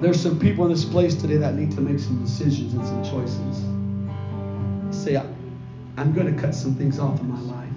There's 0.00 0.20
some 0.20 0.38
people 0.38 0.64
in 0.64 0.70
this 0.70 0.84
place 0.84 1.14
today 1.14 1.36
that 1.36 1.54
need 1.54 1.70
to 1.72 1.80
make 1.80 2.00
some 2.00 2.22
decisions 2.22 2.74
and 2.74 2.84
some 2.84 3.04
choices. 3.04 3.58
Say, 5.04 5.16
I'm 5.96 6.12
going 6.12 6.34
to 6.34 6.40
cut 6.40 6.54
some 6.54 6.74
things 6.74 6.98
off 6.98 7.20
in 7.20 7.28
my 7.30 7.40
life. 7.40 7.68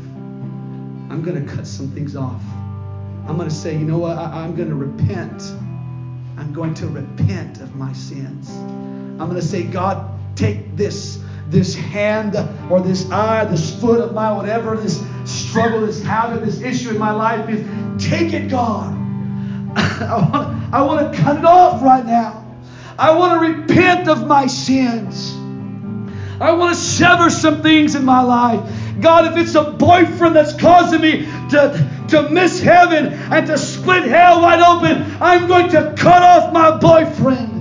I'm 1.12 1.22
going 1.24 1.46
to 1.46 1.54
cut 1.54 1.68
some 1.68 1.92
things 1.92 2.16
off. 2.16 2.42
I'm 3.28 3.38
going 3.38 3.50
to 3.50 3.56
say, 3.56 3.74
you 3.74 3.86
know 3.86 4.00
what? 4.00 4.18
I, 4.18 4.44
am 4.44 4.56
going 4.56 4.70
to 4.70 4.76
repent 4.76 5.42
I'm 6.38 6.52
going 6.52 6.74
to 6.76 6.88
repent 6.88 7.62
of 7.62 7.76
my 7.76 7.94
sins. 7.94 8.50
I'm 8.50 9.30
going 9.30 9.36
to 9.36 9.42
say, 9.42 9.64
God, 9.64 10.20
take 10.36 10.76
this 10.76 11.20
this 11.48 11.76
hand 11.76 12.36
or 12.72 12.82
this 12.82 13.10
eye, 13.12 13.46
this 13.46 13.80
foot 13.80 14.02
of 14.02 14.14
my 14.14 14.32
whatever, 14.32 14.76
this 14.76 15.00
struggle, 15.36 15.82
this 15.82 16.02
habit, 16.02 16.44
this 16.46 16.62
issue 16.62 16.92
in 16.92 16.98
my 16.98 17.12
life 17.12 17.50
is, 17.50 17.66
take 18.04 18.34
it, 18.34 18.50
God. 18.50 18.94
I 19.76 20.30
want, 20.32 20.74
I 20.74 20.82
want 20.82 21.14
to 21.14 21.22
cut 21.22 21.38
it 21.38 21.46
off 21.46 21.82
right 21.82 22.06
now. 22.06 22.42
I 22.98 23.12
want 23.16 23.34
to 23.34 23.54
repent 23.54 24.08
of 24.08 24.26
my 24.26 24.48
sins. 24.48 25.36
I 26.40 26.52
want 26.52 26.76
to 26.76 26.82
sever 26.82 27.30
some 27.30 27.62
things 27.62 27.96
in 27.96 28.04
my 28.06 28.22
life 28.22 28.70
God, 29.00 29.32
if 29.32 29.38
it's 29.38 29.56
a 29.56 29.64
boyfriend 29.64 30.36
that's 30.36 30.54
causing 30.54 31.02
me 31.02 31.26
to, 31.50 32.06
to 32.10 32.30
miss 32.30 32.62
heaven 32.62 33.08
and 33.08 33.48
to 33.48 33.58
split 33.58 34.04
hell 34.04 34.42
wide 34.42 34.62
open, 34.62 35.18
I'm 35.22 35.48
going 35.48 35.70
to 35.72 35.94
cut 35.98 36.24
off 36.24 36.54
my 36.54 36.78
boyfriend. 36.78 37.55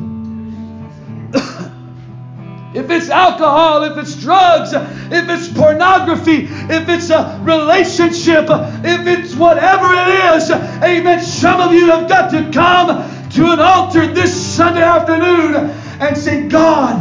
If 2.75 2.91
it's 2.91 3.09
alcohol, 3.09 3.85
if 3.85 3.97
it's 3.97 4.17
drugs, 4.17 4.73
if 4.73 5.29
it's 5.29 5.49
pornography, 5.49 6.49
if 6.49 6.89
it's 6.89 7.09
a 7.11 7.41
relationship, 7.45 8.47
if 8.85 9.07
it's 9.07 9.35
whatever 9.37 9.87
it 9.95 10.37
is, 10.37 10.51
amen. 10.51 11.23
Some 11.23 11.61
of 11.61 11.73
you 11.73 11.87
have 11.87 12.09
got 12.09 12.31
to 12.33 12.51
come 12.51 13.31
to 13.31 13.53
an 13.53 13.61
altar 13.61 14.13
this 14.13 14.35
Sunday 14.35 14.83
afternoon 14.83 15.55
and 16.01 16.19
say, 16.19 16.49
God, 16.49 16.97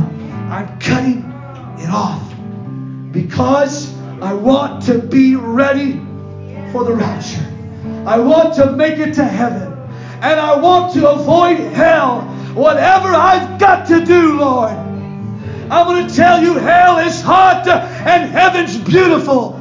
I'm 0.51 0.79
cutting 0.79 1.19
it 1.79 1.89
off 1.89 2.21
because 3.11 3.97
I 4.21 4.33
want 4.33 4.83
to 4.83 4.99
be 4.99 5.35
ready 5.35 5.93
for 6.71 6.83
the 6.83 6.93
rapture. 6.93 7.45
I 8.05 8.19
want 8.19 8.53
to 8.55 8.71
make 8.71 8.99
it 8.99 9.13
to 9.15 9.23
heaven. 9.23 9.71
And 10.21 10.39
I 10.39 10.55
want 10.55 10.93
to 10.93 11.09
avoid 11.09 11.57
hell. 11.57 12.21
Whatever 12.53 13.09
I've 13.09 13.59
got 13.59 13.87
to 13.87 14.05
do, 14.05 14.39
Lord. 14.39 14.82
I'm 15.69 15.87
going 15.87 16.07
to 16.07 16.13
tell 16.13 16.41
you 16.41 16.55
hell 16.55 16.97
is 16.99 17.21
hot 17.21 17.67
and 17.67 18.31
heaven's 18.31 18.77
beautiful. 18.77 19.55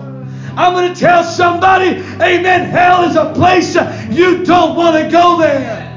I'm 0.57 0.75
going 0.75 0.93
to 0.93 0.99
tell 0.99 1.25
somebody, 1.25 1.99
amen, 2.21 2.69
hell 2.71 3.05
is 3.05 3.17
a 3.17 3.33
place 3.33 3.75
you 4.11 4.45
don't 4.45 4.77
want 4.77 5.03
to 5.03 5.11
go 5.11 5.39
there. 5.39 5.89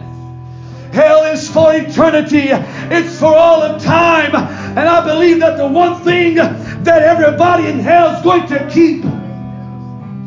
Hell 0.93 1.25
is 1.25 1.49
for 1.49 1.75
eternity. 1.75 2.47
It's 2.49 3.19
for 3.19 3.35
all 3.35 3.61
of 3.61 3.83
time. 3.83 4.33
And 4.33 4.87
I 4.87 5.03
believe 5.05 5.41
that 5.41 5.57
the 5.57 5.67
one 5.67 6.01
thing 6.03 6.35
that 6.35 7.03
everybody 7.03 7.67
in 7.67 7.79
hell 7.79 8.15
is 8.15 8.23
going 8.23 8.47
to 8.47 8.69
keep, 8.69 9.03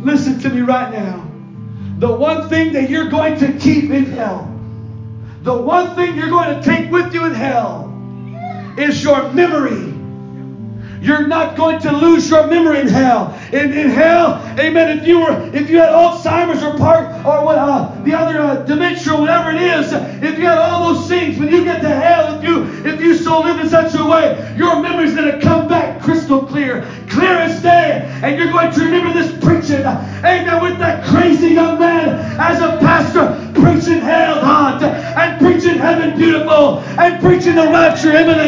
listen 0.04 0.38
to 0.40 0.50
me 0.50 0.60
right 0.60 0.92
now. 0.92 1.24
The 1.98 2.12
one 2.12 2.50
thing 2.50 2.74
that 2.74 2.90
you're 2.90 3.08
going 3.08 3.38
to 3.38 3.52
keep 3.58 3.90
in 3.90 4.04
hell, 4.06 4.54
the 5.42 5.56
one 5.56 5.96
thing 5.96 6.16
you're 6.16 6.28
going 6.28 6.54
to 6.54 6.62
take 6.62 6.90
with 6.90 7.14
you 7.14 7.24
in 7.24 7.32
hell 7.32 7.87
is 8.78 9.02
your 9.02 9.30
memory 9.32 9.98
you're 11.00 11.26
not 11.26 11.56
going 11.56 11.78
to 11.80 11.92
lose 11.92 12.28
your 12.28 12.46
memory 12.46 12.80
in 12.80 12.88
hell. 12.88 13.38
In, 13.52 13.72
in 13.72 13.90
hell, 13.90 14.42
amen. 14.58 14.98
If 14.98 15.06
you 15.06 15.20
were, 15.20 15.50
if 15.54 15.70
you 15.70 15.78
had 15.78 15.90
Alzheimer's 15.90 16.62
or 16.62 16.76
part 16.76 17.24
or 17.24 17.44
what, 17.44 17.58
uh, 17.58 18.02
the 18.02 18.14
other 18.14 18.40
uh, 18.40 18.62
dementia 18.64 19.14
or 19.14 19.20
whatever 19.20 19.50
it 19.50 19.62
is, 19.62 19.92
if 19.92 20.38
you 20.38 20.46
had 20.46 20.58
all 20.58 20.92
those 20.92 21.08
things, 21.08 21.38
when 21.38 21.50
you 21.50 21.64
get 21.64 21.80
to 21.82 21.88
hell, 21.88 22.38
if 22.38 22.44
you 22.44 22.64
if 22.84 23.00
you 23.00 23.14
so 23.14 23.40
live 23.40 23.60
in 23.60 23.68
such 23.68 23.94
a 23.94 24.04
way, 24.04 24.54
your 24.56 24.80
memory's 24.82 25.14
to 25.14 25.38
come 25.40 25.68
back 25.68 26.02
crystal 26.02 26.44
clear, 26.44 26.82
clear 27.08 27.34
as 27.34 27.62
day, 27.62 28.02
and 28.22 28.36
you're 28.36 28.50
going 28.50 28.72
to 28.72 28.80
remember 28.80 29.12
this 29.12 29.32
preaching, 29.44 29.84
amen, 29.84 30.62
with 30.62 30.78
that 30.78 31.04
crazy 31.04 31.48
young 31.48 31.78
man 31.78 32.08
as 32.40 32.60
a 32.60 32.76
pastor 32.78 33.48
preaching 33.54 34.00
hell 34.00 34.40
hot 34.40 34.82
and 34.82 35.40
preaching 35.40 35.78
heaven 35.78 36.16
beautiful 36.16 36.78
and 36.98 37.20
preaching 37.20 37.54
the 37.54 37.66
rapture 37.66 38.12
imminent. 38.12 38.47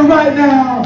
Preacher 0.00 0.08
right 0.08 0.34
now. 0.34 0.84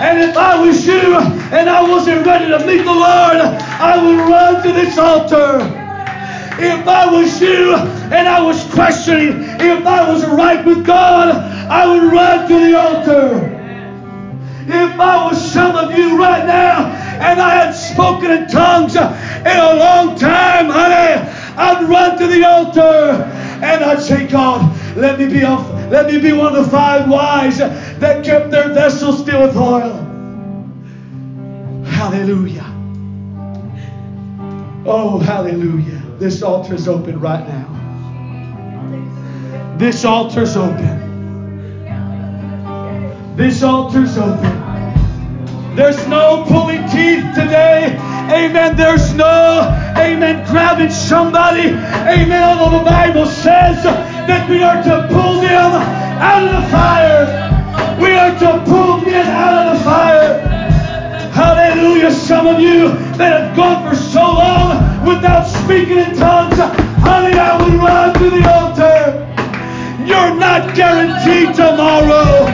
And 0.00 0.20
if 0.20 0.36
I 0.36 0.60
was 0.60 0.86
you 0.86 1.16
and 1.16 1.68
I 1.68 1.82
wasn't 1.82 2.24
ready 2.26 2.46
to 2.46 2.64
meet 2.66 2.84
the 2.84 2.92
Lord, 2.92 3.36
I 3.36 4.02
would 4.02 4.18
run 4.28 4.62
to 4.62 4.72
this 4.72 4.96
altar. 4.96 5.58
If 6.60 6.86
I 6.86 7.10
was 7.10 7.40
you 7.40 7.74
and 7.74 8.28
I 8.28 8.40
was 8.42 8.62
questioning 8.72 9.42
if 9.60 9.86
I 9.86 10.10
was 10.10 10.26
right 10.26 10.64
with 10.64 10.84
God, 10.84 11.34
I 11.70 11.86
would 11.86 12.12
run 12.12 12.48
to 12.48 12.54
the 12.54 12.78
altar. 12.78 13.54
If 14.66 15.00
I 15.00 15.24
was 15.26 15.52
some 15.52 15.76
of 15.76 15.96
you 15.96 16.18
right 16.18 16.44
now 16.46 16.86
and 16.86 17.40
I 17.40 17.64
had 17.64 17.72
spoken 17.72 18.30
in 18.30 18.48
tongues 18.48 18.96
in 18.96 19.02
a 19.02 19.74
long 19.74 20.16
time, 20.16 20.66
honey, 20.66 21.28
I'd 21.56 21.88
run 21.88 22.18
to 22.18 22.26
the 22.26 22.44
altar 22.44 23.22
and 23.62 23.84
I'd 23.84 24.00
say, 24.00 24.26
God, 24.26 24.76
let 24.96 25.18
me 25.18 25.26
be 25.26 25.42
off 25.42 25.78
let 25.90 26.12
me 26.12 26.20
be 26.20 26.32
one 26.32 26.54
of 26.54 26.66
the 26.66 26.70
five 26.70 27.08
wise 27.08 27.60
that 28.00 28.24
kept 28.24 28.50
their 28.50 28.68
vessels 28.72 29.22
filled 29.24 29.48
with 29.48 29.56
oil. 29.56 30.04
Hallelujah. 31.84 32.64
Oh, 34.86 35.18
hallelujah. 35.18 36.02
This 36.18 36.42
altar 36.42 36.74
is 36.74 36.88
open 36.88 37.20
right 37.20 37.46
now. 37.46 37.66
This 39.78 40.04
altar 40.04 40.42
is 40.42 40.56
open. 40.56 41.08
This 43.36 43.62
altar's 43.62 44.18
open. 44.18 45.76
There's 45.76 46.08
no 46.08 46.44
pulling 46.48 46.82
teeth 46.88 47.24
today. 47.36 47.96
Amen. 48.32 48.74
There's 48.76 49.14
no, 49.14 49.60
amen, 49.96 50.44
grabbing 50.50 50.90
somebody. 50.90 51.68
Amen. 51.68 52.42
Although 52.42 52.78
the 52.78 52.84
Bible 52.84 53.26
says 53.26 53.84
that 53.84 54.50
we 54.50 54.60
are 54.62 54.82
to 54.82 55.06
pull 55.14 55.40
them 55.40 55.72
out 56.20 56.42
of 56.42 56.62
the 56.62 56.68
fire. 56.70 57.47
We 58.00 58.12
are 58.14 58.38
to 58.38 58.62
pull 58.64 59.00
them 59.00 59.26
out 59.26 59.66
of 59.66 59.78
the 59.78 59.84
fire. 59.84 60.38
Hallelujah. 61.32 62.10
Some 62.10 62.46
of 62.46 62.60
you 62.60 62.88
that 63.18 63.32
have 63.40 63.56
gone 63.56 63.88
for 63.88 63.96
so 63.96 64.22
long 64.22 65.06
without 65.06 65.44
speaking 65.44 65.98
in 65.98 66.16
tongues, 66.16 66.58
honey, 67.02 67.38
I 67.38 67.58
would 67.62 67.74
run 67.74 68.14
to 68.14 68.30
the 68.30 68.42
altar. 68.48 69.26
You're 70.06 70.34
not 70.38 70.74
guaranteed 70.74 71.54
tomorrow. 71.54 72.46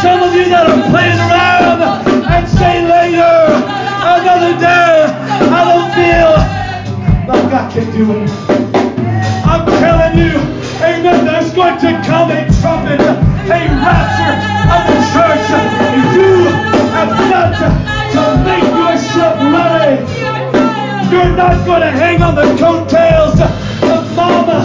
Some 0.00 0.22
of 0.22 0.34
you 0.34 0.48
that 0.48 0.68
are 0.68 0.82
playing 0.90 1.20
around 1.20 1.80
and 2.28 2.48
say 2.48 2.84
later, 2.84 3.56
another 4.04 4.54
day, 4.60 5.08
I 5.48 5.60
don't 5.68 5.90
feel 5.96 6.32
like 7.28 7.52
I 7.52 7.72
can 7.72 7.86
do 7.96 8.04
it. 8.12 8.30
I'm 9.44 9.66
telling 9.66 10.18
you, 10.18 10.62
Amen. 10.82 11.24
There's 11.24 11.52
going 11.54 11.78
to 11.78 12.02
come 12.04 12.32
a 12.32 12.44
trumpet, 12.60 13.31
a 13.52 13.68
rapture 13.84 14.36
of 14.72 14.82
the 14.88 14.98
church. 15.12 15.46
You 16.16 16.48
have 16.96 17.12
got 17.28 17.52
to 18.14 18.22
make 18.48 18.64
yourself 18.64 19.36
ready. 19.52 20.00
You're 21.12 21.36
not 21.36 21.66
going 21.66 21.82
to 21.82 21.90
hang 21.90 22.22
on 22.22 22.34
the 22.34 22.48
coattails 22.56 23.38
of 23.40 24.16
mama. 24.16 24.60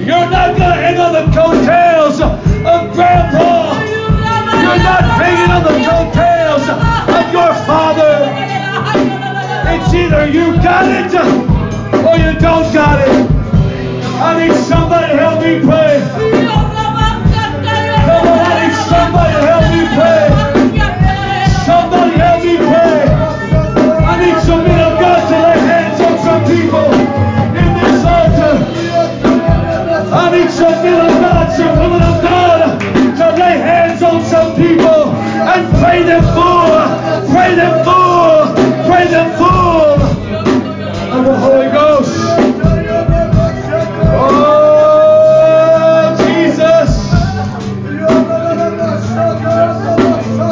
You're 0.00 0.30
not 0.30 0.56
going 0.58 0.74
to 0.74 0.80
hang 0.82 0.98
on 0.98 1.12
the 1.12 1.26
coattails 1.36 2.20
of 2.20 2.94
grandpa. 2.94 3.78
You're 4.62 4.82
not 4.82 5.04
hanging 5.20 5.50
on 5.50 5.62
the 5.62 5.76
coattails 5.86 6.66
of 6.68 7.32
your 7.32 7.52
father. 7.68 8.14
It's 9.70 9.94
either 9.94 10.26
you 10.26 10.56
got 10.62 10.86
it 10.88 11.14
or 12.04 12.16
you 12.16 12.38
don't 12.40 12.72
got 12.72 12.98
it. 13.06 13.30
I 14.20 14.48
need 14.48 14.56
somebody 14.64 15.12
to 15.12 15.18
help 15.18 15.40
me 15.40 15.60
pray. 15.60 16.17
Pray 35.88 36.02
them 36.02 36.22
full. 36.22 37.32
Pray 37.32 37.54
them 37.54 37.82
full. 37.82 38.54
Pray 38.84 39.08
them 39.08 39.38
full. 39.38 39.57